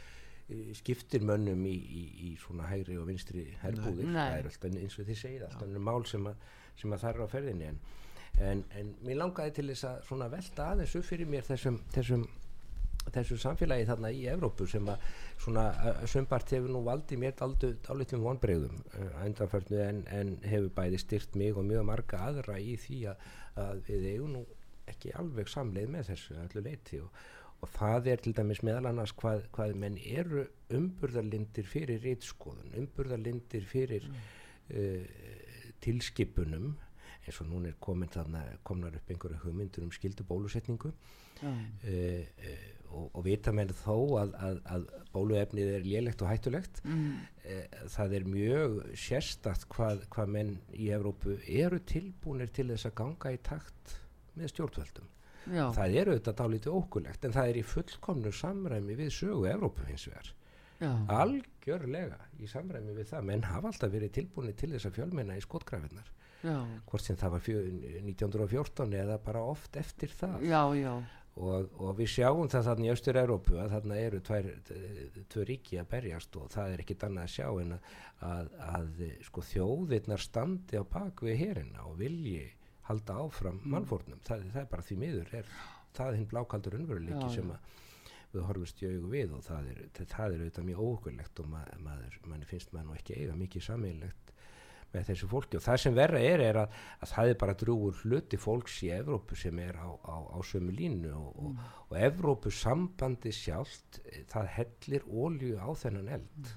e, 0.50 0.62
skiptir 0.78 1.26
mönnum 1.26 1.66
í, 1.70 1.76
í, 1.76 2.06
í 2.30 2.32
svona 2.42 2.70
hægri 2.72 2.98
og 3.02 3.10
vinstri 3.10 3.46
herbúðir, 3.62 4.10
það 4.16 4.40
er 4.40 4.50
alltaf 4.50 4.80
eins 4.82 4.98
og 4.98 5.10
þið 5.12 5.22
segið 5.22 5.46
alltaf 5.50 5.78
mál 5.90 6.08
sem 6.10 6.32
að, 6.32 6.50
sem 6.82 6.96
að 6.96 7.06
það 7.06 7.14
er 7.14 7.22
á 7.22 7.28
ferðinni 7.36 7.70
en, 7.70 7.80
en, 8.50 8.66
en 8.80 8.96
mér 9.06 9.22
langaði 9.22 9.58
til 9.60 9.70
þess 9.72 9.90
að 9.92 10.02
svona 10.10 10.32
velta 10.34 10.72
aðeins 10.74 10.98
upp 11.00 11.10
fyrir 11.12 11.32
mér 11.32 11.48
þessum, 11.48 11.80
þessum 11.94 12.28
þessu 13.14 13.38
samfélagi 13.42 13.88
þarna 13.90 14.12
í 14.12 14.26
Evrópu 14.32 14.68
sem 14.70 14.90
að 14.92 15.06
svona 15.42 15.66
sömbart 16.10 16.52
hefur 16.56 16.74
nú 16.74 16.82
valdið 16.86 17.22
mér 17.22 17.38
dálitlum 17.38 18.26
vonbregðum 18.26 18.84
endanförnu 19.24 19.82
en, 19.86 20.04
en 20.10 20.36
hefur 20.44 20.72
bæði 20.80 21.02
styrt 21.04 21.36
mig 21.40 21.58
og 21.58 21.68
mjög 21.68 21.88
marga 21.92 22.22
aðra 22.30 22.60
í 22.60 22.76
því 22.82 23.02
að, 23.12 23.26
að 23.66 23.82
við 23.90 24.08
eigum 24.14 24.38
nú 24.38 24.46
ekki 24.92 25.14
alveg 25.20 25.50
samleið 25.52 25.92
með 25.96 26.10
þessu 26.12 26.38
allu 26.42 26.64
leiti 26.66 27.02
og, 27.02 27.22
og 27.64 27.72
það 27.74 28.10
er 28.14 28.24
til 28.24 28.34
dæmis 28.38 28.62
meðal 28.66 28.90
annars 28.92 29.14
hvað, 29.18 29.46
hvað 29.56 29.76
menn 29.82 29.98
eru 30.02 30.46
umburðarlindir 30.76 31.68
fyrir 31.70 32.02
reytskoðun, 32.06 32.74
umburðarlindir 32.82 33.66
fyrir 33.70 34.08
mm. 34.10 34.26
uh, 34.78 35.72
tilskipunum 35.86 36.74
eins 37.26 37.42
og 37.42 37.50
núna 37.50 37.72
er 37.72 37.78
komin 37.82 38.12
þarna 38.14 38.44
komnar 38.66 38.98
upp 39.00 39.10
einhverju 39.10 39.42
hugmyndur 39.42 39.86
um 39.86 39.94
skildu 39.94 40.26
bólusetningu 40.30 40.92
mm. 41.42 41.48
uh, 41.50 42.22
uh, 42.22 42.66
og, 42.96 43.10
og 43.12 43.26
vita 43.26 43.54
með 43.56 43.74
þó 43.82 43.96
að, 44.22 44.36
að, 44.48 44.60
að 44.76 44.86
bóluefnið 45.16 45.72
er 45.78 45.88
lélegt 45.88 46.24
og 46.24 46.32
hættulegt. 46.32 46.80
Mm. 46.88 47.26
e, 47.44 47.58
það 47.94 48.16
er 48.20 48.30
mjög 48.30 48.78
sérstatt 49.00 49.68
hvað, 49.74 50.06
hvað 50.14 50.32
menn 50.38 50.56
í 50.74 50.90
Evrópu 50.96 51.38
eru 51.46 51.82
tilbúinir 51.88 52.54
til 52.56 52.70
þess 52.72 52.90
að 52.90 52.98
ganga 53.02 53.36
í 53.36 53.42
takt 53.46 54.00
með 54.36 54.56
stjórnvöldum. 54.56 55.12
Já. 55.46 55.68
það 55.78 55.96
eru 56.02 56.14
þetta 56.16 56.32
dálítið 56.40 56.74
ókulegt 56.74 57.26
en 57.28 57.34
það 57.36 57.52
er 57.52 57.58
í 57.60 57.68
fullkomnu 57.70 58.32
samræmi 58.34 58.96
við 58.98 59.12
sögu 59.14 59.46
Evrópu 59.52 59.86
hins 59.86 60.08
vegar. 60.10 60.32
Já. 60.80 60.90
algjörlega 61.14 62.18
í 62.42 62.50
samræmi 62.52 62.96
við 62.98 63.12
það. 63.14 63.28
Menn 63.30 63.46
hafa 63.48 63.70
alltaf 63.70 63.94
verið 63.94 64.16
tilbúinir 64.18 64.58
til 64.58 64.74
þess 64.74 64.90
að 64.90 64.98
fjölmenna 64.98 65.38
í 65.38 65.44
skotgrafinnar 65.46 66.10
hvort 66.46 67.02
sem 67.02 67.18
það 67.18 67.32
var 67.34 67.42
fjö, 67.42 67.62
1914 68.06 68.98
eða 69.00 69.16
bara 69.24 69.44
oft 69.50 69.78
eftir 69.80 70.12
það. 70.14 70.44
Já, 70.46 70.62
já 70.78 70.92
og, 71.36 71.72
og 71.84 71.96
við 71.98 72.12
sjáum 72.14 72.50
það 72.52 72.68
þarna 72.70 72.88
í 72.88 72.92
Östur-Európu 72.94 73.58
að 73.60 73.74
þarna 73.76 73.98
eru 74.00 74.20
tvær, 74.24 74.50
tvö 75.34 75.46
ríki 75.50 75.80
að 75.82 75.90
berjast 75.92 76.38
og 76.40 76.52
það 76.54 76.76
er 76.76 76.84
ekkit 76.84 77.08
annað 77.08 77.28
að 77.28 77.34
sjá 77.34 77.48
en 77.64 77.76
að, 77.76 77.90
að, 78.30 78.52
að 78.70 79.02
sko, 79.28 79.44
þjóðirnar 79.52 80.24
standi 80.24 80.80
á 80.80 80.84
bakvið 80.96 81.42
hérina 81.42 81.88
og 81.90 81.98
vilji 82.00 82.46
halda 82.88 83.18
áfram 83.26 83.60
mm. 83.60 83.72
mannfórnum, 83.74 84.22
það, 84.26 84.46
það 84.54 84.62
er 84.62 84.70
bara 84.72 84.88
því 84.88 85.00
miður 85.02 85.34
er, 85.42 85.56
það 85.98 86.20
hinn 86.20 86.30
blákaldur 86.32 86.78
unnveruleiki 86.80 87.32
sem 87.34 87.52
að 87.52 87.74
við 88.36 88.46
horfumst 88.50 88.82
í 88.84 88.90
augu 88.92 89.12
við 89.12 89.34
og 89.36 89.44
það 89.46 89.70
er, 89.72 89.82
það 89.96 90.26
er 90.26 90.42
auðvitað 90.44 90.70
mjög 90.70 90.86
ógurlegt 90.86 91.42
og 91.42 91.52
maður, 91.52 91.84
maður, 91.86 92.18
mann 92.30 92.48
finnst 92.50 92.74
maður 92.76 92.90
nú 92.90 92.98
ekki 93.00 93.20
eiga 93.20 93.38
mikið 93.40 93.68
sammeilegt 93.70 94.35
með 94.96 95.12
þessu 95.12 95.30
fólki 95.32 95.60
og 95.60 95.66
það 95.66 95.82
sem 95.86 95.98
verða 95.98 96.24
er, 96.32 96.44
er 96.50 96.62
að, 96.64 96.76
að 97.04 97.14
það 97.14 97.32
er 97.32 97.40
bara 97.46 97.58
drúur 97.62 98.02
hluti 98.04 98.42
fólks 98.42 98.82
í 98.88 98.92
Evrópu 98.96 99.40
sem 99.40 99.60
er 99.64 99.80
á, 99.80 99.90
á, 99.92 100.16
á 100.34 100.40
sömu 100.48 100.76
línu 100.76 101.14
og, 101.14 101.32
mm. 101.36 101.64
og, 101.64 101.90
og 101.92 101.98
Evrópu 102.10 102.54
sambandi 102.54 103.34
sjálft 103.36 104.02
það 104.32 104.54
hellir 104.60 105.10
ólju 105.12 105.60
á 105.60 105.70
þennan 105.84 106.14
eld. 106.20 106.56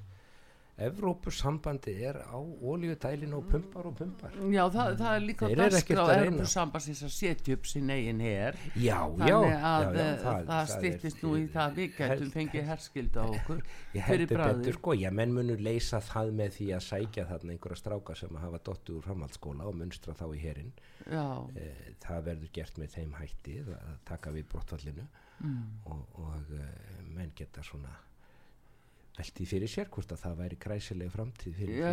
Evrópusambandi 0.78 1.92
er 2.06 2.20
á 2.22 2.38
ólíudælinu 2.38 3.40
og 3.40 3.48
pumpar 3.50 3.86
og 3.90 3.96
pumpar. 3.98 4.30
Já, 4.54 4.62
það, 4.70 4.92
það 5.00 5.14
er 5.16 5.24
líka 5.24 5.48
daskra 5.58 6.04
á 6.06 6.08
Evrópusambansins 6.14 7.02
að 7.02 7.12
setja 7.16 7.56
upp 7.58 7.66
sín 7.66 7.90
eigin 7.90 8.22
hér 8.22 8.58
Já, 8.76 9.00
já 9.18 9.34
Þannig 9.34 9.66
að 9.70 9.88
já, 9.88 9.98
já, 9.98 10.14
það, 10.22 10.46
það 10.52 10.70
stýttist 10.74 11.24
nú 11.24 11.34
í 11.34 11.44
það. 11.56 11.76
Við 11.80 11.98
getum 11.98 12.32
fengið 12.36 12.68
herskilda 12.70 13.26
á 13.26 13.26
okkur 13.26 13.62
Ég 13.98 14.06
heldur 14.06 14.44
betur 14.44 14.78
sko, 14.78 14.96
já, 15.02 15.10
menn 15.18 15.34
munur 15.34 15.66
leysa 15.66 16.02
það 16.12 16.34
með 16.42 16.56
því 16.60 16.70
að 16.78 16.86
sækja 16.92 17.28
þarna 17.32 17.56
einhverja 17.56 17.82
stráka 17.82 18.18
sem 18.22 18.42
hafa 18.46 18.64
dottu 18.70 19.00
úr 19.00 19.06
framhaldsskóla 19.08 19.66
og 19.66 19.78
munstra 19.82 20.14
þá 20.14 20.26
í 20.30 20.42
herin 20.46 20.74
e, 21.10 21.70
Það 22.06 22.26
verður 22.30 22.54
gert 22.54 22.78
með 22.78 22.94
þeim 22.94 23.16
hætti 23.18 23.62
að 23.66 23.96
taka 24.06 24.34
við 24.36 24.46
brottfallinu. 24.54 25.10
Mm. 25.38 25.66
og, 25.86 26.00
og 26.18 26.48
e, 26.50 26.64
menn 27.14 27.30
geta 27.38 27.62
svona 27.62 27.92
velti 29.18 29.46
fyrir 29.48 29.70
sér 29.70 29.90
hvort 29.92 30.14
að 30.14 30.22
það 30.24 30.40
væri 30.42 30.58
kræsilega 30.62 31.14
framtíð 31.14 31.58
fyrir 31.58 31.80
Já, 31.82 31.92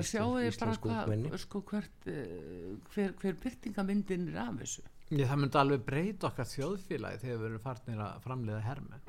íslensku 0.49 0.91
útmenni 0.93 1.41
sko, 1.41 1.61
hvert, 1.71 2.09
uh, 2.11 2.71
hver, 2.93 3.15
hver 3.21 3.37
byrtingamyndin 3.43 4.29
er 4.31 4.41
af 4.45 4.59
þessu. 4.61 4.85
Ég, 5.11 5.27
það 5.27 5.41
myndi 5.43 5.61
alveg 5.61 5.85
breyta 5.85 6.31
okkar 6.31 6.49
þjóðfélagi 6.49 7.21
þegar 7.25 7.41
við 7.41 7.51
erum 7.51 7.63
farnir 7.65 8.03
að 8.07 8.23
framleiða 8.25 8.63
hermen 8.65 9.07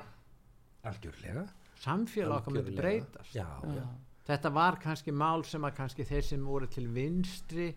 algjörlega. 0.87 1.45
Samfélag 1.81 2.41
okkar 2.41 2.57
myndi 2.57 2.75
breytast. 2.77 3.35
Já, 3.35 3.47
já. 3.75 3.83
þetta 4.27 4.53
var 4.53 4.79
kannski 4.81 5.13
mál 5.13 5.45
sem 5.45 5.65
að 5.67 5.77
kannski 5.81 6.07
þeir 6.07 6.25
sem 6.25 6.47
voru 6.47 6.69
til 6.71 6.87
vinstri 6.93 7.71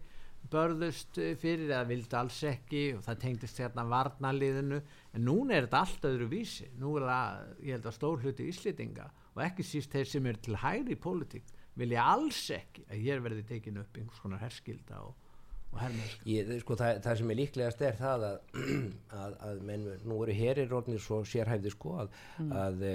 börðust 0.51 1.19
fyrir 1.39 1.69
eða 1.69 1.85
vildi 1.91 2.17
alls 2.17 2.39
ekki 2.49 2.85
og 2.97 3.03
það 3.05 3.19
tengdist 3.25 3.61
hérna 3.61 3.85
varnaliðinu 3.91 4.79
en 4.81 5.27
núna 5.27 5.59
er 5.59 5.67
þetta 5.67 5.83
allt 5.85 6.07
öðru 6.09 6.29
vísi 6.31 6.71
nú 6.81 6.95
er 6.97 7.07
það, 7.11 7.43
ég 7.67 7.77
held 7.77 7.89
að 7.91 7.97
stór 7.99 8.25
hluti 8.25 8.47
íslitinga 8.49 9.11
og 9.41 9.47
ekki 9.49 9.67
síst 9.67 9.97
þeir 9.97 10.13
sem 10.13 10.29
er 10.29 10.39
til 10.45 10.59
hægri 10.61 10.97
í 10.97 11.01
pólitík 11.01 11.57
vilja 11.81 12.05
alls 12.13 12.45
ekki 12.55 12.85
að 12.91 13.03
hér 13.07 13.25
verði 13.25 13.47
tekinu 13.49 13.85
upp 13.85 13.99
einhvers 13.99 14.23
konar 14.23 14.43
herskilda 14.43 15.01
og, 15.07 15.31
og 15.71 15.81
herrmennska 15.81 16.59
sko, 16.65 16.77
það, 16.81 17.01
það 17.07 17.19
sem 17.21 17.33
er 17.33 17.39
líklegast 17.41 17.85
er 17.87 17.99
það 18.01 18.27
að, 18.29 18.39
að, 19.23 19.39
að 19.49 19.65
menn, 19.71 19.89
nú 20.05 20.21
eru 20.27 20.37
herir 20.37 20.77
orðinir 20.77 21.05
svo 21.05 21.23
sérhæfði 21.29 21.75
sko 21.75 21.97
að, 22.05 22.15
mm. 22.43 22.55
að 22.65 22.87
e, 22.91 22.95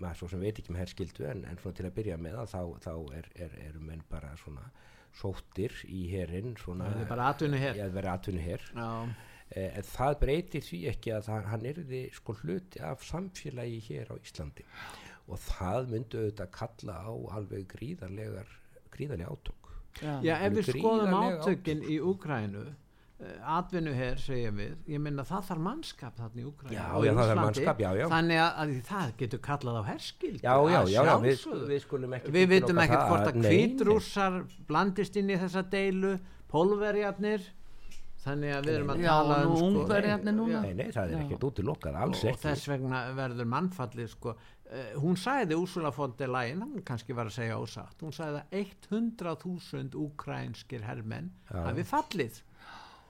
maður 0.00 0.20
svo 0.22 0.32
sem 0.32 0.44
veit 0.46 0.62
ekki 0.62 0.74
með 0.74 0.84
herskildu 0.84 1.30
en, 1.32 1.46
en 1.50 1.62
til 1.66 1.88
að 1.88 1.94
byrja 2.00 2.20
með 2.22 2.42
þá, 2.54 2.60
þá 2.86 2.92
er, 3.20 3.30
er, 3.46 3.56
eru 3.68 3.86
menn 3.90 4.04
bara 4.10 4.34
svona 4.40 4.68
sóttir 5.16 5.72
í 5.88 6.06
herin 6.12 6.56
svona, 6.60 6.90
það 6.92 7.06
er 7.06 7.08
bara 7.08 7.30
atvinnu 7.32 7.60
her, 7.60 7.78
ja, 7.78 7.88
atvinnu 8.12 8.42
her. 8.44 8.64
E, 9.46 9.62
en 9.78 9.86
það 9.86 10.16
breytir 10.20 10.64
því 10.66 10.80
ekki 10.90 11.12
að 11.16 11.28
hann 11.48 11.66
er 11.70 11.78
því 11.86 12.00
sko 12.12 12.34
hluti 12.42 12.82
af 12.84 13.04
samfélagi 13.06 13.78
hér 13.88 14.10
á 14.12 14.14
Íslandi 14.18 14.66
og 15.26 15.42
það 15.42 15.92
myndu 15.92 16.22
auðvitað 16.22 16.50
kalla 16.54 16.96
á 17.02 17.12
alveg 17.38 17.68
gríðarlegar 17.72 18.50
gríðarlega 18.94 19.36
átök. 19.36 19.70
Já, 20.00 20.12
Já 20.24 20.34
ef 20.44 20.58
við 20.58 20.74
skoðum 20.76 21.14
átökin 21.16 21.80
átök. 21.80 21.88
í 21.90 21.96
Úkrænu 22.04 22.62
uh, 22.66 23.56
atvinnu 23.56 23.94
hér 23.96 24.20
segjum 24.20 24.60
við 24.60 24.92
ég 24.92 25.02
minna 25.02 25.24
það 25.26 25.48
þarf 25.50 25.64
mannskap 25.66 26.20
þarna 26.20 26.42
í 26.42 26.46
Úkrænu 26.50 26.76
já, 26.76 26.84
já, 26.84 27.10
það 27.10 27.22
þarf 27.22 27.40
mannskap, 27.42 27.82
já, 27.82 27.90
já. 27.96 28.06
Þannig 28.12 28.42
að, 28.44 28.62
að 28.62 28.74
það 28.90 29.12
getur 29.22 29.44
kallað 29.48 29.80
á 29.80 29.82
herskild 29.90 30.40
já, 30.44 30.54
já, 30.54 30.80
já, 30.92 31.00
já 31.10 31.14
við, 31.24 31.44
við 31.72 31.84
skulum 31.86 32.16
ekki 32.18 32.34
við 32.36 32.48
vitum 32.54 32.82
ekkert 32.84 33.06
hvort 33.10 33.30
að 33.32 33.40
kvítrúsar 33.42 34.40
blandist 34.68 35.20
inn 35.20 35.32
í 35.32 35.38
þessa 35.40 35.64
deilu 35.72 36.16
pólverjarnir 36.52 37.52
þannig 38.26 38.52
að 38.56 38.66
við 38.66 38.76
erum 38.76 38.92
að 38.92 39.02
tala 39.06 39.36
um 39.46 39.56
sko, 39.56 39.98
nei, 40.66 40.72
nei, 40.74 40.86
það 40.94 41.12
er 41.12 41.20
ekkert 41.22 41.44
út 41.46 41.60
í 41.62 41.64
lokkað 41.66 41.98
alls 42.02 42.22
og, 42.24 42.32
og 42.32 42.40
þess 42.42 42.70
vegna 42.72 43.02
verður 43.16 43.50
mannfallið 43.52 44.08
sko 44.12 44.34
hún 44.98 45.18
sæði 45.20 45.54
Úrsula 45.54 45.92
von 45.94 46.14
der 46.18 46.30
Leyen 46.32 46.64
hann 46.64 46.82
kannski 46.86 47.14
var 47.14 47.30
að 47.30 47.36
segja 47.38 47.58
ósatt 47.60 48.00
hún 48.02 48.14
sæði 48.14 48.42
að 48.42 48.72
100.000 48.90 49.94
ukrænskir 50.00 50.86
herrmenn 50.86 51.30
ja. 51.50 51.62
hafi 51.68 51.84
fallið. 51.86 52.40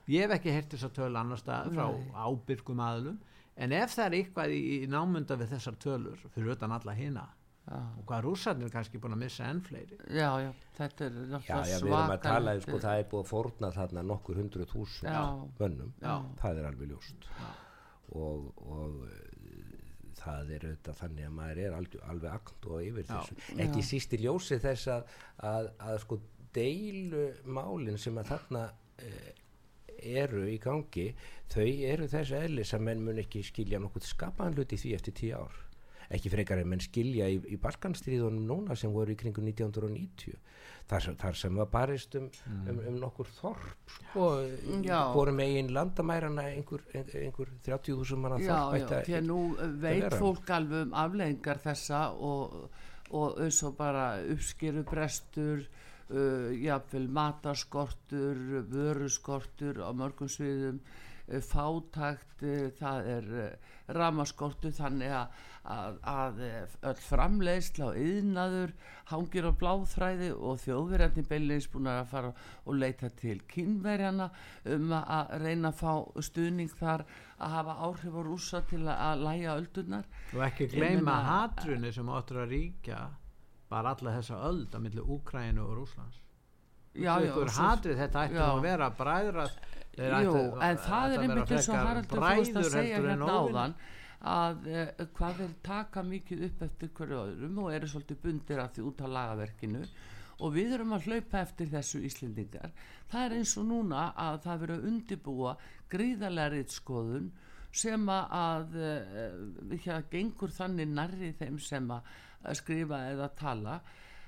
Ég 0.07 0.23
hef 0.23 0.37
ekki 0.37 0.53
hert 0.53 0.69
þess 0.71 0.87
að 0.87 0.99
tölu 0.99 1.19
annar 1.19 1.41
stað 1.41 1.73
frá 1.73 1.87
ábyrgum 2.27 2.83
aðlum 2.83 3.17
en 3.57 3.73
ef 3.75 3.95
það 3.95 4.05
er 4.05 4.15
eitthvað 4.21 4.53
í, 4.53 4.61
í 4.77 4.91
námynda 4.91 5.37
við 5.39 5.55
þessar 5.55 5.81
tölur 5.81 6.21
fyrir 6.35 6.53
utan 6.53 6.75
alla 6.77 6.93
hina 6.95 7.25
ja. 7.65 7.81
og 7.81 8.05
hvað 8.07 8.23
rússarnir 8.27 8.71
kannski 8.73 9.01
búin 9.01 9.17
að 9.17 9.23
missa 9.25 9.49
enn 9.49 9.63
fleiri. 9.65 9.97
Já 10.13 10.29
já 10.45 10.51
þetta 10.77 11.07
er 11.07 11.17
náttúrulega 11.33 11.79
svaka 11.81 12.35
um, 12.37 12.61
sko, 12.67 12.81
það 12.85 13.01
er 13.01 13.09
búin 13.11 13.25
að 13.25 13.31
forna 13.31 13.71
þarna 13.75 14.05
nokkur 14.13 14.41
hundru 14.43 14.67
þúsund 14.69 15.57
mönnum. 15.57 15.95
Það 16.43 16.61
er 16.61 16.69
alveg 16.69 16.93
ljóst. 16.93 17.31
Og, 18.15 18.53
og 18.63 19.01
það 20.27 20.53
er 20.57 20.67
auðvitað 20.67 20.99
þannig 21.01 21.27
að 21.27 21.35
maður 21.39 21.61
er 21.63 21.77
alveg, 21.79 22.05
alveg 22.13 22.37
akt 22.37 22.69
og 22.69 22.83
yfir 22.83 23.05
já, 23.07 23.11
þessu. 23.15 23.39
Ekki 23.65 23.83
já. 23.83 23.87
síst 23.89 24.15
í 24.15 24.21
ljósi 24.23 24.59
þess 24.63 24.91
að, 24.93 25.17
að, 25.51 25.69
að 25.89 25.99
sko 26.05 26.19
deilu 26.57 27.25
málinn 27.57 27.99
sem 28.01 28.17
að 28.21 28.31
þarna 28.33 28.63
eh, 29.03 29.31
eru 30.21 30.43
í 30.49 30.57
gangi 30.61 31.07
þau 31.51 31.65
eru 31.65 32.09
þessu 32.11 32.37
eðlis 32.41 32.73
að 32.75 32.85
menn 32.89 33.05
mun 33.05 33.21
ekki 33.23 33.43
skilja 33.45 33.79
nokkuð 33.81 34.09
skapaðan 34.11 34.57
hluti 34.57 34.79
því 34.79 34.93
eftir 34.97 35.17
tíu 35.17 35.39
ár 35.39 35.63
ekki 36.13 36.31
frekar 36.31 36.61
en 36.61 36.69
menn 36.71 36.83
skilja 36.83 37.27
í, 37.31 37.39
í 37.51 37.57
Balkanstríðunum 37.61 38.45
núna 38.47 38.77
sem 38.79 38.93
voru 38.93 39.13
í 39.13 39.19
kringu 39.19 39.43
1990 39.43 40.37
þar, 40.87 41.07
þar 41.19 41.39
sem 41.39 41.59
var 41.59 41.69
barist 41.71 42.15
um, 42.19 42.27
mm. 42.29 42.67
um, 42.71 42.81
um 42.91 42.99
nokkur 43.01 43.31
þorp 43.37 43.95
sko, 43.95 44.27
vorum 45.15 45.41
eigin 45.43 45.73
landamærana 45.75 46.47
einhver, 46.53 46.85
einhver 46.95 47.51
30.000 47.65 48.21
manna 48.21 48.39
þorp 48.43 48.77
Já, 48.77 48.85
já, 48.85 49.01
því 49.09 49.17
að 49.19 49.27
nú 49.31 49.41
veit 49.83 50.15
fólk 50.15 50.53
alveg 50.57 50.87
um 50.87 50.95
afleggingar 51.03 51.61
þessa 51.65 52.05
og, 52.29 52.55
og 53.11 53.43
eins 53.43 53.59
og 53.67 53.75
bara 53.79 54.07
uppskeru 54.35 54.85
brestur 54.87 55.65
uh, 55.65 56.53
jáfnvel 56.55 57.09
matarskortur 57.19 58.63
vöruskortur 58.71 59.83
á 59.83 59.91
mörgum 59.91 60.31
sviðum 60.31 60.79
uh, 61.27 61.41
fátakt, 61.43 62.41
uh, 62.43 62.69
það 62.79 63.09
er 63.13 63.29
uh, 63.43 63.75
ramaskortu 63.97 64.71
þannig 64.75 65.13
að, 65.15 65.43
að, 65.67 65.99
að 66.11 66.41
öll 66.91 67.01
framleiðsla 67.05 67.89
og 67.89 67.99
yðnaður 68.01 68.73
hangir 69.11 69.47
á 69.47 69.51
bláþræði 69.61 70.31
og 70.35 70.59
þjóðverjarni 70.63 71.23
beilins 71.27 71.69
búin 71.71 71.91
að 71.91 72.01
fara 72.11 72.33
og 72.65 72.79
leita 72.81 73.11
til 73.21 73.37
kynverjana 73.51 74.29
um 74.75 74.91
að 74.97 75.37
reyna 75.43 75.71
að 75.71 75.79
fá 75.83 76.23
stuðning 76.27 76.73
þar 76.79 77.05
að 77.37 77.55
hafa 77.55 77.77
áhrif 77.87 78.19
á 78.19 78.21
rúsa 78.27 78.63
til 78.67 78.83
að 78.91 79.23
læja 79.23 79.55
öldunar 79.55 80.11
og 80.33 80.43
ekki 80.49 80.69
gleyma 80.75 81.21
hatrunni 81.27 81.93
sem 81.95 82.11
áttur 82.11 82.43
að 82.43 82.55
ríkja 82.55 83.01
bara 83.71 83.95
alla 83.95 84.15
þessa 84.19 84.39
öld 84.47 84.75
á 84.75 84.79
milli 84.79 85.03
Úkrænu 85.03 85.63
og 85.63 85.75
Rúslands 85.81 86.21
já, 86.95 87.17
já, 87.21 87.33
hatrið, 87.59 87.99
þetta 88.01 88.23
ætti 88.27 88.43
að 88.43 88.61
vera 88.63 88.87
bræðrað 88.97 89.57
Jú, 89.97 90.33
en 90.61 90.81
það 90.83 91.13
er 91.13 91.23
einmitt 91.23 91.53
eins 91.55 91.69
og 91.71 91.79
Haraldur 91.79 92.21
fórst 92.21 92.59
að 92.59 92.67
segja 92.75 92.99
hérna 93.01 93.29
áðan 93.33 93.73
að 94.27 94.67
eh, 94.69 95.07
hvað 95.17 95.41
vil 95.41 95.49
taka 95.65 96.03
mikið 96.05 96.43
upp 96.49 96.61
eftir 96.67 96.91
hverju 96.97 97.17
öðrum 97.23 97.57
og 97.63 97.73
eru 97.73 97.89
svolítið 97.89 98.21
bundir 98.21 98.61
af 98.61 98.71
því 98.75 98.85
út 98.89 99.01
af 99.01 99.11
lagaverkinu. 99.15 99.81
Og 100.37 100.53
við 100.53 100.75
erum 100.77 100.93
að 100.93 101.07
hlaupa 101.09 101.41
eftir 101.41 101.69
þessu 101.71 102.03
Íslendingar. 102.05 102.73
Það 103.09 103.25
er 103.25 103.35
eins 103.39 103.55
og 103.57 103.65
núna 103.71 104.03
að 104.13 104.39
það 104.45 104.63
verið 104.63 104.77
að 104.77 104.89
undibúa 104.91 105.53
gríðarlega 105.89 106.53
rittskoðun 106.53 107.31
sem 107.77 108.09
að 108.13 108.77
eh, 108.81 109.79
hér 109.85 110.05
gengur 110.11 110.53
þannig 110.53 110.93
nærri 110.93 111.31
þeim 111.37 111.57
sem 111.61 111.89
að 111.93 112.13
skrifa 112.57 113.01
eða 113.11 113.31
tala 113.37 113.79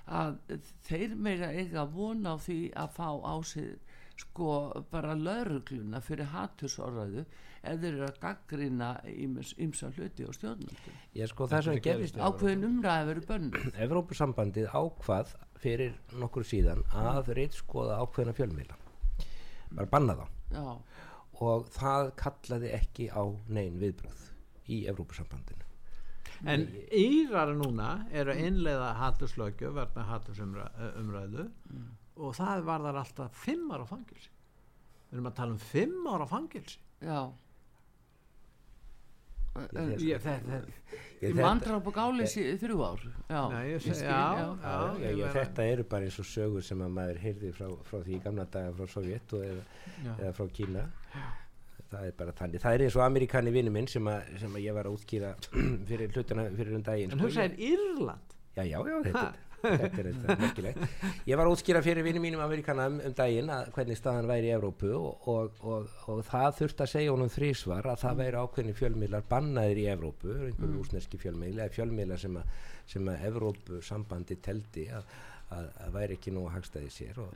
að 0.09 0.39
þeir 0.87 1.13
meira 1.15 1.51
eiga 1.53 1.85
vona 1.85 2.33
á 2.33 2.37
því 2.41 2.59
að 2.73 2.93
fá 2.97 3.09
á 3.13 3.35
sig 3.45 3.77
sko 4.19 4.49
bara 4.91 5.15
laurugluna 5.17 6.01
fyrir 6.03 6.29
hattusorðaðu 6.33 7.23
ef 7.23 7.79
þeir 7.81 7.89
eru 7.89 8.07
að 8.07 8.19
gaggrina 8.23 8.89
ymsa 9.09 9.91
hluti 9.95 10.25
og 10.27 10.35
stjórnum 10.37 10.81
ég 11.17 11.31
sko 11.31 11.47
það 11.51 11.67
sem 11.67 11.81
gerist 11.85 12.19
ákveðin 12.19 12.67
umræði 12.69 13.09
verið 13.11 13.29
bönnu 13.29 13.63
Evrópusambandið 13.85 14.69
ákvað 14.71 15.35
fyrir 15.59 15.95
nokkur 16.19 16.47
síðan 16.47 16.83
að 16.95 17.31
reytskoða 17.39 17.99
ákveðina 18.03 18.35
fjölmila 18.37 18.79
bara 19.75 19.91
banna 19.91 20.17
þá 20.19 20.25
Já. 20.55 20.67
og 21.45 21.71
það 21.75 22.11
kallaði 22.19 22.73
ekki 22.79 23.09
á 23.13 23.23
neyn 23.47 23.79
viðbröð 23.79 24.25
í 24.69 24.83
Evrópusambandinu. 24.89 25.65
En 26.47 26.67
Írar 26.95 27.51
núna 27.57 28.05
eru 28.15 28.31
að 28.31 28.43
innleiða 28.47 28.91
hattuslögju 28.99 29.71
verna 29.75 30.05
hattusumræðu 30.07 31.49
mm 31.49 31.87
og 32.19 32.35
það 32.37 32.65
var 32.67 32.87
þar 32.87 33.01
alltaf 33.03 33.43
fimm 33.45 33.69
ára 33.75 33.85
fangilsi 33.87 34.31
við 35.09 35.17
erum 35.17 35.29
að 35.31 35.37
tala 35.39 35.55
um 35.55 35.61
fimm 35.69 36.09
ára 36.13 36.27
fangilsi 36.29 36.81
já. 36.99 37.21
Ég 41.19 41.35
vandrar 41.35 41.79
upp 41.79 41.89
á 41.91 41.93
gális 41.97 42.35
í 42.39 42.45
þrjú 42.61 42.77
ár. 42.85 43.01
Já, 43.27 43.41
Nei, 43.51 43.63
ég 43.73 43.81
skil, 43.83 43.97
já, 44.05 44.19
já, 44.61 45.09
já 45.17 45.25
þetta 45.35 45.65
eru 45.73 45.85
bara 45.89 46.07
eins 46.07 46.19
og 46.21 46.27
sögur 46.29 46.63
sem 46.63 46.83
að 46.85 46.93
maður 46.95 47.19
heyrði 47.25 47.51
frá, 47.57 47.67
frá 47.89 47.99
því 48.05 48.21
gamla 48.23 48.45
daga 48.53 48.71
frá 48.77 48.93
Sovjet 48.93 49.35
eða, 49.35 49.65
eða 50.13 50.31
frá 50.37 50.47
Kína. 50.55 50.85
Það 51.89 52.05
er 52.05 52.15
bara 52.21 52.35
þannig, 52.37 52.61
það 52.63 52.77
er 52.77 52.85
eins 52.85 52.97
og 52.99 53.03
amerikani 53.03 53.53
vinnu 53.55 53.73
minn 53.73 53.89
sem 53.89 54.07
að, 54.11 54.31
sem 54.43 54.55
að 54.55 54.65
ég 54.67 54.77
var 54.77 54.87
að 54.87 54.95
útskýra 54.99 55.33
fyrir 55.89 56.15
hlutuna 56.15 56.47
fyrir 56.53 56.75
um 56.77 56.85
daginn 56.85 57.15
en 57.15 57.23
þú 57.23 57.31
sko, 57.31 57.35
segir 57.41 57.73
Írland? 57.73 58.35
Já 58.59 58.63
já 58.69 58.77
já 58.77 58.97
þetta 59.09 59.27
þetta 59.63 60.01
er 60.01 60.09
þetta 60.09 60.37
merkilegt 60.39 61.27
ég 61.29 61.39
var 61.39 61.49
útskýra 61.51 61.81
fyrir 61.85 62.05
vinið 62.05 62.23
mínum 62.25 62.43
Amerikana 62.43 62.87
um, 62.89 62.99
um 63.05 63.15
daginn 63.17 63.51
að 63.53 63.71
hvernig 63.75 63.99
staðan 63.99 64.29
væri 64.29 64.49
í 64.49 64.53
Evrópu 64.55 64.91
og, 64.97 65.27
og, 65.33 65.61
og, 65.61 65.93
og 66.09 66.21
það 66.29 66.49
þurft 66.61 66.83
að 66.85 66.91
segja 66.93 67.13
honum 67.15 67.33
þrísvar 67.33 67.89
að 67.93 68.03
það 68.03 68.21
væri 68.23 68.43
ákveðni 68.43 68.75
fjölmiðlar 68.79 69.29
bannaðir 69.29 69.83
í 69.83 69.87
Evrópu 69.93 70.33
einhverjum 70.35 70.75
mm. 70.75 70.81
úsneski 70.83 71.21
fjölmiðla 71.21 71.67
eða 71.67 71.77
fjölmiðlar 71.77 72.23
sem 72.25 72.41
að, 72.41 72.59
sem 72.95 73.13
að 73.13 73.25
Evrópu 73.31 73.81
sambandi 73.85 74.39
teldi 74.43 74.89
að, 74.93 75.15
að, 75.55 75.71
að 75.85 75.95
væri 75.99 76.19
ekki 76.19 76.35
nú 76.35 76.47
að 76.47 76.59
hagstaði 76.59 76.93
sér 76.97 77.23
og 77.23 77.33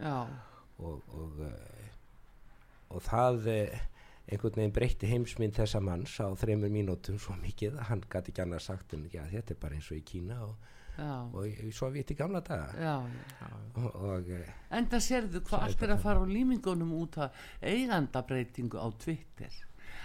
og 2.93 3.01
það 3.01 3.47
eh, 3.49 3.81
einhvern 4.29 4.59
veginn 4.59 4.75
breytti 4.75 5.09
heimsmynd 5.09 5.57
þessa 5.57 5.81
manns 5.83 6.15
á 6.23 6.27
þreymur 6.39 6.71
mínútum 6.71 7.19
svo 7.19 7.35
mikið 7.41 7.79
að 7.79 7.89
hann 7.89 8.03
gæti 8.05 8.31
ekki 8.31 8.43
annað 8.45 8.65
sagt 8.67 8.95
en 8.95 9.07
já, 9.11 9.23
þetta 9.31 9.55
er 9.55 9.59
bara 9.59 9.77
eins 9.77 9.89
og 9.91 9.99
í 9.99 10.05
Kína 10.07 10.39
og, 10.45 10.69
og 11.01 11.73
svo 11.73 11.89
viti 11.89 12.13
gamla 12.13 12.41
daga. 12.45 12.69
Já, 12.77 12.95
já. 13.41 13.51
og, 13.75 13.95
og 13.95 14.29
eh, 14.29 14.53
en 14.77 14.87
það 14.91 15.05
sérðu 15.07 15.43
hvað 15.47 15.67
allt 15.67 15.85
er 15.85 15.93
að 15.95 16.03
fara 16.03 16.21
á 16.21 16.25
límingunum 16.29 16.93
út 16.99 17.17
af 17.17 17.45
eigandabreitingu 17.61 18.77
á 18.77 18.87
Twitter. 19.01 19.61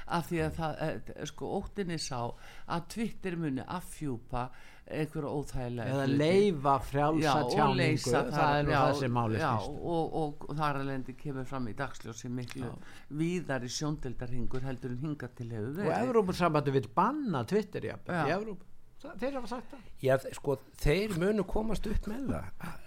Af 0.08 0.30
því 0.30 0.40
að 0.46 0.56
það, 0.56 0.80
eh, 0.86 1.24
sko, 1.28 1.52
óttinni 1.58 1.98
sá 2.00 2.22
að 2.72 2.88
Twitter 2.94 3.36
muni 3.36 3.64
affjúpa 3.66 4.48
einhverju 4.88 5.30
óþægilega 5.38 5.92
eða 5.92 6.06
leifa 6.08 6.74
frjálsa 6.80 7.34
tjáningu. 7.52 7.98
það, 8.06 8.30
það 8.32 8.52
er 8.54 8.64
nú 8.64 8.72
það 8.72 8.92
sem 9.02 9.12
máli 9.18 9.42
og, 9.44 9.74
og, 10.22 10.46
og 10.48 10.56
þar 10.56 10.80
alveg 10.80 11.12
kemur 11.20 11.48
fram 11.48 11.68
í 11.68 11.74
dagsljósi 11.76 12.30
miklu 12.32 12.70
víðar 13.20 13.66
í 13.66 13.70
sjóndeldarhingur 13.76 14.64
heldur 14.64 14.96
en 14.96 15.02
hinga 15.04 15.28
til 15.36 15.50
hefur 15.52 15.76
verið. 15.76 15.92
Og 15.92 16.08
Evrópussambandi 16.08 16.76
vil 16.78 16.88
banna 16.96 17.44
Twitter 17.48 17.90
já, 17.90 17.98
í 18.00 18.32
Evrópu 18.98 19.20
þeir 19.22 19.38
hafa 19.38 19.48
sagt 19.50 19.72
það 19.72 20.04
já, 20.04 20.14
sko, 20.34 20.58
þeir 20.82 21.16
munu 21.20 21.44
komast 21.48 21.86
upp 21.86 22.06
með 22.10 22.30
það 22.32 22.86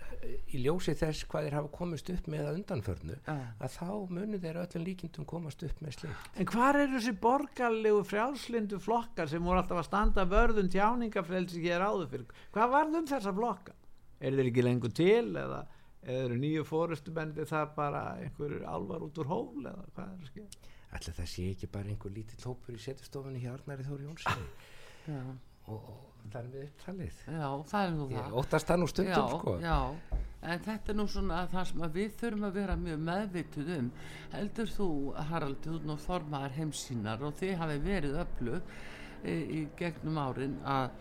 í 0.51 0.61
ljósi 0.61 0.93
þess 0.97 1.25
hvað 1.31 1.47
þeir 1.47 1.55
hafa 1.57 1.69
komist 1.73 2.09
upp 2.13 2.27
með 2.29 2.47
að 2.47 2.57
undanförnu 2.59 3.17
uh. 3.31 3.43
að 3.63 3.75
þá 3.77 3.91
munu 4.13 4.39
þeir 4.41 4.59
öllum 4.61 4.85
líkindum 4.85 5.27
komast 5.29 5.63
upp 5.65 5.81
með 5.81 5.95
slikt 5.97 6.39
En 6.41 6.49
hvar 6.51 6.77
eru 6.77 6.97
þessi 6.97 7.13
borgarlegu 7.23 8.03
frjálslindu 8.07 8.79
flokkar 8.83 9.31
sem 9.31 9.43
voru 9.43 9.61
alltaf 9.61 9.81
að 9.81 9.87
standa 9.87 10.25
vörðun 10.29 10.71
tjáningafrelsi 10.73 11.63
hér 11.63 11.85
áður 11.87 12.11
fyrir 12.13 12.41
hvað 12.53 12.73
var 12.75 12.91
um 12.99 13.07
þessa 13.09 13.35
flokka? 13.37 13.77
Er 14.21 14.37
þeir 14.37 14.51
ekki 14.51 14.65
lengur 14.67 14.93
til 14.93 15.31
eða 15.41 15.63
eru 16.11 16.37
nýju 16.37 16.65
fórustubendi 16.67 17.45
þar 17.49 17.71
bara 17.77 18.03
einhverjur 18.21 18.67
alvar 18.69 19.05
út 19.05 19.17
úr 19.21 19.29
hól 19.31 19.63
eða 19.63 19.87
hvað 19.95 20.05
er 20.05 20.19
það 20.19 20.33
skil? 20.33 20.49
Alltaf 20.91 21.17
það 21.21 21.31
sé 21.33 21.47
ekki 21.55 21.71
bara 21.71 21.89
einhver 21.93 22.13
lítið 22.13 22.43
tópur 22.43 22.75
í 22.75 22.81
setustofunni 22.83 23.41
hjá 23.41 23.53
Arnari 23.55 23.85
Þóri 23.87 24.09
Jónsson 24.09 25.39
og, 25.71 25.91
og 25.91 26.25
það 26.31 26.41
er 26.41 26.49
við 26.53 26.65
upptalið. 26.67 27.21
Já, 27.27 27.47
það 27.71 27.85
er 27.85 27.95
nú 27.97 28.07
það. 28.11 28.35
óttast 28.41 28.71
það 28.71 28.81
nú 28.81 28.89
stundum 28.91 29.13
já, 29.13 29.35
sko. 29.35 29.53
já, 29.61 30.19
en 30.41 30.65
þetta 30.67 30.93
er 30.93 30.97
nú 30.99 31.05
svona 31.11 31.43
það 31.51 31.69
sem 31.69 31.85
við 31.97 32.17
þurfum 32.21 32.47
að 32.47 32.57
vera 32.59 32.79
mjög 32.81 33.05
meðvituð 33.11 33.71
um. 33.77 33.91
Heldur 34.33 34.73
þú 34.77 34.89
Harald 35.31 35.61
þú 35.67 35.77
nú 35.89 35.97
formaðar 36.07 36.57
heimsínar 36.57 37.23
og 37.27 37.39
þið 37.39 37.55
hafi 37.61 37.79
verið 37.85 38.19
öllu 38.25 38.59
í, 39.23 39.35
í 39.35 39.63
gegnum 39.79 40.21
árin 40.21 40.59
að, 40.65 40.91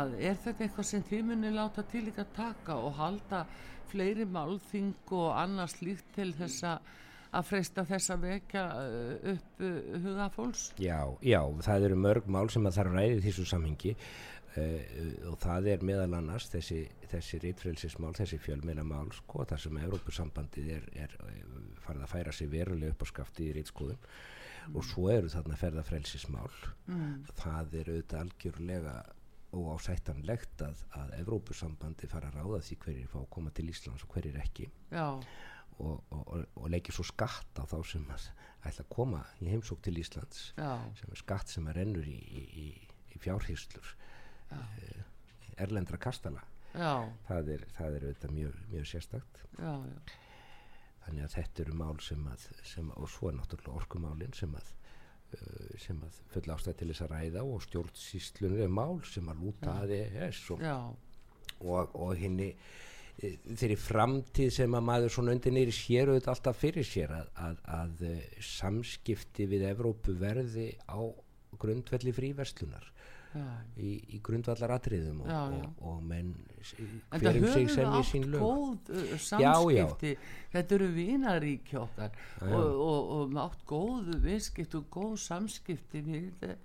að 0.00 0.14
er 0.20 0.38
þetta 0.44 0.66
eitthvað 0.66 0.90
sem 0.90 1.08
þið 1.10 1.24
muni 1.30 1.54
láta 1.54 1.86
til 1.90 2.06
ekki 2.10 2.24
að 2.24 2.36
taka 2.38 2.78
og 2.82 2.96
halda 3.00 3.46
fleiri 3.90 4.26
málþing 4.26 5.12
og 5.14 5.28
annars 5.38 5.76
líkt 5.82 6.08
til 6.16 6.32
þessa 6.36 6.78
að 7.36 7.50
freysta 7.50 7.84
þess 7.88 8.14
að 8.14 8.24
vekja 8.30 8.64
uh, 8.80 9.34
upp 9.34 9.66
uh, 9.66 9.74
hugafólks? 10.06 10.70
Já, 10.82 11.00
já, 11.24 11.40
það 11.66 11.90
eru 11.90 12.00
mörg 12.06 12.30
mál 12.32 12.48
sem 12.52 12.66
að 12.68 12.80
það 12.80 12.94
ræði 12.94 13.20
þessu 13.28 13.46
samhengi 13.52 13.96
Uh, 14.56 15.26
og 15.28 15.34
það 15.42 15.66
er 15.74 15.82
meðal 15.84 16.14
annars 16.16 16.46
þessi, 16.48 16.78
þessi 17.10 17.40
reytfrelsismál, 17.42 18.14
þessi 18.16 18.38
fjölmeinamál 18.40 19.10
sko, 19.12 19.44
þar 19.50 19.60
sem 19.60 19.76
Európusambandið 19.82 20.70
er, 20.72 20.86
er 20.96 21.16
farið 21.84 22.06
að 22.06 22.12
færa 22.14 22.32
sig 22.32 22.48
veruleg 22.54 22.94
upp 22.94 23.04
á 23.04 23.06
skafti 23.10 23.50
í 23.50 23.52
reytskóðum 23.58 23.98
mm. 23.98 24.78
og 24.78 24.86
svo 24.88 25.10
eru 25.12 25.28
þarna 25.32 25.58
ferðafrelsismál 25.60 26.56
mm. 26.88 27.12
það 27.36 27.76
er 27.82 27.92
auðvitað 27.92 28.22
algjörlega 28.22 28.96
óásættanlegt 29.56 30.64
að, 30.64 30.80
að 31.02 31.12
Európusambandið 31.20 32.14
fara 32.16 32.32
að 32.32 32.40
ráða 32.40 32.62
því 32.70 32.80
hverjir 32.86 33.12
fá 33.12 33.20
að 33.20 33.30
koma 33.36 33.52
til 33.56 33.68
Íslands 33.74 34.06
og 34.06 34.16
hverjir 34.16 34.40
ekki 34.40 34.70
og, 35.02 35.28
og, 35.82 36.02
og, 36.10 36.44
og 36.56 36.68
leggja 36.72 36.94
svo 36.96 37.04
skatt 37.06 37.60
á 37.60 37.64
þá 37.68 37.78
sem 37.86 38.04
að 38.12 38.28
ætla 38.66 38.84
að 38.84 38.92
koma 38.92 39.22
í 39.44 39.50
heimsók 39.52 39.82
til 39.84 39.98
Íslands 40.00 40.50
Já. 40.56 40.72
sem 40.98 41.12
er 41.12 41.20
skatt 41.20 41.52
sem 41.52 41.66
að 41.68 41.80
rennur 41.80 42.06
í, 42.08 42.16
í, 42.16 42.44
í, 42.64 42.68
í 43.14 43.20
fjárhýrslur 43.22 43.94
Eh, 44.50 45.02
erlendra 45.56 45.98
kastala. 45.98 46.42
Það 47.26 47.52
er, 47.54 47.66
það 47.76 47.96
er 47.96 48.06
auðvitað 48.06 48.32
mjög, 48.36 48.56
mjög 48.70 48.88
sérstakt. 48.90 49.42
Já, 49.56 49.72
já. 49.88 50.16
þannig 51.06 51.24
að 51.24 51.34
þetta 51.36 51.62
eru 51.62 51.76
mál 51.80 52.00
sem 52.02 52.26
að, 52.28 52.44
sem, 52.66 52.90
og 52.98 53.08
svo 53.10 53.30
er 53.30 53.36
náttúrulega 53.38 53.78
orkumálin 53.78 54.34
sem 54.34 54.54
að 54.58 54.72
uh, 55.38 55.68
sem 55.80 56.00
að 56.02 56.18
fulla 56.32 56.56
ástæði 56.56 56.80
til 56.80 56.88
þess 56.90 57.04
að 57.06 57.12
ræða 57.14 57.44
og 57.46 57.62
stjórnsýstlunir 57.62 58.64
er 58.66 58.72
mál 58.74 58.98
sem 59.06 59.30
að 59.30 59.44
lúta 59.44 59.76
að 59.84 59.94
ES 60.00 60.40
og, 60.56 60.64
og, 61.62 61.94
og 61.94 62.12
henni 62.18 62.50
þeirri 63.16 63.76
framtíð 63.80 64.50
sem 64.58 64.74
að 64.76 64.88
maður 64.90 65.14
svona 65.14 65.36
undir 65.36 65.54
neyri 65.56 65.72
sér 65.72 66.10
auðvitað 66.10 66.34
alltaf 66.34 66.58
fyrir 66.60 66.84
sér 66.84 67.14
að, 67.16 67.30
að, 67.46 67.62
að 67.78 68.02
samskipti 68.44 69.46
við 69.48 69.64
Evrópu 69.70 70.16
verði 70.20 70.68
á 70.84 71.00
grundvelli 71.56 72.12
fríverslunar 72.12 72.92
í, 73.80 73.92
í 74.16 74.20
grundvallar 74.24 74.76
atriðum 74.76 75.22
og, 75.24 75.32
og, 75.32 75.80
og 75.90 76.04
menn 76.06 76.32
hverjum 77.12 77.48
sig 77.52 77.68
sem 77.72 77.96
í 77.98 78.02
sín 78.08 78.28
lög. 78.32 78.44
góð 78.44 78.92
samskipti 79.22 80.12
já, 80.12 80.16
já. 80.16 80.30
þetta 80.54 80.78
eru 80.78 80.88
já, 81.72 81.82
og, 82.46 83.12
og 83.18 83.36
átt 83.46 83.66
góð 83.68 84.14
viðskipt 84.24 84.78
og 84.78 84.88
góð 84.92 85.18
samskipti 85.24 86.04
við 86.06 86.48
uh, 86.48 86.56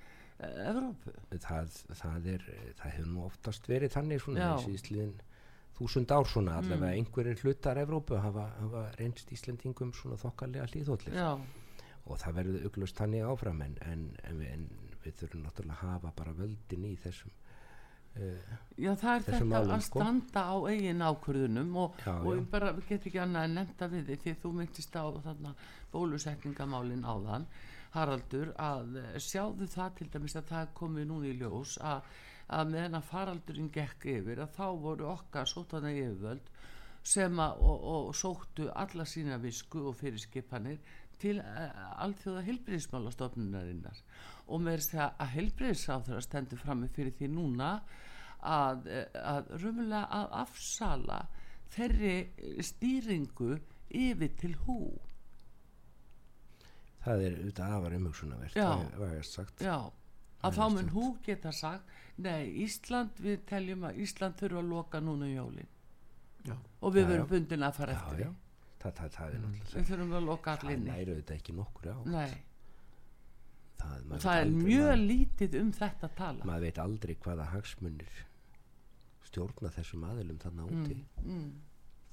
Evrópu. 0.41 1.11
Það, 1.37 1.75
það 1.93 2.31
er 2.35 2.45
það 2.79 2.95
hefur 2.95 3.11
nú 3.11 3.25
oftast 3.27 3.67
verið 3.69 3.93
þannig 3.93 4.23
svona 4.23 4.53
síðsliðin 4.63 5.19
þúsund 5.77 6.13
ár 6.13 6.29
svona 6.29 6.57
allavega 6.59 6.91
mm. 6.91 6.99
einhverjir 6.99 7.43
hlutar 7.43 7.79
Evrópu 7.81 8.19
hafa, 8.21 8.47
hafa 8.59 8.85
reynst 8.99 9.31
Íslandingum 9.33 9.93
svona 9.97 10.19
þokkarlega 10.21 10.69
hlýðhóllir 10.71 11.19
og 11.21 12.17
það 12.17 12.37
verður 12.39 12.65
auglust 12.67 12.97
þannig 12.97 13.27
áfram 13.29 13.61
en, 13.65 13.77
en, 13.85 14.07
en, 14.27 14.41
en 14.47 14.65
við 15.03 15.21
þurfum 15.21 15.45
náttúrulega 15.45 15.77
að 15.77 15.93
hafa 15.95 16.13
bara 16.17 16.33
völdin 16.37 16.87
í 16.89 16.95
þessum 17.01 17.33
uh, 18.17 18.55
Já 18.77 18.91
það 18.95 19.13
er 19.13 19.27
þetta 19.27 19.49
málum, 19.51 19.75
að 19.75 19.83
sko. 19.85 20.01
standa 20.01 20.45
á 20.49 20.55
eigin 20.71 21.05
ákvörðunum 21.05 21.75
og, 21.83 22.01
já, 22.05 22.13
og 22.15 22.31
ég 22.35 22.47
bara 22.53 22.73
get 22.87 23.05
ekki 23.05 23.21
annað 23.21 23.47
að 23.47 23.53
nefnda 23.59 23.91
við 23.93 24.09
þig 24.09 24.23
því 24.25 24.35
þú 24.41 24.55
myndist 24.57 24.97
á 24.97 25.05
þarna 25.27 25.53
bólusetningamálin 25.93 27.05
áðan 27.05 27.47
Haraldur 27.91 28.53
að 28.61 28.99
eh, 29.01 29.15
sjáðu 29.19 29.67
það 29.71 29.95
til 29.99 30.09
dæmis 30.13 30.37
að 30.39 30.51
það 30.53 30.75
komi 30.79 31.07
núni 31.07 31.33
í 31.33 31.39
ljós 31.41 31.75
að, 31.83 32.05
að 32.51 32.73
meðan 32.73 32.99
að 32.99 33.07
faraldurinn 33.09 33.71
gekk 33.73 34.07
yfir 34.17 34.41
að 34.43 34.55
þá 34.57 34.65
voru 34.85 35.07
okkar 35.13 35.49
sótana 35.49 35.93
yfirvöld 35.95 36.51
sem 37.01 37.39
að 37.41 37.61
og, 37.65 37.85
og 37.93 38.11
sóttu 38.17 38.67
alla 38.77 39.05
sína 39.09 39.39
visku 39.41 39.87
og 39.89 39.97
fyrirskipanir 39.97 40.81
til 41.21 41.39
uh, 41.41 42.03
alþjóða 42.03 42.45
helbriðismálastofnunarinnar 42.49 44.01
og 44.51 44.63
með 44.65 44.81
þess 44.81 45.11
að 45.11 45.35
helbriðisáþur 45.35 46.25
stendur 46.25 46.61
fram 46.61 46.83
með 46.83 46.95
fyrir 46.97 47.17
því 47.19 47.29
núna 47.31 47.71
að, 48.41 48.87
eh, 48.89 49.21
að 49.21 49.53
römmulega 49.61 50.07
að 50.17 50.35
afsala 50.41 51.21
þeirri 51.71 52.15
stýringu 52.65 53.53
yfir 53.91 54.35
til 54.39 54.53
hú. 54.65 54.79
Það 57.01 57.25
er 57.25 57.37
auðvitað 57.37 57.75
afar 57.77 57.97
umhugsunavert 57.97 58.57
það 58.57 59.13
ég 59.15 59.27
sagt. 59.29 59.63
Já, 59.65 59.77
að 60.41 60.57
þá 60.57 60.63
mun 60.75 60.93
hú 60.95 61.07
geta 61.25 61.51
sagt 61.55 61.97
nei, 62.21 62.51
Ísland, 62.63 63.17
við 63.21 63.43
teljum 63.49 63.85
að 63.89 64.01
Ísland 64.03 64.37
þurfa 64.39 64.61
að 64.61 64.71
loka 64.75 65.01
núna 65.03 65.29
í 65.29 65.35
jólin. 65.35 65.69
Já. 66.41 66.55
og 66.81 66.95
við 66.95 67.11
verum 67.11 67.27
bundin 67.29 67.65
að 67.65 67.75
fara 67.77 67.93
já, 67.93 67.99
eftir 67.99 68.23
já. 68.23 68.29
Það, 68.81 68.93
það, 68.97 69.11
það 69.15 69.33
er 69.33 69.41
náttúrulega 69.41 69.75
við 69.75 69.89
þurfum 69.91 70.15
að 70.17 70.23
loka 70.25 70.53
allir 70.55 70.71
það 70.71 70.87
næru 70.87 71.17
þetta 71.19 71.35
ekki 71.35 71.53
nokkur 71.57 71.89
á 71.91 71.97
það, 73.81 74.07
það 74.23 74.39
er 74.39 74.51
mjög 74.55 74.87
maður, 74.87 75.03
lítið 75.11 75.57
um 75.59 75.69
þetta 75.77 76.07
að 76.07 76.15
tala. 76.17 76.47
Maður 76.49 76.65
veit 76.65 76.79
aldrei 76.81 77.13
hvaða 77.25 77.47
hagsmunir 77.51 78.17
stjórna 79.29 79.71
þessum 79.73 80.07
aðilum 80.09 80.39
þannig 80.41 80.71
áti 80.71 80.97
mm, 80.97 81.35
mm. 81.35 81.51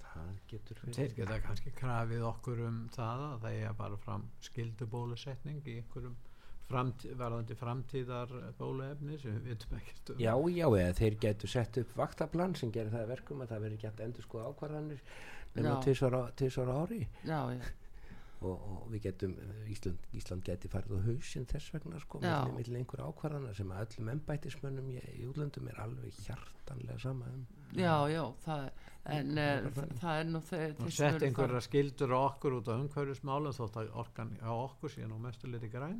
það 0.04 0.30
getur 0.52 0.82
fyrir 0.82 0.98
þeir 0.98 1.16
geta 1.16 1.40
kannski 1.48 1.72
krafið 1.80 2.24
okkur 2.28 2.62
um 2.68 2.78
það 2.94 3.24
að 3.30 3.46
það 3.46 3.60
er 3.64 3.76
bara 3.80 4.00
fram 4.04 4.28
skildubólusetning 4.48 5.64
í 5.64 5.78
einhverjum 5.80 6.16
Framtíð, 6.68 7.16
varðandi 7.16 7.56
framtíðar 7.56 8.32
bóluefni 8.58 9.16
sem 9.22 9.38
við 9.38 9.54
veitum 9.54 9.76
ekkert 9.78 10.10
um. 10.12 10.18
Já, 10.20 10.32
já, 10.52 10.66
eða 10.68 10.94
þeir 10.98 11.18
getur 11.22 11.52
sett 11.54 11.80
upp 11.80 11.94
vaktaplan 11.96 12.56
sem 12.60 12.72
gerir 12.74 12.92
það 12.92 13.10
verkum 13.14 13.40
að 13.40 13.54
það 13.54 13.62
verður 13.64 13.84
gett 13.86 14.02
endur 14.04 14.26
sko 14.26 14.42
ákvarðanir 14.50 15.04
nema 15.56 15.76
tvísvara 15.84 16.80
ári. 16.82 17.06
Já, 17.24 17.38
já. 17.56 17.62
og, 18.44 18.52
og 18.52 18.82
við 18.92 19.06
getum 19.08 19.32
Ísland, 19.72 20.04
Ísland 20.14 20.44
geti 20.46 20.70
farið 20.70 21.00
á 21.00 21.06
hausinn 21.08 21.46
þess 21.48 21.72
vegna 21.74 22.02
sko, 22.02 22.20
með 22.22 22.68
einhver 22.78 23.02
ákvarðana 23.06 23.54
sem 23.56 23.72
að 23.74 23.86
öllum 23.86 24.12
ennbættismönnum 24.14 24.92
í, 24.92 25.00
útlöndum 25.26 25.70
er 25.72 25.80
alveg 25.82 26.20
hjartanlega 26.26 26.98
sama 27.02 27.30
um. 27.32 27.46
Já, 27.78 27.94
já, 28.12 28.22
það, 28.44 28.68
en 29.16 29.42
er, 29.42 29.66
það 30.02 30.20
er 30.20 30.30
nú 30.34 30.44
þegar 30.52 30.94
Sett 31.00 31.26
einhverja 31.26 31.64
skildur 31.64 32.14
okkur 32.20 32.60
út 32.60 32.70
á 32.70 32.74
umhverjusmála 32.76 33.56
þótt 33.56 33.82
að 33.82 33.90
orkan 34.04 34.36
á 34.44 34.52
okkur 34.52 34.94
síðan 34.94 35.16
á 35.16 35.24
mestuleiti 35.28 35.72
græn 35.72 35.98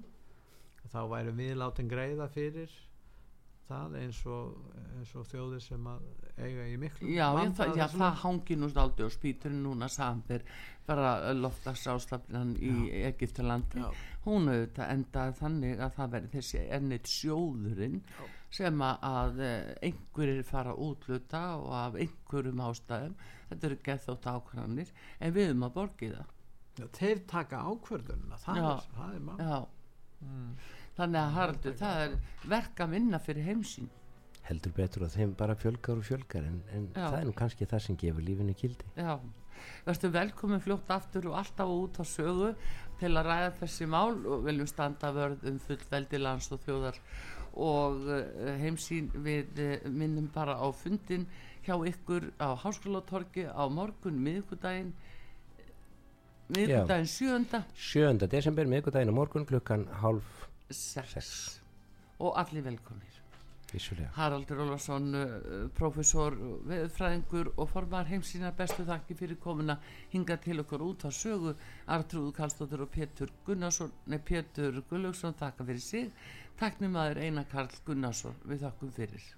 þá 0.87 1.01
væri 1.11 1.35
við 1.37 1.57
látin 1.61 1.91
greiða 1.91 2.29
fyrir 2.33 2.73
það 3.69 3.99
eins 4.01 4.21
og, 4.33 4.55
eins 4.97 5.11
og 5.19 5.27
þjóðir 5.29 5.61
sem 5.61 5.89
að 5.91 6.05
eiga 6.39 6.67
í 6.71 6.77
miklu 6.81 7.11
Já, 7.13 7.27
það, 7.57 7.75
já 7.77 7.87
það 7.93 8.21
hangi 8.23 8.57
nú 8.57 8.71
aldrei 8.73 9.07
og 9.09 9.13
spýtur 9.13 9.53
núna 9.53 9.89
samver 9.93 10.45
bara 10.89 11.35
loftagsáslafnan 11.37 12.55
í 12.65 12.73
Egiptalandi 13.11 13.83
hún 14.29 14.51
auðvitað 14.51 14.93
endaði 14.95 15.37
þannig 15.39 15.83
að 15.85 15.95
það 15.99 16.13
verði 16.15 16.31
þessi 16.35 16.65
ennit 16.79 17.11
sjóðurinn 17.13 17.99
já. 18.01 18.23
sem 18.59 18.85
að 18.87 19.43
eh, 19.45 19.71
einhverjir 19.89 20.47
fara 20.49 20.75
útluta 20.75 21.43
og 21.59 21.71
af 21.77 21.99
einhverjum 22.03 22.65
ástæðum. 22.69 23.17
Þetta 23.49 23.69
eru 23.71 23.81
gethótt 23.89 24.29
ákvæðanir 24.29 24.93
en 25.21 25.35
við 25.37 25.51
erum 25.51 25.67
að 25.69 25.75
borgi 25.79 26.13
það. 26.13 26.35
Já, 26.79 26.87
Þeir 26.99 27.25
taka 27.31 27.65
ákvörðunna 27.67 28.41
það, 28.45 28.87
það 28.95 29.15
er 29.15 29.27
maður 29.29 29.67
mm 30.25 30.75
þannig 30.99 31.21
að 31.21 31.35
Haraldur 31.37 31.75
það 31.79 32.01
er 32.05 32.15
verk 32.51 32.81
að 32.83 32.95
vinna 32.97 33.19
fyrir 33.23 33.45
heimsín 33.47 33.91
heldur 34.49 34.73
betur 34.75 35.05
að 35.07 35.15
þeim 35.15 35.35
bara 35.39 35.55
fjölgar 35.55 36.01
og 36.01 36.07
fjölgar 36.09 36.47
en, 36.49 36.57
en 36.75 36.89
það 36.97 37.19
er 37.21 37.29
nú 37.29 37.35
kannski 37.39 37.69
það 37.71 37.85
sem 37.85 37.99
gefur 38.01 38.25
lífinu 38.27 38.55
kildi 38.59 38.89
já, 38.97 39.13
verður 39.87 40.15
velkomin 40.17 40.65
fljótt 40.65 40.91
aftur 40.91 41.29
og 41.31 41.39
alltaf 41.39 41.71
út 41.71 42.01
á 42.03 42.05
sögu 42.09 42.51
til 42.99 43.13
að 43.15 43.29
ræða 43.29 43.51
þessi 43.61 43.87
mál 43.91 44.17
og 44.27 44.47
viljum 44.47 44.71
standa 44.71 45.11
vörð 45.15 45.45
um 45.51 45.59
fullveldi 45.63 46.19
lands 46.19 46.51
og 46.55 46.63
þjóðar. 46.65 46.97
Og 47.59 48.09
uh, 48.09 48.49
heimsín 48.59 49.11
við 49.25 49.61
uh, 49.63 49.87
minnum 49.91 50.27
bara 50.35 50.57
á 50.59 50.67
fundin 50.75 51.27
hjá 51.67 51.77
ykkur 51.91 52.31
á 52.43 52.59
Háskólatorki 52.59 53.47
á 53.47 53.65
morgun 53.71 54.19
miðugudaginn 54.25 54.93
miðugudaginn 56.55 57.13
sjönda 57.13 57.63
sjönda 57.77 58.29
desember 58.31 58.69
miðugudaginn 58.71 59.13
á 59.13 59.19
morgun 59.21 59.47
klukkan 59.49 59.87
hálf 60.03 60.49
6 60.71 61.61
og 62.19 62.35
allir 62.41 62.65
velkomir 62.67 63.19
Vissulega. 63.69 64.09
Haraldur 64.17 64.63
Ólarsson 64.65 65.11
uh, 65.13 65.67
professor, 65.77 66.33
veðfræðingur 66.71 67.51
og 67.57 67.69
formar 67.69 68.09
heimsýna 68.09 68.55
bestu 68.57 68.87
þakki 68.89 69.17
fyrir 69.19 69.41
komuna 69.43 69.77
hinga 70.15 70.39
til 70.41 70.63
okkur 70.63 70.87
út 70.87 71.05
á 71.05 71.13
sögu. 71.13 71.53
Artrúð 71.85 72.33
Kallstóttur 72.39 72.87
og 72.87 72.93
Pétur 72.95 73.33
Gunnarsson 73.45 73.93
nei 74.09 74.23
Pétur 74.25 74.81
Gullaugsson 74.89 75.37
þakka 75.37 75.69
fyrir 75.69 75.85
sig. 75.85 76.09
Taknum 76.59 76.97
aður 76.97 77.21
Einar 77.27 77.51
Karl 77.53 77.77
Gunnarsson 77.85 78.41
við 78.49 78.65
þakkum 78.65 78.97
fyrir 78.97 79.35